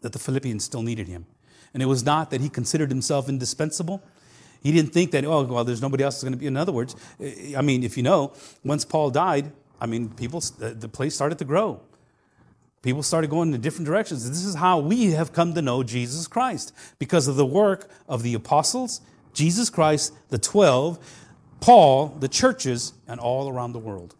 that 0.00 0.12
the 0.12 0.18
Philippians 0.18 0.64
still 0.64 0.82
needed 0.82 1.08
him. 1.08 1.26
And 1.74 1.82
it 1.82 1.86
was 1.86 2.04
not 2.04 2.30
that 2.30 2.40
he 2.40 2.48
considered 2.48 2.90
himself 2.90 3.28
indispensable. 3.28 4.02
He 4.62 4.72
didn't 4.72 4.92
think 4.92 5.12
that, 5.12 5.24
oh, 5.24 5.44
well, 5.44 5.64
there's 5.64 5.82
nobody 5.82 6.02
else 6.02 6.16
is 6.16 6.24
going 6.24 6.32
to 6.32 6.38
be. 6.38 6.46
In 6.46 6.56
other 6.56 6.72
words, 6.72 6.96
eh, 7.20 7.54
I 7.56 7.62
mean, 7.62 7.84
if 7.84 7.96
you 7.96 8.02
know, 8.02 8.32
once 8.64 8.84
Paul 8.84 9.10
died, 9.10 9.52
I 9.80 9.86
mean, 9.86 10.08
people, 10.08 10.40
the 10.58 10.88
place 10.88 11.14
started 11.14 11.38
to 11.38 11.44
grow. 11.44 11.80
People 12.88 13.02
started 13.02 13.28
going 13.28 13.52
in 13.52 13.60
different 13.60 13.84
directions. 13.84 14.26
This 14.26 14.46
is 14.46 14.54
how 14.54 14.78
we 14.78 15.10
have 15.10 15.34
come 15.34 15.52
to 15.52 15.60
know 15.60 15.82
Jesus 15.82 16.26
Christ 16.26 16.72
because 16.98 17.28
of 17.28 17.36
the 17.36 17.44
work 17.44 17.90
of 18.08 18.22
the 18.22 18.32
apostles, 18.32 19.02
Jesus 19.34 19.68
Christ, 19.68 20.14
the 20.30 20.38
12, 20.38 20.98
Paul, 21.60 22.06
the 22.18 22.28
churches, 22.28 22.94
and 23.06 23.20
all 23.20 23.50
around 23.50 23.74
the 23.74 23.78
world. 23.78 24.14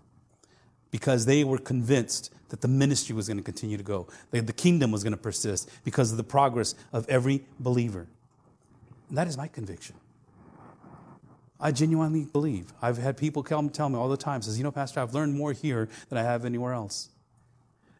Because 0.90 1.24
they 1.24 1.44
were 1.44 1.56
convinced 1.56 2.30
that 2.50 2.60
the 2.60 2.68
ministry 2.68 3.16
was 3.16 3.26
going 3.26 3.38
to 3.38 3.42
continue 3.42 3.78
to 3.78 3.82
go, 3.82 4.06
that 4.32 4.46
the 4.46 4.52
kingdom 4.52 4.92
was 4.92 5.02
going 5.02 5.14
to 5.14 5.16
persist 5.16 5.70
because 5.82 6.10
of 6.10 6.18
the 6.18 6.24
progress 6.24 6.74
of 6.92 7.08
every 7.08 7.46
believer. 7.58 8.06
And 9.08 9.16
that 9.16 9.28
is 9.28 9.38
my 9.38 9.48
conviction. 9.48 9.96
I 11.58 11.72
genuinely 11.72 12.26
believe. 12.26 12.74
I've 12.82 12.98
had 12.98 13.16
people 13.16 13.42
come 13.42 13.70
tell 13.70 13.88
me 13.88 13.96
all 13.96 14.10
the 14.10 14.18
time, 14.18 14.42
says, 14.42 14.58
you 14.58 14.64
know, 14.64 14.72
Pastor, 14.72 15.00
I've 15.00 15.14
learned 15.14 15.34
more 15.34 15.54
here 15.54 15.88
than 16.10 16.18
I 16.18 16.22
have 16.22 16.44
anywhere 16.44 16.74
else. 16.74 17.08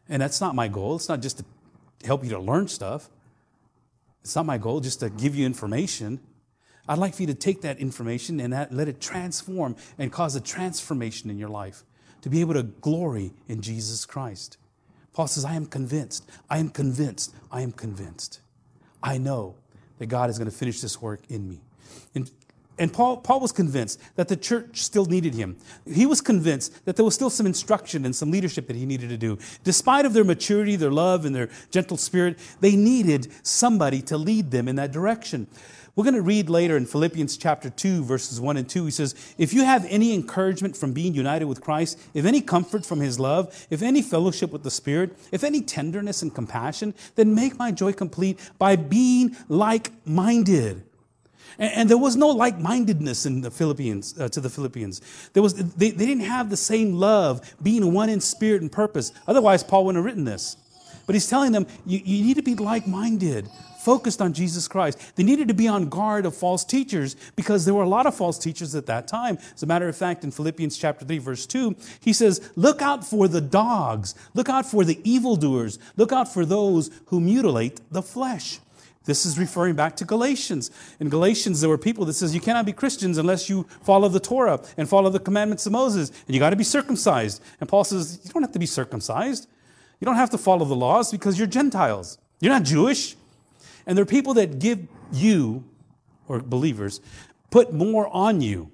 And 0.09 0.21
that's 0.21 0.41
not 0.41 0.55
my 0.55 0.67
goal. 0.67 0.95
It's 0.95 1.07
not 1.07 1.21
just 1.21 1.37
to 1.37 1.45
help 2.05 2.23
you 2.23 2.31
to 2.31 2.39
learn 2.39 2.67
stuff. 2.67 3.09
It's 4.23 4.35
not 4.35 4.45
my 4.45 4.57
goal 4.57 4.79
just 4.79 4.99
to 5.01 5.09
give 5.09 5.35
you 5.35 5.45
information. 5.45 6.19
I'd 6.87 6.97
like 6.97 7.13
for 7.13 7.21
you 7.21 7.27
to 7.27 7.35
take 7.35 7.61
that 7.61 7.77
information 7.79 8.39
and 8.39 8.51
that, 8.51 8.73
let 8.73 8.87
it 8.87 8.99
transform 8.99 9.75
and 9.97 10.11
cause 10.11 10.35
a 10.35 10.41
transformation 10.41 11.29
in 11.29 11.37
your 11.37 11.49
life 11.49 11.83
to 12.21 12.29
be 12.29 12.41
able 12.41 12.55
to 12.55 12.63
glory 12.63 13.31
in 13.47 13.61
Jesus 13.61 14.05
Christ. 14.05 14.57
Paul 15.13 15.27
says, 15.27 15.45
I 15.45 15.55
am 15.55 15.65
convinced, 15.65 16.29
I 16.49 16.57
am 16.57 16.69
convinced, 16.69 17.33
I 17.51 17.61
am 17.61 17.71
convinced. 17.71 18.41
I 19.01 19.17
know 19.17 19.55
that 19.99 20.07
God 20.07 20.29
is 20.29 20.37
going 20.37 20.49
to 20.49 20.55
finish 20.55 20.81
this 20.81 21.01
work 21.01 21.21
in 21.29 21.47
me. 21.47 21.61
And, 22.15 22.29
and 22.79 22.91
Paul, 22.91 23.17
Paul 23.17 23.41
was 23.41 23.51
convinced 23.51 23.99
that 24.15 24.29
the 24.29 24.37
church 24.37 24.81
still 24.81 25.05
needed 25.05 25.35
him. 25.35 25.57
He 25.85 26.05
was 26.05 26.21
convinced 26.21 26.85
that 26.85 26.95
there 26.95 27.05
was 27.05 27.13
still 27.13 27.29
some 27.29 27.45
instruction 27.45 28.05
and 28.05 28.15
some 28.15 28.31
leadership 28.31 28.67
that 28.67 28.75
he 28.75 28.85
needed 28.85 29.09
to 29.09 29.17
do. 29.17 29.37
Despite 29.63 30.05
of 30.05 30.13
their 30.13 30.23
maturity, 30.23 30.77
their 30.77 30.91
love, 30.91 31.25
and 31.25 31.35
their 31.35 31.49
gentle 31.71 31.97
spirit, 31.97 32.39
they 32.61 32.75
needed 32.75 33.27
somebody 33.43 34.01
to 34.03 34.17
lead 34.17 34.51
them 34.51 34.67
in 34.69 34.77
that 34.77 34.93
direction. 34.93 35.47
We're 35.95 36.05
going 36.05 36.15
to 36.15 36.21
read 36.21 36.49
later 36.49 36.77
in 36.77 36.85
Philippians 36.85 37.35
chapter 37.35 37.69
2, 37.69 38.05
verses 38.05 38.39
1 38.39 38.55
and 38.55 38.69
2. 38.69 38.85
He 38.85 38.91
says, 38.91 39.15
If 39.37 39.53
you 39.53 39.65
have 39.65 39.85
any 39.89 40.13
encouragement 40.13 40.77
from 40.77 40.93
being 40.93 41.13
united 41.13 41.45
with 41.45 41.59
Christ, 41.59 41.99
if 42.13 42.23
any 42.23 42.39
comfort 42.39 42.85
from 42.85 43.01
his 43.01 43.19
love, 43.19 43.67
if 43.69 43.81
any 43.81 44.01
fellowship 44.01 44.51
with 44.51 44.63
the 44.63 44.71
Spirit, 44.71 45.17
if 45.33 45.43
any 45.43 45.61
tenderness 45.61 46.21
and 46.21 46.33
compassion, 46.33 46.93
then 47.15 47.35
make 47.35 47.59
my 47.59 47.71
joy 47.71 47.91
complete 47.91 48.39
by 48.57 48.77
being 48.77 49.35
like 49.49 49.91
minded. 50.05 50.83
And, 51.57 51.89
there 51.89 51.97
was 51.97 52.15
no 52.15 52.27
like-mindedness 52.27 53.25
in 53.25 53.41
the 53.41 53.51
Philippians 53.51 54.19
uh, 54.19 54.29
to 54.29 54.39
the 54.41 54.49
Philippians. 54.49 55.01
There 55.33 55.41
was 55.41 55.53
they, 55.55 55.91
they 55.91 56.05
didn't 56.05 56.23
have 56.23 56.49
the 56.49 56.57
same 56.57 56.93
love, 56.93 57.55
being 57.61 57.93
one 57.93 58.09
in 58.09 58.21
spirit 58.21 58.61
and 58.61 58.71
purpose. 58.71 59.11
Otherwise, 59.27 59.63
Paul 59.63 59.85
wouldn't 59.85 59.97
have 59.97 60.05
written 60.05 60.25
this. 60.25 60.55
But 61.05 61.15
he's 61.15 61.27
telling 61.27 61.51
them, 61.51 61.65
you, 61.87 61.99
you 62.03 62.23
need 62.23 62.35
to 62.35 62.43
be 62.43 62.53
like-minded 62.55 63.49
focused 63.79 64.21
on 64.21 64.33
Jesus 64.33 64.67
Christ. 64.67 64.99
They 65.15 65.23
needed 65.23 65.47
to 65.47 65.53
be 65.53 65.67
on 65.67 65.89
guard 65.89 66.25
of 66.25 66.35
false 66.35 66.63
teachers 66.63 67.15
because 67.35 67.65
there 67.65 67.73
were 67.73 67.83
a 67.83 67.89
lot 67.89 68.05
of 68.05 68.13
false 68.13 68.37
teachers 68.37 68.75
at 68.75 68.85
that 68.87 69.07
time. 69.07 69.39
As 69.55 69.63
a 69.63 69.65
matter 69.65 69.87
of 69.87 69.95
fact, 69.95 70.23
in 70.23 70.31
Philippians 70.31 70.77
chapter 70.77 71.05
3, 71.05 71.17
verse 71.17 71.45
2, 71.47 71.75
he 72.01 72.13
says, 72.13 72.51
Look 72.55 72.81
out 72.81 73.03
for 73.03 73.27
the 73.27 73.41
dogs, 73.41 74.13
look 74.33 74.49
out 74.49 74.65
for 74.65 74.83
the 74.83 74.99
evildoers, 75.03 75.79
look 75.95 76.11
out 76.11 76.31
for 76.31 76.45
those 76.45 76.91
who 77.07 77.19
mutilate 77.19 77.81
the 77.89 78.03
flesh. 78.03 78.59
This 79.09 79.25
is 79.25 79.37
referring 79.37 79.75
back 79.75 79.95
to 79.97 80.05
Galatians. 80.05 80.71
In 80.99 81.09
Galatians, 81.09 81.61
there 81.61 81.69
were 81.69 81.77
people 81.77 82.05
that 82.05 82.13
says 82.13 82.33
you 82.33 82.41
cannot 82.41 82.65
be 82.65 82.73
Christians 82.73 83.17
unless 83.17 83.49
you 83.49 83.67
follow 83.81 84.07
the 84.07 84.19
Torah 84.19 84.61
and 84.77 84.87
follow 84.87 85.09
the 85.09 85.19
commandments 85.19 85.65
of 85.65 85.71
Moses, 85.71 86.09
and 86.27 86.35
you 86.35 86.39
got 86.39 86.51
to 86.51 86.55
be 86.55 86.63
circumcised. 86.63 87.41
And 87.59 87.67
Paul 87.67 87.83
says 87.83 88.19
you 88.23 88.31
don't 88.31 88.43
have 88.43 88.51
to 88.53 88.59
be 88.59 88.65
circumcised. 88.65 89.47
You 89.99 90.05
don't 90.05 90.15
have 90.15 90.29
to 90.29 90.37
follow 90.37 90.65
the 90.65 90.75
laws 90.75 91.11
because 91.11 91.37
you're 91.37 91.47
Gentiles. 91.47 92.17
You're 92.39 92.53
not 92.53 92.63
Jewish. 92.63 93.15
And 93.85 93.97
there 93.97 94.03
are 94.03 94.05
people 94.05 94.35
that 94.35 94.59
give 94.59 94.87
you, 95.11 95.65
or 96.27 96.39
believers, 96.39 97.01
put 97.49 97.73
more 97.73 98.07
on 98.15 98.41
you. 98.41 98.71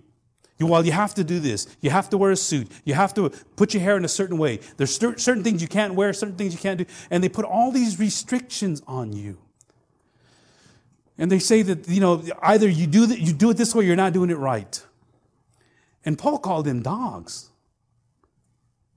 You, 0.58 0.68
well, 0.68 0.86
you 0.86 0.92
have 0.92 1.14
to 1.16 1.24
do 1.24 1.40
this. 1.40 1.68
You 1.82 1.90
have 1.90 2.10
to 2.12 2.18
wear 2.18 2.32
a 2.32 2.36
suit. 2.36 2.72
You 2.84 2.94
have 2.94 3.14
to 3.16 3.30
put 3.56 3.74
your 3.74 3.84
hair 3.84 3.98
in 3.98 4.06
a 4.06 4.10
certain 4.10 4.38
way. 4.38 4.60
There's 4.78 4.96
certain 4.96 5.44
things 5.44 5.62
you 5.62 5.68
can't 5.68 5.96
wear, 5.96 6.14
certain 6.14 6.36
things 6.36 6.54
you 6.54 6.60
can't 6.60 6.78
do. 6.80 6.86
And 7.10 7.24
they 7.24 7.30
put 7.30 7.46
all 7.46 7.72
these 7.72 8.00
restrictions 8.00 8.82
on 8.88 9.14
you. 9.14 9.38
And 11.18 11.32
they 11.32 11.40
say 11.40 11.62
that, 11.62 11.88
you 11.88 12.02
know, 12.02 12.24
either 12.42 12.68
you 12.68 12.88
do, 12.88 13.06
you 13.06 13.34
do 13.34 13.50
it 13.50 13.58
this 13.58 13.74
way 13.74 13.86
you're 13.86 13.96
not 13.96 14.14
doing 14.14 14.30
it 14.30 14.38
right. 14.38 14.84
And 16.04 16.18
Paul 16.18 16.40
called 16.40 16.66
them 16.66 16.82
dogs. 16.82 17.50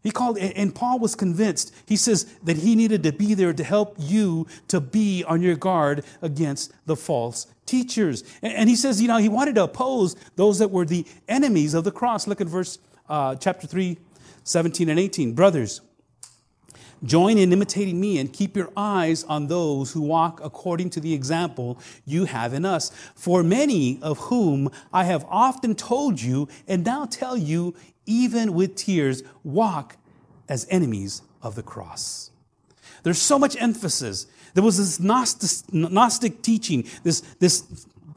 He 0.03 0.11
called, 0.11 0.39
and 0.39 0.75
Paul 0.75 1.01
was 1.01 1.15
convinced. 1.15 1.75
He 1.87 1.97
says 1.97 2.25
that 2.45 2.59
he 2.59 2.77
needed 2.77 3.03
to 3.03 3.13
be 3.13 3.35
there 3.35 3.53
to 3.53 3.65
help 3.65 3.97
you 3.99 4.47
to 4.69 4.81
be 4.81 5.25
on 5.25 5.43
your 5.43 5.57
guard 5.57 6.05
against 6.23 6.73
the 6.87 6.97
false 6.97 7.47
teachers. 7.67 8.23
And 8.41 8.69
he 8.69 8.77
says, 8.77 9.03
you 9.03 9.09
know, 9.09 9.19
he 9.19 9.29
wanted 9.29 9.57
to 9.57 9.65
oppose 9.65 10.15
those 10.37 10.61
that 10.61 10.71
were 10.71 10.85
the 10.85 11.05
enemies 11.29 11.75
of 11.75 11.85
the 11.85 11.91
cross. 11.91 12.27
Look 12.27 12.41
at 12.41 12.47
verse 12.47 12.79
uh, 13.09 13.35
chapter 13.37 13.67
3, 13.67 13.99
17 14.45 14.89
and 14.89 15.01
18. 15.01 15.33
Brothers, 15.35 15.81
join 17.05 17.39
in 17.39 17.53
imitating 17.53 18.01
me 18.01 18.19
and 18.19 18.33
keep 18.33 18.57
your 18.57 18.71
eyes 18.77 19.25
on 19.25 19.47
those 19.47 19.93
who 19.93 20.01
walk 20.01 20.41
according 20.43 20.91
to 20.91 21.01
the 21.01 21.15
example 21.15 21.79
you 22.05 22.25
have 22.25 22.55
in 22.55 22.65
us. 22.65 22.91
For 23.15 23.43
many 23.43 23.99
of 24.03 24.19
whom 24.19 24.71
I 24.93 25.05
have 25.05 25.25
often 25.29 25.75
told 25.75 26.21
you 26.21 26.49
and 26.67 26.85
now 26.85 27.07
tell 27.07 27.37
you 27.37 27.75
even 28.07 28.55
with 28.55 28.75
tears, 28.75 29.23
walk 29.45 29.97
as 30.49 30.67
enemies 30.71 31.23
of 31.43 31.55
the 31.55 31.63
cross. 31.63 32.31
There's 33.03 33.21
so 33.21 33.39
much 33.39 33.57
emphasis. 33.61 34.27
There 34.55 34.65
was 34.65 34.79
this 34.79 34.99
Gnostic, 34.99 35.73
Gnostic 35.73 36.43
teaching, 36.43 36.85
this, 37.05 37.21
this 37.39 37.65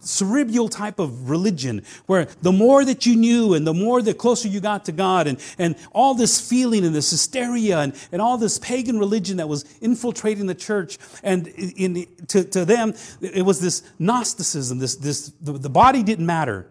cerebral 0.02 0.70
type 0.70 1.00
of 1.00 1.30
religion 1.30 1.84
where 2.06 2.26
the 2.42 2.52
more 2.52 2.84
that 2.86 3.06
you 3.06 3.16
knew 3.16 3.54
and 3.54 3.66
the 3.66 3.74
more 3.74 4.02
the 4.02 4.14
closer 4.14 4.48
you 4.48 4.60
got 4.60 4.86
to 4.86 4.92
God 4.92 5.28
and, 5.28 5.40
and 5.58 5.76
all 5.94 6.14
this 6.14 6.42
feeling 6.42 6.86
and 6.86 6.94
this 6.94 7.12
hysteria 7.12 7.80
and, 7.80 7.94
and 8.12 8.22
all 8.22 8.38
this 8.38 8.58
pagan 8.60 9.00
religion 9.00 9.38
that 9.38 9.48
was 9.48 9.66
infiltrating 9.82 10.48
the 10.48 10.56
church 10.56 10.98
and 11.24 11.48
in, 11.48 11.98
in 11.98 12.08
to, 12.28 12.44
to 12.44 12.66
them 12.66 12.94
it 13.22 13.44
was 13.46 13.60
this 13.60 13.84
Gnosticism, 14.00 14.80
this, 14.80 14.96
this 14.96 15.32
the, 15.42 15.54
the 15.54 15.70
body 15.70 16.04
didn't 16.04 16.26
matter. 16.26 16.68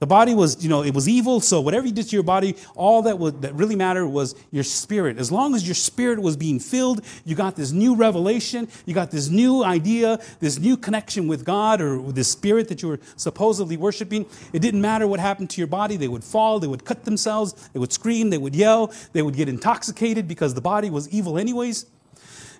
The 0.00 0.06
body 0.06 0.34
was, 0.34 0.62
you 0.62 0.68
know, 0.68 0.82
it 0.82 0.92
was 0.92 1.08
evil, 1.08 1.40
so 1.40 1.60
whatever 1.60 1.86
you 1.86 1.92
did 1.92 2.08
to 2.08 2.16
your 2.16 2.24
body, 2.24 2.56
all 2.74 3.02
that, 3.02 3.18
was, 3.18 3.32
that 3.40 3.54
really 3.54 3.76
mattered 3.76 4.08
was 4.08 4.34
your 4.50 4.64
spirit. 4.64 5.18
As 5.18 5.30
long 5.30 5.54
as 5.54 5.66
your 5.66 5.76
spirit 5.76 6.20
was 6.20 6.36
being 6.36 6.58
filled, 6.58 7.00
you 7.24 7.36
got 7.36 7.54
this 7.54 7.70
new 7.70 7.94
revelation, 7.94 8.68
you 8.86 8.92
got 8.92 9.12
this 9.12 9.28
new 9.28 9.62
idea, 9.62 10.18
this 10.40 10.58
new 10.58 10.76
connection 10.76 11.28
with 11.28 11.44
God 11.44 11.80
or 11.80 12.00
with 12.00 12.16
the 12.16 12.24
spirit 12.24 12.68
that 12.68 12.82
you 12.82 12.88
were 12.88 13.00
supposedly 13.16 13.76
worshiping. 13.76 14.26
It 14.52 14.58
didn't 14.58 14.80
matter 14.80 15.06
what 15.06 15.20
happened 15.20 15.50
to 15.50 15.60
your 15.60 15.68
body. 15.68 15.96
They 15.96 16.08
would 16.08 16.24
fall, 16.24 16.58
they 16.58 16.66
would 16.66 16.84
cut 16.84 17.04
themselves, 17.04 17.52
they 17.72 17.78
would 17.78 17.92
scream, 17.92 18.30
they 18.30 18.38
would 18.38 18.56
yell, 18.56 18.92
they 19.12 19.22
would 19.22 19.36
get 19.36 19.48
intoxicated 19.48 20.26
because 20.26 20.54
the 20.54 20.60
body 20.60 20.90
was 20.90 21.08
evil 21.10 21.38
anyways. 21.38 21.86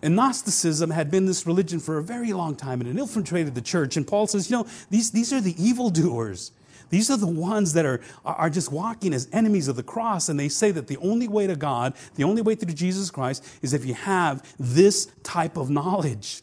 And 0.02 0.14
Gnosticism 0.14 0.90
had 0.90 1.10
been 1.10 1.26
this 1.26 1.46
religion 1.46 1.80
for 1.80 1.98
a 1.98 2.02
very 2.02 2.32
long 2.32 2.54
time 2.54 2.80
and 2.80 2.88
it 2.88 3.00
infiltrated 3.00 3.54
the 3.54 3.62
church. 3.62 3.96
And 3.96 4.06
Paul 4.06 4.28
says, 4.28 4.50
you 4.50 4.56
know, 4.56 4.66
these, 4.88 5.10
these 5.10 5.32
are 5.32 5.40
the 5.40 5.60
evildoers. 5.62 6.52
These 6.90 7.10
are 7.10 7.16
the 7.16 7.26
ones 7.26 7.72
that 7.72 7.84
are, 7.84 8.00
are 8.24 8.50
just 8.50 8.70
walking 8.70 9.12
as 9.12 9.28
enemies 9.32 9.68
of 9.68 9.76
the 9.76 9.82
cross, 9.82 10.28
and 10.28 10.38
they 10.38 10.48
say 10.48 10.70
that 10.70 10.86
the 10.86 10.96
only 10.98 11.28
way 11.28 11.46
to 11.46 11.56
God, 11.56 11.94
the 12.14 12.24
only 12.24 12.42
way 12.42 12.54
through 12.54 12.74
Jesus 12.74 13.10
Christ, 13.10 13.44
is 13.62 13.72
if 13.72 13.84
you 13.84 13.94
have 13.94 14.54
this 14.58 15.06
type 15.22 15.56
of 15.56 15.70
knowledge 15.70 16.42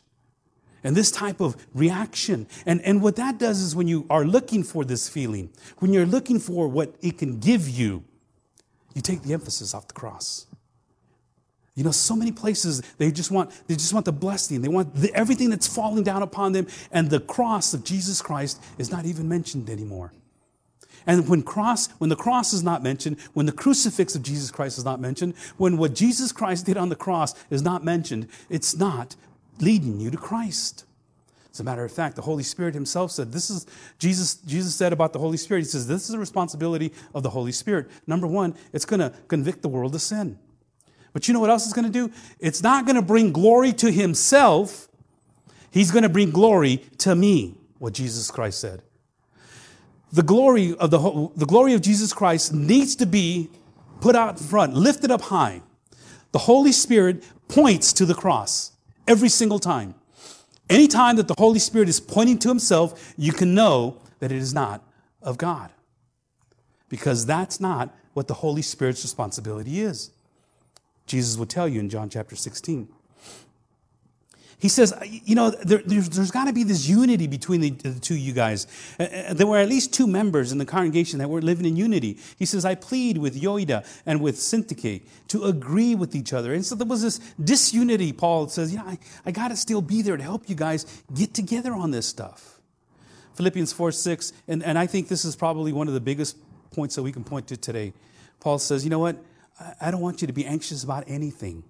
and 0.84 0.96
this 0.96 1.12
type 1.12 1.40
of 1.40 1.56
reaction. 1.74 2.48
And, 2.66 2.82
and 2.82 3.02
what 3.02 3.16
that 3.18 3.38
does 3.38 3.62
is 3.62 3.76
when 3.76 3.88
you 3.88 4.06
are 4.10 4.26
looking 4.26 4.64
for 4.64 4.84
this 4.84 5.08
feeling, 5.08 5.52
when 5.80 5.94
you're 5.94 6.06
looking 6.06 6.40
for 6.40 6.68
what 6.68 6.96
it 7.02 7.18
can 7.18 7.40
give 7.40 7.70
you, 7.70 8.04
you 8.94 9.02
take 9.02 9.22
the 9.24 9.34
emphasis 9.34 9.74
off 9.74 9.88
the 9.88 9.94
cross. 9.94 10.48
You 11.76 11.86
know, 11.86 11.92
so 11.92 12.16
many 12.16 12.32
places 12.32 12.82
they 12.98 13.12
just 13.12 13.32
want 13.32 13.50
they 13.68 13.76
just 13.76 13.94
want 13.94 14.06
the 14.06 14.12
blessing. 14.12 14.62
They 14.62 14.68
want 14.68 14.94
the, 14.94 15.14
everything 15.16 15.50
that's 15.50 15.68
falling 15.68 16.04
down 16.04 16.22
upon 16.22 16.52
them, 16.52 16.68
and 16.92 17.10
the 17.10 17.22
cross 17.22 17.74
of 17.74 17.86
Jesus 17.86 18.22
Christ 18.22 18.62
is 18.78 18.92
not 18.92 19.06
even 19.06 19.30
mentioned 19.30 19.70
anymore. 19.70 20.12
And 21.08 21.28
when 21.28 21.42
cross, 21.44 21.88
when 21.98 22.10
the 22.10 22.16
cross 22.16 22.54
is 22.54 22.64
not 22.64 22.84
mentioned, 22.84 23.20
when 23.34 23.46
the 23.46 23.52
crucifix 23.52 24.16
of 24.16 24.24
Jesus 24.24 24.52
Christ 24.52 24.78
is 24.78 24.86
not 24.86 25.00
mentioned, 25.00 25.34
when 25.58 25.78
what 25.78 25.96
Jesus 25.96 26.32
Christ 26.32 26.66
did 26.66 26.78
on 26.78 26.90
the 26.90 26.96
cross 26.96 27.34
is 27.50 27.62
not 27.62 27.84
mentioned, 27.84 28.28
it's 28.50 28.76
not 28.76 29.16
leading 29.60 30.00
you 30.00 30.12
to 30.12 30.18
Christ. 30.18 30.86
As 31.52 31.60
a 31.60 31.64
matter 31.64 31.84
of 31.84 31.92
fact, 31.92 32.16
the 32.16 32.22
Holy 32.22 32.44
Spirit 32.44 32.74
Himself 32.74 33.12
said, 33.12 33.34
This 33.34 33.50
is 33.50 33.66
Jesus, 34.00 34.36
Jesus 34.36 34.74
said 34.74 34.94
about 34.94 35.12
the 35.12 35.20
Holy 35.20 35.38
Spirit, 35.38 35.62
He 35.62 35.66
says, 35.66 35.88
This 35.88 36.04
is 36.04 36.10
the 36.10 36.20
responsibility 36.20 36.94
of 37.14 37.24
the 37.24 37.30
Holy 37.30 37.52
Spirit. 37.52 37.90
Number 38.08 38.28
one, 38.28 38.56
it's 38.72 38.86
gonna 38.86 39.12
convict 39.28 39.62
the 39.62 39.70
world 39.70 39.94
of 39.94 40.02
sin. 40.02 40.40
But 41.14 41.28
you 41.28 41.34
know 41.34 41.42
what 41.42 41.50
else 41.50 41.66
it's 41.66 41.74
gonna 41.74 41.90
do? 41.90 42.10
It's 42.40 42.64
not 42.64 42.86
gonna 42.86 43.02
bring 43.02 43.34
glory 43.34 43.74
to 43.74 43.92
Himself, 43.92 44.88
He's 45.72 45.92
gonna 45.92 46.10
bring 46.10 46.32
glory 46.32 46.78
to 47.00 47.16
me, 47.16 47.58
what 47.80 47.94
Jesus 47.94 48.32
Christ 48.32 48.60
said 48.60 48.82
the 50.12 50.24
glory 50.24 50.76
of 50.76 50.92
the, 50.92 51.00
whole, 51.00 51.32
the 51.36 51.46
glory 51.46 51.74
of 51.74 51.82
Jesus 51.82 52.14
Christ 52.14 52.54
needs 52.54 52.96
to 52.98 53.06
be 53.06 53.50
put 54.02 54.16
out 54.16 54.40
front, 54.40 54.74
lifted 54.74 55.12
up 55.12 55.22
high. 55.22 55.62
The 56.32 56.40
Holy 56.40 56.72
Spirit 56.72 57.24
points 57.48 57.94
to 57.94 58.06
the 58.06 58.14
cross 58.14 58.72
every 59.08 59.30
single 59.30 59.60
time. 59.60 59.96
Anytime 60.70 61.18
that 61.18 61.28
the 61.28 61.36
Holy 61.38 61.60
Spirit 61.60 61.90
is 61.90 62.00
pointing 62.00 62.40
to 62.40 62.50
himself, 62.50 63.14
you 63.18 63.34
can 63.34 63.54
know 63.54 64.02
that 64.20 64.32
it 64.32 64.38
is 64.38 64.54
not 64.54 64.84
of 65.22 65.38
God. 65.38 65.72
Because 66.90 67.26
that's 67.26 67.60
not 67.60 67.94
what 68.14 68.28
the 68.28 68.34
Holy 68.36 68.62
Spirit's 68.62 69.04
responsibility 69.04 69.82
is. 69.82 70.12
Jesus 71.06 71.38
would 71.38 71.50
tell 71.50 71.68
you 71.68 71.80
in 71.80 71.90
John 71.90 72.10
chapter 72.10 72.36
16. 72.36 72.88
He 74.62 74.70
says, 74.70 74.94
you 75.04 75.34
know, 75.34 75.50
there, 75.50 75.82
there's, 75.84 76.08
there's 76.10 76.30
got 76.30 76.46
to 76.46 76.54
be 76.54 76.64
this 76.64 76.88
unity 76.88 77.26
between 77.26 77.62
the, 77.62 77.72
the 77.72 78.00
two 78.00 78.14
you 78.14 78.32
guys. 78.32 78.68
Uh, 79.00 79.34
there 79.34 79.48
were 79.48 79.58
at 79.58 79.68
least 79.68 79.92
two 79.92 80.06
members 80.06 80.52
in 80.52 80.60
the 80.60 80.68
congregation 80.68 81.18
that 81.18 81.32
were 81.32 81.42
living 81.42 81.66
in 81.66 81.76
unity. 81.76 82.20
He 82.38 82.46
says, 82.46 82.64
I 82.64 82.76
plead 82.76 83.18
with 83.18 83.42
Euodia 83.42 83.84
and 84.06 84.22
with 84.22 84.36
Syntyche 84.36 85.02
to 85.30 85.46
agree 85.46 85.96
with 85.96 86.16
each 86.16 86.32
other. 86.32 86.54
And 86.54 86.64
so 86.64 86.76
there 86.76 86.86
was 86.86 87.02
this 87.02 87.18
disunity. 87.44 88.14
Paul 88.14 88.50
says, 88.50 88.72
you 88.72 88.78
know, 88.78 88.86
I, 88.86 89.00
I 89.26 89.32
got 89.32 89.48
to 89.48 89.56
still 89.56 89.82
be 89.82 90.04
there 90.04 90.16
to 90.16 90.22
help 90.22 90.48
you 90.48 90.54
guys 90.54 90.86
get 91.12 91.34
together 91.34 91.74
on 91.74 91.90
this 91.90 92.06
stuff. 92.06 92.60
Philippians 93.34 93.74
4 93.74 93.92
6, 93.92 94.32
and, 94.48 94.62
and 94.62 94.78
I 94.78 94.86
think 94.86 95.08
this 95.08 95.26
is 95.26 95.36
probably 95.36 95.74
one 95.74 95.88
of 95.88 95.96
the 95.96 96.00
biggest 96.00 96.38
points 96.70 96.94
that 96.94 97.02
we 97.02 97.12
can 97.12 97.24
point 97.24 97.48
to 97.48 97.58
today. 97.58 97.94
Paul 98.40 98.60
says, 98.60 98.84
you 98.84 98.92
know 98.92 99.00
what? 99.00 99.18
I, 99.60 99.74
I 99.82 99.92
don't 99.92 100.02
want 100.02 100.22
you 100.22 100.28
to 100.28 100.34
be 100.34 100.46
anxious 100.46 100.84
about 100.84 101.06
anything. 101.08 101.64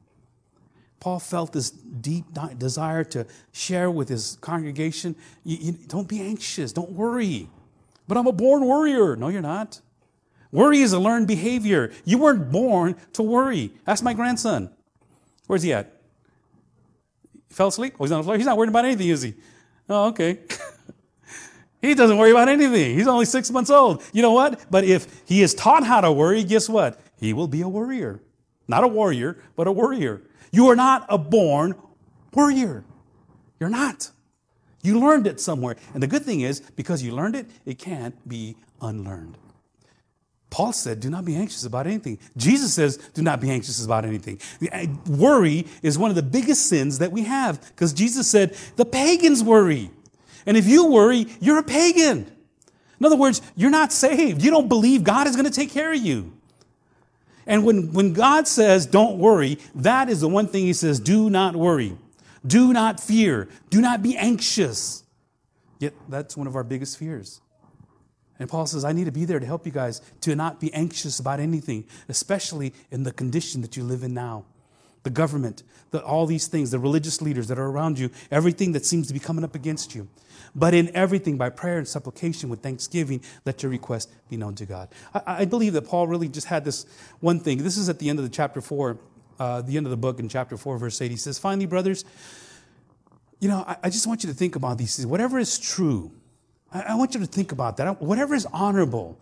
Paul 1.01 1.19
felt 1.19 1.51
this 1.51 1.71
deep 1.71 2.25
desire 2.59 3.03
to 3.05 3.25
share 3.51 3.89
with 3.89 4.07
his 4.07 4.37
congregation. 4.39 5.15
You, 5.43 5.57
you, 5.59 5.71
don't 5.87 6.07
be 6.07 6.21
anxious, 6.21 6.71
don't 6.71 6.91
worry. 6.91 7.49
But 8.07 8.17
I'm 8.17 8.27
a 8.27 8.31
born 8.31 8.67
worrier. 8.67 9.15
No, 9.15 9.29
you're 9.29 9.41
not. 9.41 9.81
Worry 10.51 10.79
is 10.81 10.93
a 10.93 10.99
learned 10.99 11.27
behavior. 11.27 11.91
You 12.05 12.19
weren't 12.19 12.51
born 12.51 12.95
to 13.13 13.23
worry. 13.23 13.71
Ask 13.87 14.03
my 14.03 14.13
grandson. 14.13 14.69
Where's 15.47 15.63
he 15.63 15.73
at? 15.73 15.91
He 17.47 17.55
fell 17.55 17.69
asleep? 17.69 17.95
Oh, 17.99 18.03
he's 18.03 18.11
on 18.11 18.19
the 18.19 18.23
floor. 18.23 18.37
He's 18.37 18.45
not 18.45 18.57
worried 18.57 18.69
about 18.69 18.85
anything, 18.85 19.09
is 19.09 19.23
he? 19.23 19.33
Oh, 19.89 20.09
okay. 20.09 20.37
he 21.81 21.95
doesn't 21.95 22.17
worry 22.19 22.31
about 22.31 22.47
anything. 22.47 22.95
He's 22.95 23.07
only 23.07 23.25
six 23.25 23.49
months 23.49 23.71
old. 23.71 24.03
You 24.13 24.21
know 24.21 24.33
what? 24.33 24.69
But 24.69 24.83
if 24.83 25.23
he 25.25 25.41
is 25.41 25.55
taught 25.55 25.83
how 25.83 26.01
to 26.01 26.11
worry, 26.11 26.43
guess 26.43 26.69
what? 26.69 27.01
He 27.17 27.33
will 27.33 27.47
be 27.47 27.61
a 27.61 27.67
worrier. 27.67 28.21
Not 28.67 28.83
a 28.83 28.87
warrior, 28.87 29.41
but 29.55 29.65
a 29.65 29.71
worrier. 29.71 30.21
You 30.51 30.67
are 30.67 30.75
not 30.75 31.05
a 31.09 31.17
born 31.17 31.75
warrior. 32.33 32.83
You're 33.59 33.69
not. 33.69 34.11
You 34.83 34.99
learned 34.99 35.27
it 35.27 35.39
somewhere. 35.39 35.75
And 35.93 36.01
the 36.01 36.07
good 36.07 36.23
thing 36.23 36.41
is, 36.41 36.59
because 36.59 37.03
you 37.03 37.13
learned 37.13 37.35
it, 37.35 37.49
it 37.65 37.77
can't 37.77 38.27
be 38.27 38.57
unlearned. 38.81 39.37
Paul 40.49 40.73
said, 40.73 40.99
Do 40.99 41.09
not 41.09 41.23
be 41.23 41.35
anxious 41.35 41.63
about 41.63 41.87
anything. 41.87 42.19
Jesus 42.35 42.73
says, 42.73 42.97
Do 43.13 43.21
not 43.21 43.39
be 43.39 43.49
anxious 43.49 43.83
about 43.85 44.03
anything. 44.03 44.39
Eh, 44.71 44.87
worry 45.07 45.65
is 45.81 45.97
one 45.97 46.09
of 46.09 46.15
the 46.15 46.23
biggest 46.23 46.67
sins 46.67 46.99
that 46.99 47.11
we 47.11 47.23
have 47.23 47.61
because 47.69 47.93
Jesus 47.93 48.27
said, 48.27 48.55
The 48.75 48.85
pagans 48.85 49.43
worry. 49.43 49.91
And 50.45 50.57
if 50.57 50.67
you 50.67 50.87
worry, 50.87 51.27
you're 51.39 51.59
a 51.59 51.63
pagan. 51.63 52.29
In 52.99 53.05
other 53.05 53.15
words, 53.15 53.41
you're 53.55 53.71
not 53.71 53.91
saved. 53.91 54.43
You 54.43 54.51
don't 54.51 54.67
believe 54.67 55.03
God 55.03 55.25
is 55.25 55.35
going 55.35 55.45
to 55.45 55.51
take 55.51 55.71
care 55.71 55.93
of 55.93 55.99
you. 55.99 56.33
And 57.45 57.65
when, 57.65 57.91
when 57.93 58.13
God 58.13 58.47
says, 58.47 58.85
don't 58.85 59.17
worry, 59.17 59.57
that 59.75 60.09
is 60.09 60.21
the 60.21 60.27
one 60.27 60.47
thing 60.47 60.63
He 60.63 60.73
says, 60.73 60.99
do 60.99 61.29
not 61.29 61.55
worry. 61.55 61.97
Do 62.45 62.73
not 62.73 62.99
fear. 62.99 63.47
Do 63.69 63.81
not 63.81 64.01
be 64.01 64.17
anxious. 64.17 65.03
Yet 65.79 65.93
that's 66.09 66.37
one 66.37 66.47
of 66.47 66.55
our 66.55 66.63
biggest 66.63 66.97
fears. 66.97 67.41
And 68.39 68.49
Paul 68.49 68.65
says, 68.65 68.83
I 68.83 68.91
need 68.91 69.05
to 69.05 69.11
be 69.11 69.25
there 69.25 69.39
to 69.39 69.45
help 69.45 69.65
you 69.67 69.71
guys 69.71 70.01
to 70.21 70.35
not 70.35 70.59
be 70.59 70.73
anxious 70.73 71.19
about 71.19 71.39
anything, 71.39 71.85
especially 72.09 72.73
in 72.89 73.03
the 73.03 73.11
condition 73.11 73.61
that 73.61 73.77
you 73.77 73.83
live 73.83 74.03
in 74.03 74.15
now. 74.15 74.45
The 75.03 75.11
government, 75.11 75.63
the, 75.91 76.03
all 76.03 76.25
these 76.25 76.47
things, 76.47 76.71
the 76.71 76.79
religious 76.79 77.21
leaders 77.21 77.47
that 77.49 77.59
are 77.59 77.67
around 77.67 77.99
you, 77.99 78.09
everything 78.31 78.71
that 78.71 78.85
seems 78.85 79.07
to 79.07 79.13
be 79.13 79.19
coming 79.19 79.43
up 79.43 79.53
against 79.53 79.93
you. 79.93 80.07
But 80.55 80.73
in 80.73 80.93
everything, 80.95 81.37
by 81.37 81.49
prayer 81.49 81.77
and 81.77 81.87
supplication 81.87 82.49
with 82.49 82.61
thanksgiving, 82.61 83.21
let 83.45 83.63
your 83.63 83.71
request 83.71 84.09
be 84.29 84.37
known 84.37 84.55
to 84.55 84.65
God. 84.65 84.89
I, 85.13 85.21
I 85.25 85.45
believe 85.45 85.73
that 85.73 85.83
Paul 85.83 86.07
really 86.07 86.27
just 86.27 86.47
had 86.47 86.65
this 86.65 86.85
one 87.19 87.39
thing. 87.39 87.63
This 87.63 87.77
is 87.77 87.89
at 87.89 87.99
the 87.99 88.09
end 88.09 88.19
of 88.19 88.23
the 88.23 88.29
chapter 88.29 88.59
4, 88.59 88.97
uh, 89.39 89.61
the 89.61 89.77
end 89.77 89.85
of 89.85 89.91
the 89.91 89.97
book 89.97 90.19
in 90.19 90.27
chapter 90.27 90.57
4, 90.57 90.77
verse 90.77 91.01
8. 91.01 91.09
He 91.09 91.17
says, 91.17 91.39
Finally, 91.39 91.67
brothers, 91.67 92.03
you 93.39 93.47
know, 93.47 93.63
I, 93.65 93.77
I 93.83 93.89
just 93.89 94.07
want 94.07 94.23
you 94.23 94.29
to 94.29 94.35
think 94.35 94.55
about 94.55 94.77
these 94.77 94.97
things. 94.97 95.07
Whatever 95.07 95.39
is 95.39 95.57
true, 95.57 96.11
I, 96.71 96.81
I 96.81 96.95
want 96.95 97.13
you 97.13 97.21
to 97.21 97.25
think 97.25 97.51
about 97.51 97.77
that. 97.77 98.01
Whatever 98.01 98.35
is 98.35 98.45
honorable, 98.47 99.19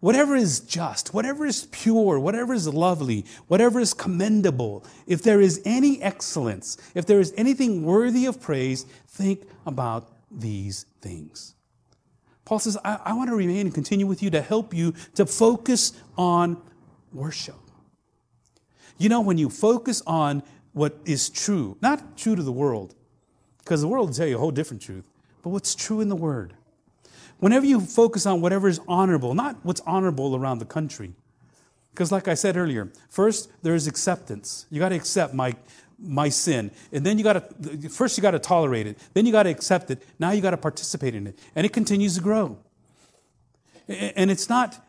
whatever 0.00 0.34
is 0.34 0.60
just, 0.60 1.12
whatever 1.12 1.44
is 1.44 1.66
pure, 1.70 2.18
whatever 2.18 2.54
is 2.54 2.66
lovely, 2.66 3.26
whatever 3.48 3.78
is 3.78 3.92
commendable, 3.92 4.84
if 5.06 5.22
there 5.22 5.40
is 5.40 5.60
any 5.66 6.02
excellence, 6.02 6.78
if 6.94 7.04
there 7.04 7.20
is 7.20 7.34
anything 7.36 7.84
worthy 7.84 8.24
of 8.24 8.40
praise, 8.40 8.84
think 9.06 9.42
about 9.66 10.08
these 10.32 10.86
things. 11.00 11.54
Paul 12.44 12.58
says, 12.58 12.76
I, 12.84 12.98
I 13.04 13.12
want 13.12 13.30
to 13.30 13.36
remain 13.36 13.66
and 13.66 13.74
continue 13.74 14.06
with 14.06 14.22
you 14.22 14.30
to 14.30 14.42
help 14.42 14.74
you 14.74 14.94
to 15.14 15.26
focus 15.26 15.92
on 16.16 16.60
worship. 17.12 17.56
You 18.98 19.08
know, 19.08 19.20
when 19.20 19.38
you 19.38 19.48
focus 19.48 20.02
on 20.06 20.42
what 20.72 20.98
is 21.04 21.30
true, 21.30 21.76
not 21.80 22.16
true 22.16 22.34
to 22.34 22.42
the 22.42 22.52
world, 22.52 22.94
because 23.58 23.80
the 23.80 23.88
world 23.88 24.08
will 24.08 24.14
tell 24.14 24.26
you 24.26 24.36
a 24.36 24.38
whole 24.38 24.50
different 24.50 24.82
truth, 24.82 25.04
but 25.42 25.50
what's 25.50 25.74
true 25.74 26.00
in 26.00 26.08
the 26.08 26.16
Word. 26.16 26.54
Whenever 27.38 27.66
you 27.66 27.80
focus 27.80 28.26
on 28.26 28.40
whatever 28.40 28.68
is 28.68 28.80
honorable, 28.86 29.34
not 29.34 29.56
what's 29.64 29.80
honorable 29.86 30.36
around 30.36 30.58
the 30.58 30.64
country, 30.64 31.14
because 31.90 32.10
like 32.10 32.28
I 32.28 32.34
said 32.34 32.56
earlier, 32.56 32.92
first 33.10 33.50
there 33.62 33.74
is 33.74 33.86
acceptance. 33.86 34.66
You 34.70 34.78
got 34.78 34.90
to 34.90 34.94
accept 34.94 35.34
my 35.34 35.56
my 36.02 36.28
sin. 36.28 36.70
And 36.92 37.06
then 37.06 37.18
you 37.18 37.24
got 37.24 37.60
to, 37.60 37.88
first 37.88 38.16
you 38.18 38.22
got 38.22 38.32
to 38.32 38.38
tolerate 38.38 38.86
it. 38.86 38.98
Then 39.14 39.24
you 39.26 39.32
got 39.32 39.44
to 39.44 39.50
accept 39.50 39.90
it. 39.90 40.02
Now 40.18 40.32
you 40.32 40.40
got 40.42 40.50
to 40.50 40.56
participate 40.56 41.14
in 41.14 41.26
it. 41.26 41.38
And 41.54 41.64
it 41.64 41.72
continues 41.72 42.16
to 42.16 42.20
grow. 42.20 42.58
And 43.88 44.30
it's 44.30 44.48
not 44.48 44.84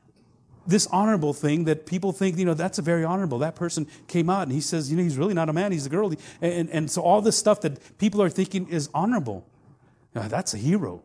this 0.66 0.88
honorable 0.88 1.34
thing 1.34 1.66
that 1.66 1.86
people 1.86 2.12
think, 2.12 2.38
you 2.38 2.46
know, 2.46 2.54
that's 2.54 2.80
a 2.80 2.82
very 2.82 3.04
honorable. 3.04 3.40
That 3.40 3.56
person 3.56 3.88
came 4.08 4.30
out 4.30 4.44
and 4.44 4.52
he 4.52 4.62
says, 4.62 4.90
you 4.90 4.98
know, 4.98 5.04
he's 5.04 5.18
really 5.18 5.34
not 5.34 5.50
a 5.50 5.54
man, 5.54 5.72
he's 5.72 5.86
a 5.86 5.90
girl. 5.90 6.14
And, 6.42 6.70
and 6.70 6.90
so 6.90 7.02
all 7.02 7.22
this 7.22 7.38
stuff 7.38 7.62
that 7.62 7.98
people 7.98 8.22
are 8.22 8.30
thinking 8.30 8.68
is 8.70 8.90
honorable, 8.94 9.46
now, 10.16 10.28
that's 10.28 10.54
a 10.54 10.58
hero. 10.58 11.02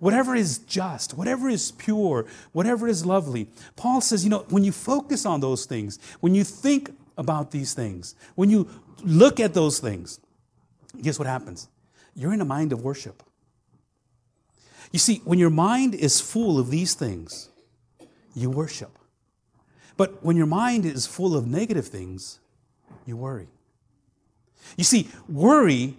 Whatever 0.00 0.34
is 0.34 0.58
just, 0.58 1.14
whatever 1.14 1.48
is 1.48 1.72
pure, 1.72 2.26
whatever 2.52 2.88
is 2.88 3.04
lovely. 3.04 3.48
Paul 3.76 4.00
says, 4.00 4.24
you 4.24 4.30
know, 4.30 4.44
when 4.48 4.64
you 4.64 4.72
focus 4.72 5.26
on 5.26 5.40
those 5.40 5.66
things, 5.66 5.98
when 6.20 6.34
you 6.34 6.44
think 6.44 6.90
about 7.16 7.50
these 7.50 7.74
things, 7.74 8.14
when 8.34 8.50
you 8.50 8.68
look 9.04 9.40
at 9.40 9.54
those 9.54 9.78
things, 9.78 10.20
guess 11.00 11.18
what 11.18 11.28
happens? 11.28 11.68
You're 12.14 12.32
in 12.32 12.40
a 12.40 12.44
mind 12.44 12.72
of 12.72 12.82
worship. 12.82 13.22
You 14.92 14.98
see, 14.98 15.20
when 15.24 15.38
your 15.38 15.50
mind 15.50 15.94
is 15.94 16.20
full 16.20 16.58
of 16.58 16.70
these 16.70 16.94
things, 16.94 17.50
you 18.34 18.50
worship. 18.50 18.98
But 19.96 20.24
when 20.24 20.36
your 20.36 20.46
mind 20.46 20.86
is 20.86 21.06
full 21.06 21.36
of 21.36 21.46
negative 21.46 21.86
things, 21.86 22.40
you 23.04 23.16
worry. 23.16 23.48
You 24.76 24.84
see, 24.84 25.08
worry 25.28 25.96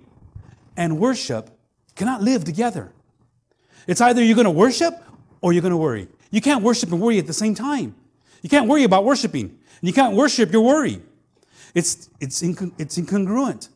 and 0.78 1.00
worship 1.00 1.50
cannot 1.96 2.22
live 2.22 2.44
together. 2.44 2.92
It's 3.88 4.02
either 4.02 4.24
you're 4.24 4.36
going 4.36 4.46
to 4.46 4.52
worship 4.52 4.94
or 5.42 5.54
you're 5.54 5.62
going 5.62 5.72
to 5.72 5.78
worry. 5.78 6.08
You 6.32 6.42
can't 6.42 6.64
worship 6.64 6.92
and 6.92 7.02
worry 7.02 7.18
at 7.18 7.28
the 7.28 7.34
same 7.34 7.56
time. 7.56 7.96
You 8.42 8.50
can't 8.50 8.68
worry 8.68 8.84
about 8.84 9.04
worshiping. 9.04 9.46
And 9.46 9.88
you 9.88 9.94
can't 9.94 10.16
worship 10.16 10.52
your 10.52 10.62
worry. 10.62 11.02
It's, 11.74 12.10
it's, 12.20 12.42
it's 12.42 12.98
incongruent. 12.98 13.70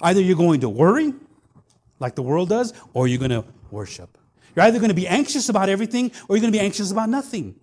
Either 0.00 0.20
you're 0.20 0.36
going 0.36 0.60
to 0.60 0.68
worry, 0.68 1.14
like 1.98 2.14
the 2.14 2.22
world 2.22 2.48
does, 2.48 2.72
or 2.94 3.06
you're 3.08 3.18
going 3.18 3.30
to 3.30 3.44
worship. 3.70 4.16
You're 4.56 4.64
either 4.64 4.78
going 4.78 4.88
to 4.88 4.94
be 4.94 5.06
anxious 5.06 5.48
about 5.48 5.68
everything, 5.68 6.10
or 6.28 6.36
you're 6.36 6.40
going 6.40 6.52
to 6.52 6.58
be 6.58 6.64
anxious 6.64 6.90
about 6.90 7.08
nothing. 7.08 7.54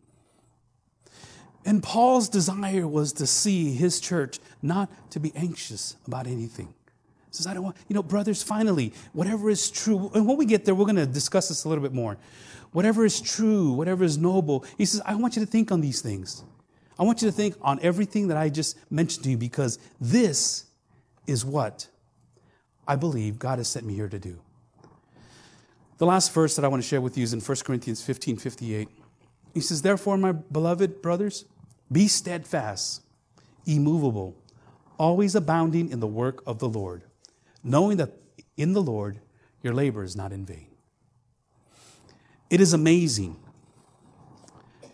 And 1.65 1.83
Paul's 1.83 2.29
desire 2.29 2.87
was 2.87 3.11
to 3.13 3.27
see 3.27 3.73
his 3.73 3.99
church 3.99 4.39
not 4.61 4.89
to 5.11 5.19
be 5.19 5.33
anxious 5.35 5.97
about 6.05 6.25
anything. 6.25 6.67
He 6.67 7.33
says, 7.33 7.47
I 7.47 7.53
don't 7.53 7.63
want, 7.63 7.75
you 7.89 7.93
know, 7.93 8.03
brothers, 8.03 8.41
finally, 8.41 8.93
whatever 9.11 9.49
is 9.49 9.69
true, 9.69 10.09
and 10.13 10.25
when 10.25 10.37
we 10.37 10.45
get 10.45 10.63
there, 10.63 10.73
we're 10.73 10.85
going 10.85 10.95
to 10.95 11.05
discuss 11.05 11.49
this 11.49 11.65
a 11.65 11.69
little 11.69 11.83
bit 11.83 11.93
more. 11.93 12.17
Whatever 12.71 13.03
is 13.03 13.19
true, 13.19 13.73
whatever 13.73 14.03
is 14.05 14.17
noble, 14.17 14.63
he 14.77 14.85
says, 14.85 15.01
I 15.05 15.15
want 15.15 15.35
you 15.35 15.43
to 15.43 15.51
think 15.51 15.71
on 15.71 15.81
these 15.81 16.01
things. 16.01 16.43
I 16.99 17.03
want 17.03 17.21
you 17.21 17.27
to 17.27 17.31
think 17.31 17.55
on 17.61 17.79
everything 17.81 18.27
that 18.29 18.37
I 18.37 18.49
just 18.49 18.77
mentioned 18.91 19.23
to 19.25 19.31
you 19.31 19.37
because 19.37 19.77
this 20.01 20.65
is 21.27 21.45
what 21.45 21.87
I 22.87 22.95
believe 22.95 23.37
God 23.37 23.59
has 23.59 23.67
sent 23.67 23.85
me 23.85 23.93
here 23.93 24.09
to 24.09 24.19
do. 24.19 24.39
The 25.97 26.05
last 26.05 26.33
verse 26.33 26.55
that 26.55 26.65
I 26.65 26.67
want 26.67 26.81
to 26.81 26.87
share 26.87 27.01
with 27.01 27.17
you 27.17 27.23
is 27.23 27.33
in 27.33 27.41
1 27.41 27.57
Corinthians 27.65 28.03
15 28.03 28.37
58. 28.37 28.87
He 29.53 29.61
says, 29.61 29.81
Therefore, 29.81 30.17
my 30.17 30.31
beloved 30.31 31.01
brothers, 31.01 31.45
be 31.91 32.07
steadfast, 32.07 33.01
immovable, 33.65 34.35
always 34.97 35.35
abounding 35.35 35.89
in 35.89 35.99
the 35.99 36.07
work 36.07 36.43
of 36.45 36.59
the 36.59 36.69
Lord, 36.69 37.03
knowing 37.63 37.97
that 37.97 38.13
in 38.55 38.73
the 38.73 38.81
Lord 38.81 39.19
your 39.63 39.73
labor 39.73 40.03
is 40.03 40.15
not 40.15 40.31
in 40.31 40.45
vain. 40.45 40.67
It 42.49 42.61
is 42.61 42.73
amazing 42.73 43.37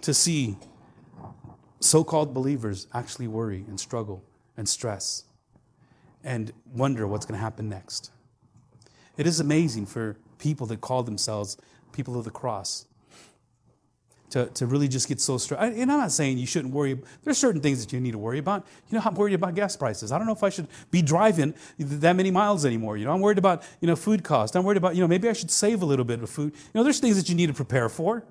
to 0.01 0.13
see 0.13 0.57
so 1.83 2.03
called 2.03 2.33
believers 2.33 2.87
actually 2.93 3.27
worry 3.27 3.65
and 3.67 3.79
struggle 3.79 4.23
and 4.57 4.67
stress 4.67 5.23
and 6.23 6.51
wonder 6.73 7.05
what's 7.05 7.25
going 7.25 7.37
to 7.37 7.43
happen 7.43 7.67
next. 7.67 8.11
It 9.17 9.27
is 9.27 9.39
amazing 9.39 9.85
for 9.87 10.17
people 10.39 10.65
that 10.67 10.81
call 10.81 11.03
themselves 11.03 11.57
people 11.91 12.17
of 12.17 12.23
the 12.25 12.31
cross 12.31 12.85
to, 14.31 14.47
to 14.47 14.65
really 14.65 14.87
just 14.87 15.07
get 15.07 15.21
so 15.21 15.37
stressed. 15.37 15.61
And 15.61 15.91
I'm 15.91 15.99
not 15.99 16.11
saying 16.11 16.39
you 16.39 16.47
shouldn't 16.47 16.73
worry. 16.73 16.99
There's 17.23 17.37
certain 17.37 17.61
things 17.61 17.85
that 17.85 17.93
you 17.93 17.99
need 17.99 18.13
to 18.13 18.17
worry 18.17 18.39
about. 18.39 18.65
You 18.89 18.97
know, 18.97 19.03
I'm 19.05 19.13
worried 19.13 19.35
about 19.35 19.53
gas 19.53 19.77
prices. 19.77 20.11
I 20.11 20.17
don't 20.17 20.25
know 20.25 20.33
if 20.33 20.41
I 20.41 20.49
should 20.49 20.67
be 20.89 21.03
driving 21.03 21.53
that 21.77 22.15
many 22.15 22.31
miles 22.31 22.65
anymore. 22.65 22.97
You 22.97 23.05
know, 23.05 23.11
I'm 23.11 23.21
worried 23.21 23.37
about, 23.37 23.61
you 23.79 23.87
know, 23.87 23.95
food 23.95 24.23
costs. 24.23 24.55
I'm 24.55 24.63
worried 24.63 24.77
about, 24.77 24.95
you 24.95 25.01
know, 25.01 25.07
maybe 25.07 25.29
I 25.29 25.33
should 25.33 25.51
save 25.51 25.83
a 25.83 25.85
little 25.85 26.05
bit 26.05 26.23
of 26.23 26.29
food. 26.29 26.53
You 26.55 26.71
know, 26.73 26.83
there's 26.83 26.99
things 26.99 27.15
that 27.17 27.29
you 27.29 27.35
need 27.35 27.47
to 27.47 27.53
prepare 27.53 27.89
for. 27.89 28.23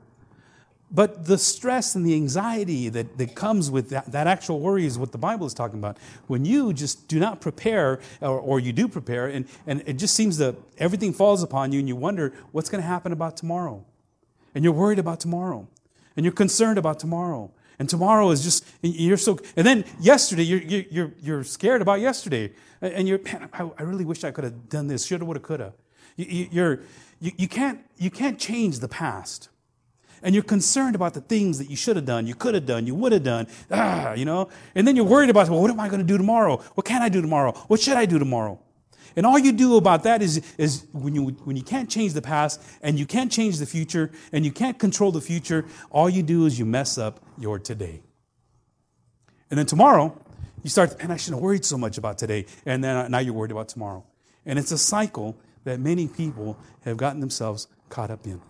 But 0.94 1.24
the 1.24 1.38
stress 1.38 1.94
and 1.94 2.04
the 2.04 2.14
anxiety 2.14 2.90
that, 2.90 3.16
that 3.16 3.34
comes 3.34 3.70
with 3.70 3.88
that, 3.90 4.12
that 4.12 4.26
actual 4.26 4.60
worry 4.60 4.84
is 4.84 4.98
what 4.98 5.10
the 5.10 5.18
Bible 5.18 5.46
is 5.46 5.54
talking 5.54 5.78
about. 5.78 5.96
When 6.26 6.44
you 6.44 6.74
just 6.74 7.08
do 7.08 7.18
not 7.18 7.40
prepare, 7.40 7.98
or, 8.20 8.38
or 8.38 8.60
you 8.60 8.74
do 8.74 8.88
prepare, 8.88 9.26
and, 9.26 9.46
and 9.66 9.82
it 9.86 9.94
just 9.94 10.14
seems 10.14 10.36
that 10.38 10.54
everything 10.76 11.14
falls 11.14 11.42
upon 11.42 11.72
you, 11.72 11.78
and 11.78 11.88
you 11.88 11.96
wonder 11.96 12.34
what's 12.52 12.68
going 12.68 12.82
to 12.82 12.86
happen 12.86 13.10
about 13.10 13.38
tomorrow. 13.38 13.84
And 14.54 14.62
you're 14.62 14.74
worried 14.74 14.98
about 14.98 15.18
tomorrow. 15.18 15.66
And 16.14 16.24
you're 16.24 16.32
concerned 16.34 16.76
about 16.76 16.98
tomorrow. 16.98 17.50
And 17.78 17.88
tomorrow 17.88 18.30
is 18.30 18.44
just, 18.44 18.66
you're 18.82 19.16
so, 19.16 19.38
and 19.56 19.66
then 19.66 19.86
yesterday, 19.98 20.42
you're, 20.42 20.60
you're, 20.60 21.12
you're 21.20 21.44
scared 21.44 21.80
about 21.80 22.00
yesterday. 22.00 22.52
And 22.82 23.08
you're, 23.08 23.18
man, 23.18 23.48
I, 23.52 23.82
really 23.82 24.04
wish 24.04 24.24
I 24.24 24.30
could 24.30 24.44
have 24.44 24.68
done 24.68 24.88
this, 24.88 25.06
shoulda, 25.06 25.24
woulda, 25.24 25.40
coulda. 25.40 25.72
You, 26.16 26.48
you're, 26.50 26.80
you, 27.18 27.32
you, 27.38 27.48
can't, 27.48 27.80
you 27.96 28.10
can't 28.10 28.38
change 28.38 28.80
the 28.80 28.88
past 28.88 29.48
and 30.22 30.34
you're 30.34 30.44
concerned 30.44 30.94
about 30.94 31.14
the 31.14 31.20
things 31.20 31.58
that 31.58 31.68
you 31.68 31.76
should 31.76 31.96
have 31.96 32.04
done, 32.04 32.26
you 32.26 32.34
could 32.34 32.54
have 32.54 32.66
done, 32.66 32.86
you 32.86 32.94
would 32.94 33.12
have 33.12 33.22
done, 33.22 33.46
ah, 33.70 34.12
you 34.12 34.24
know, 34.24 34.48
and 34.74 34.86
then 34.86 34.96
you're 34.96 35.04
worried 35.04 35.30
about, 35.30 35.48
well, 35.48 35.60
what 35.60 35.70
am 35.70 35.80
I 35.80 35.88
going 35.88 36.00
to 36.00 36.06
do 36.06 36.16
tomorrow? 36.16 36.58
What 36.74 36.84
can 36.84 37.02
I 37.02 37.08
do 37.08 37.20
tomorrow? 37.20 37.52
What 37.68 37.80
should 37.80 37.96
I 37.96 38.06
do 38.06 38.18
tomorrow? 38.18 38.60
And 39.14 39.26
all 39.26 39.38
you 39.38 39.52
do 39.52 39.76
about 39.76 40.04
that 40.04 40.22
is, 40.22 40.42
is 40.56 40.86
when, 40.92 41.14
you, 41.14 41.26
when 41.44 41.56
you 41.56 41.62
can't 41.62 41.90
change 41.90 42.14
the 42.14 42.22
past 42.22 42.62
and 42.80 42.98
you 42.98 43.06
can't 43.06 43.30
change 43.30 43.58
the 43.58 43.66
future 43.66 44.10
and 44.32 44.44
you 44.44 44.52
can't 44.52 44.78
control 44.78 45.12
the 45.12 45.20
future, 45.20 45.66
all 45.90 46.08
you 46.08 46.22
do 46.22 46.46
is 46.46 46.58
you 46.58 46.64
mess 46.64 46.96
up 46.98 47.20
your 47.38 47.58
today. 47.58 48.02
And 49.50 49.58
then 49.58 49.66
tomorrow, 49.66 50.18
you 50.62 50.70
start, 50.70 50.98
man, 50.98 51.10
I 51.10 51.16
shouldn't 51.16 51.36
have 51.36 51.42
worried 51.42 51.64
so 51.64 51.76
much 51.76 51.98
about 51.98 52.16
today. 52.16 52.46
And 52.64 52.82
then 52.82 52.96
uh, 52.96 53.08
now 53.08 53.18
you're 53.18 53.34
worried 53.34 53.50
about 53.50 53.68
tomorrow. 53.68 54.04
And 54.46 54.58
it's 54.58 54.72
a 54.72 54.78
cycle 54.78 55.36
that 55.64 55.78
many 55.78 56.08
people 56.08 56.56
have 56.82 56.96
gotten 56.96 57.20
themselves 57.20 57.68
caught 57.88 58.10
up 58.10 58.26
in. 58.26 58.40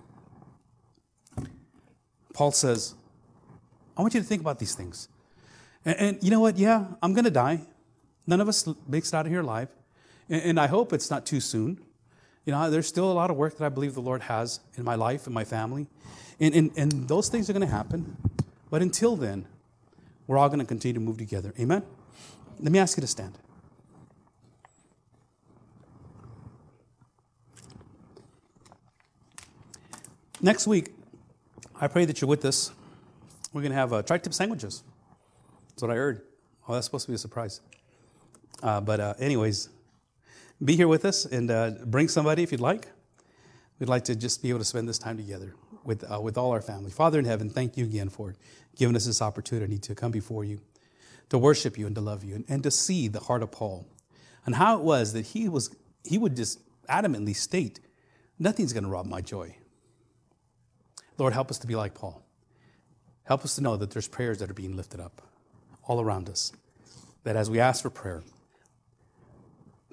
Paul 2.33 2.53
says, 2.53 2.95
I 3.97 4.03
want 4.03 4.15
you 4.15 4.21
to 4.21 4.27
think 4.27 4.41
about 4.41 4.59
these 4.59 4.75
things. 4.75 5.09
And, 5.85 5.97
and 5.99 6.23
you 6.23 6.31
know 6.31 6.41
what? 6.41 6.57
Yeah, 6.57 6.87
I'm 7.03 7.13
going 7.13 7.25
to 7.25 7.31
die. 7.31 7.61
None 8.27 8.41
of 8.41 8.49
us 8.49 8.69
makes 8.89 9.09
it 9.09 9.15
out 9.15 9.27
of 9.27 9.33
here 9.33 9.41
alive. 9.41 9.69
And, 10.29 10.43
and 10.43 10.61
I 10.61 10.67
hope 10.67 10.93
it's 10.93 11.11
not 11.11 11.27
too 11.27 11.41
soon. 11.41 11.81
You 12.45 12.53
know, 12.53 12.71
there's 12.71 12.87
still 12.87 13.11
a 13.11 13.15
lot 13.15 13.31
of 13.31 13.37
work 13.37 13.59
that 13.59 13.65
I 13.65 13.69
believe 13.69 13.95
the 13.95 14.01
Lord 14.01 14.23
has 14.23 14.61
in 14.77 14.85
my 14.85 14.95
life 14.95 15.27
and 15.27 15.35
my 15.35 15.45
family. 15.45 15.87
And, 16.41 16.55
and, 16.55 16.71
and 16.77 17.09
those 17.09 17.29
things 17.29 17.49
are 17.49 17.53
going 17.53 17.67
to 17.67 17.73
happen. 17.73 18.17
But 18.71 18.83
until 18.83 19.17
then, 19.17 19.47
we're 20.27 20.39
all 20.39 20.49
going 20.49 20.61
to 20.61 20.65
continue 20.65 20.95
to 20.95 21.01
move 21.01 21.19
together. 21.19 21.53
Amen? 21.61 21.83
Let 22.59 22.73
me 22.73 22.79
ask 22.79 22.97
you 22.97 23.03
to 23.03 23.07
stand. 23.07 23.39
Next 30.41 30.67
week, 30.67 30.93
I 31.83 31.89
pray 31.89 32.05
that 32.05 32.21
you're 32.21 32.29
with 32.29 32.45
us. 32.45 32.71
We're 33.53 33.63
going 33.63 33.73
to 33.73 33.77
have 33.77 33.93
uh, 33.93 34.03
tri 34.03 34.17
tip 34.19 34.33
sandwiches. 34.33 34.85
That's 35.71 35.83
what 35.83 35.91
I 35.91 35.97
heard. 35.97 36.23
Oh, 36.69 36.75
that's 36.75 36.87
supposed 36.87 37.07
to 37.07 37.11
be 37.11 37.17
a 37.17 37.19
surprise. 37.19 37.61
Uh, 38.63 38.81
but, 38.81 39.01
uh, 39.01 39.15
anyways, 39.19 39.69
be 40.65 40.77
here 40.77 40.87
with 40.87 41.05
us 41.05 41.25
and 41.25 41.51
uh, 41.51 41.73
bring 41.85 42.07
somebody 42.07 42.45
if 42.45 42.53
you'd 42.53 42.61
like. 42.61 42.87
We'd 43.81 43.89
like 43.89 44.05
to 44.05 44.15
just 44.15 44.43
be 44.43 44.51
able 44.51 44.61
to 44.61 44.65
spend 44.65 44.89
this 44.89 44.97
time 44.97 45.17
together 45.17 45.57
with, 45.83 46.09
uh, 46.09 46.21
with 46.21 46.39
all 46.39 46.53
our 46.53 46.63
family. 46.63 46.93
Father 46.93 47.19
in 47.19 47.25
heaven, 47.25 47.51
thank 47.51 47.77
you 47.77 47.85
again 47.85 48.11
for 48.11 48.37
giving 48.77 48.95
us 48.95 49.07
this 49.07 49.21
opportunity 49.21 49.77
to 49.79 49.97
come 49.97 50.13
before 50.13 50.45
you, 50.45 50.61
to 51.31 51.37
worship 51.37 51.77
you 51.77 51.87
and 51.89 51.97
to 51.97 52.01
love 52.01 52.23
you, 52.23 52.37
and, 52.37 52.45
and 52.49 52.63
to 52.63 52.71
see 52.71 53.09
the 53.09 53.19
heart 53.19 53.43
of 53.43 53.51
Paul 53.51 53.89
and 54.47 54.55
how 54.55 54.79
it 54.79 54.85
was 54.85 55.15
that 55.15 55.27
he, 55.27 55.49
was, 55.49 55.75
he 56.05 56.17
would 56.17 56.37
just 56.37 56.61
adamantly 56.87 57.35
state, 57.35 57.81
Nothing's 58.39 58.73
going 58.73 58.85
to 58.85 58.91
rob 58.91 59.07
my 59.07 59.21
joy. 59.21 59.57
Lord, 61.19 61.33
help 61.33 61.51
us 61.51 61.59
to 61.59 61.67
be 61.67 61.77
like 61.77 61.95
Paul. 61.95 62.23
Help 63.25 63.45
us 63.45 63.55
to 63.57 63.61
know 63.63 63.77
that 63.77 63.91
there's 63.91 64.09
prayers 64.09 64.39
that 64.39 64.51
are 64.51 64.55
being 64.55 64.77
lifted 64.77 65.01
up 65.01 65.23
all 65.85 66.01
around 66.01 66.29
us. 66.29 66.53
That 67.25 67.37
as 67.37 67.49
we 67.49 67.61
ask 67.61 67.83
for 67.83 67.91
prayer, 67.91 68.23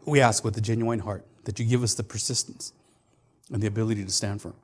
we 0.05 0.19
ask 0.19 0.43
with 0.43 0.57
a 0.57 0.61
genuine 0.61 0.99
heart 0.99 1.25
that 1.43 1.59
you 1.59 1.65
give 1.65 1.83
us 1.83 1.93
the 1.93 2.03
persistence 2.03 2.73
and 3.51 3.61
the 3.61 3.67
ability 3.67 4.03
to 4.05 4.11
stand 4.11 4.41
firm. 4.41 4.55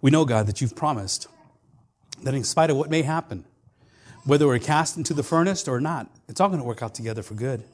We 0.00 0.10
know, 0.10 0.24
God, 0.24 0.46
that 0.46 0.60
you've 0.60 0.76
promised 0.76 1.26
that 2.22 2.34
in 2.34 2.44
spite 2.44 2.70
of 2.70 2.76
what 2.76 2.90
may 2.90 3.02
happen, 3.02 3.44
whether 4.24 4.46
we're 4.46 4.58
cast 4.58 4.96
into 4.96 5.14
the 5.14 5.22
furnace 5.22 5.66
or 5.66 5.80
not, 5.80 6.08
it's 6.28 6.40
all 6.40 6.48
going 6.48 6.60
to 6.60 6.66
work 6.66 6.82
out 6.82 6.94
together 6.94 7.22
for 7.22 7.34
good. 7.34 7.64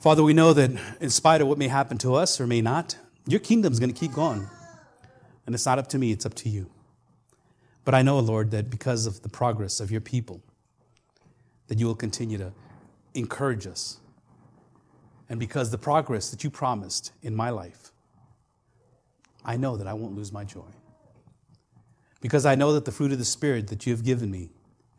Father, 0.00 0.22
we 0.22 0.32
know 0.32 0.52
that 0.54 0.70
in 1.00 1.10
spite 1.10 1.40
of 1.40 1.46
what 1.46 1.58
may 1.58 1.68
happen 1.68 1.98
to 1.98 2.14
us 2.14 2.40
or 2.40 2.46
may 2.46 2.62
not, 2.62 2.96
your 3.26 3.40
kingdom's 3.40 3.78
going 3.78 3.92
to 3.92 3.98
keep 3.98 4.12
going. 4.12 4.46
And 5.50 5.54
it's 5.56 5.66
not 5.66 5.80
up 5.80 5.88
to 5.88 5.98
me, 5.98 6.12
it's 6.12 6.24
up 6.24 6.34
to 6.34 6.48
you. 6.48 6.70
But 7.84 7.92
I 7.92 8.02
know, 8.02 8.20
Lord, 8.20 8.52
that 8.52 8.70
because 8.70 9.04
of 9.04 9.22
the 9.22 9.28
progress 9.28 9.80
of 9.80 9.90
your 9.90 10.00
people, 10.00 10.40
that 11.66 11.76
you 11.76 11.86
will 11.86 11.96
continue 11.96 12.38
to 12.38 12.52
encourage 13.14 13.66
us. 13.66 13.98
And 15.28 15.40
because 15.40 15.72
the 15.72 15.76
progress 15.76 16.30
that 16.30 16.44
you 16.44 16.50
promised 16.50 17.10
in 17.20 17.34
my 17.34 17.50
life, 17.50 17.90
I 19.44 19.56
know 19.56 19.76
that 19.76 19.88
I 19.88 19.92
won't 19.92 20.14
lose 20.14 20.30
my 20.30 20.44
joy. 20.44 20.70
Because 22.20 22.46
I 22.46 22.54
know 22.54 22.72
that 22.74 22.84
the 22.84 22.92
fruit 22.92 23.10
of 23.10 23.18
the 23.18 23.24
Spirit 23.24 23.66
that 23.70 23.86
you 23.86 23.92
have 23.92 24.04
given 24.04 24.30
me 24.30 24.50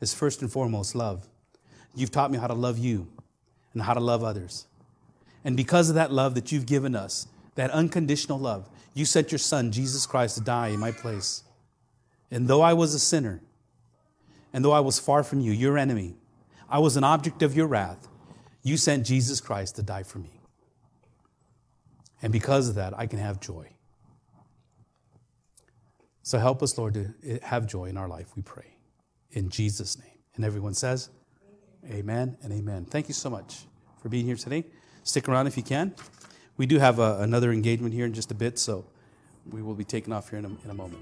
is 0.02 0.14
first 0.14 0.42
and 0.42 0.52
foremost 0.52 0.96
love. 0.96 1.30
You've 1.96 2.12
taught 2.12 2.30
me 2.30 2.38
how 2.38 2.48
to 2.48 2.54
love 2.54 2.78
you 2.78 3.08
and 3.72 3.84
how 3.84 3.94
to 3.94 4.02
love 4.02 4.22
others. 4.22 4.68
And 5.46 5.56
because 5.56 5.88
of 5.88 5.96
that 5.96 6.12
love 6.12 6.36
that 6.36 6.52
you've 6.52 6.66
given 6.66 6.94
us, 6.94 7.26
that 7.56 7.72
unconditional 7.72 8.38
love, 8.38 8.70
you 8.94 9.06
sent 9.06 9.32
your 9.32 9.40
son, 9.40 9.72
Jesus 9.72 10.06
Christ, 10.06 10.36
to 10.36 10.42
die 10.42 10.70
in 10.70 10.80
my 10.80 10.92
place. 10.92 11.44
And 12.30 12.48
though 12.48 12.62
I 12.62 12.74
was 12.74 12.94
a 12.94 13.00
sinner, 13.00 13.42
and 14.54 14.64
though 14.64 14.72
I 14.72 14.80
was 14.80 15.00
far 15.00 15.24
from 15.24 15.40
you, 15.40 15.52
your 15.52 15.78
enemy, 15.78 16.16
I 16.70 16.80
was 16.80 16.98
an 16.98 17.04
object 17.04 17.42
of 17.42 17.56
your 17.56 17.68
wrath, 17.68 18.08
you 18.64 18.78
sent 18.78 19.06
Jesus 19.06 19.42
Christ 19.42 19.76
to 19.78 19.84
die 19.84 20.04
for 20.04 20.20
me. 20.20 20.42
And 22.22 22.32
because 22.32 22.70
of 22.70 22.76
that, 22.76 22.98
I 22.98 23.08
can 23.08 23.20
have 23.20 23.40
joy. 23.40 23.70
So 26.24 26.38
help 26.38 26.62
us, 26.62 26.78
Lord, 26.78 26.94
to 26.94 27.14
eh, 27.26 27.40
have 27.42 27.66
joy 27.66 27.86
in 27.86 27.98
our 27.98 28.08
life, 28.08 28.36
we 28.36 28.42
pray. 28.42 28.78
In 29.32 29.50
Jesus' 29.50 29.98
name. 29.98 30.20
And 30.36 30.46
everyone 30.46 30.74
says, 30.74 31.10
Amen 31.90 32.38
and 32.44 32.54
amen. 32.54 32.86
Thank 32.86 33.08
you 33.08 33.14
so 33.14 33.30
much 33.30 33.66
for 34.02 34.10
being 34.10 34.26
here 34.26 34.36
today. 34.36 34.66
Stick 35.04 35.28
around 35.28 35.48
if 35.48 35.58
you 35.58 35.64
can. 35.64 35.96
We 36.62 36.68
do 36.68 36.78
have 36.78 37.00
a, 37.00 37.18
another 37.22 37.52
engagement 37.52 37.92
here 37.92 38.06
in 38.06 38.14
just 38.14 38.30
a 38.30 38.36
bit, 38.36 38.60
so 38.60 38.86
we 39.50 39.64
will 39.64 39.74
be 39.74 39.84
taking 39.84 40.14
off 40.14 40.30
here 40.30 40.38
in 40.38 40.46
a, 40.46 40.50
in 40.64 40.70
a 40.70 40.76
moment. 40.76 41.02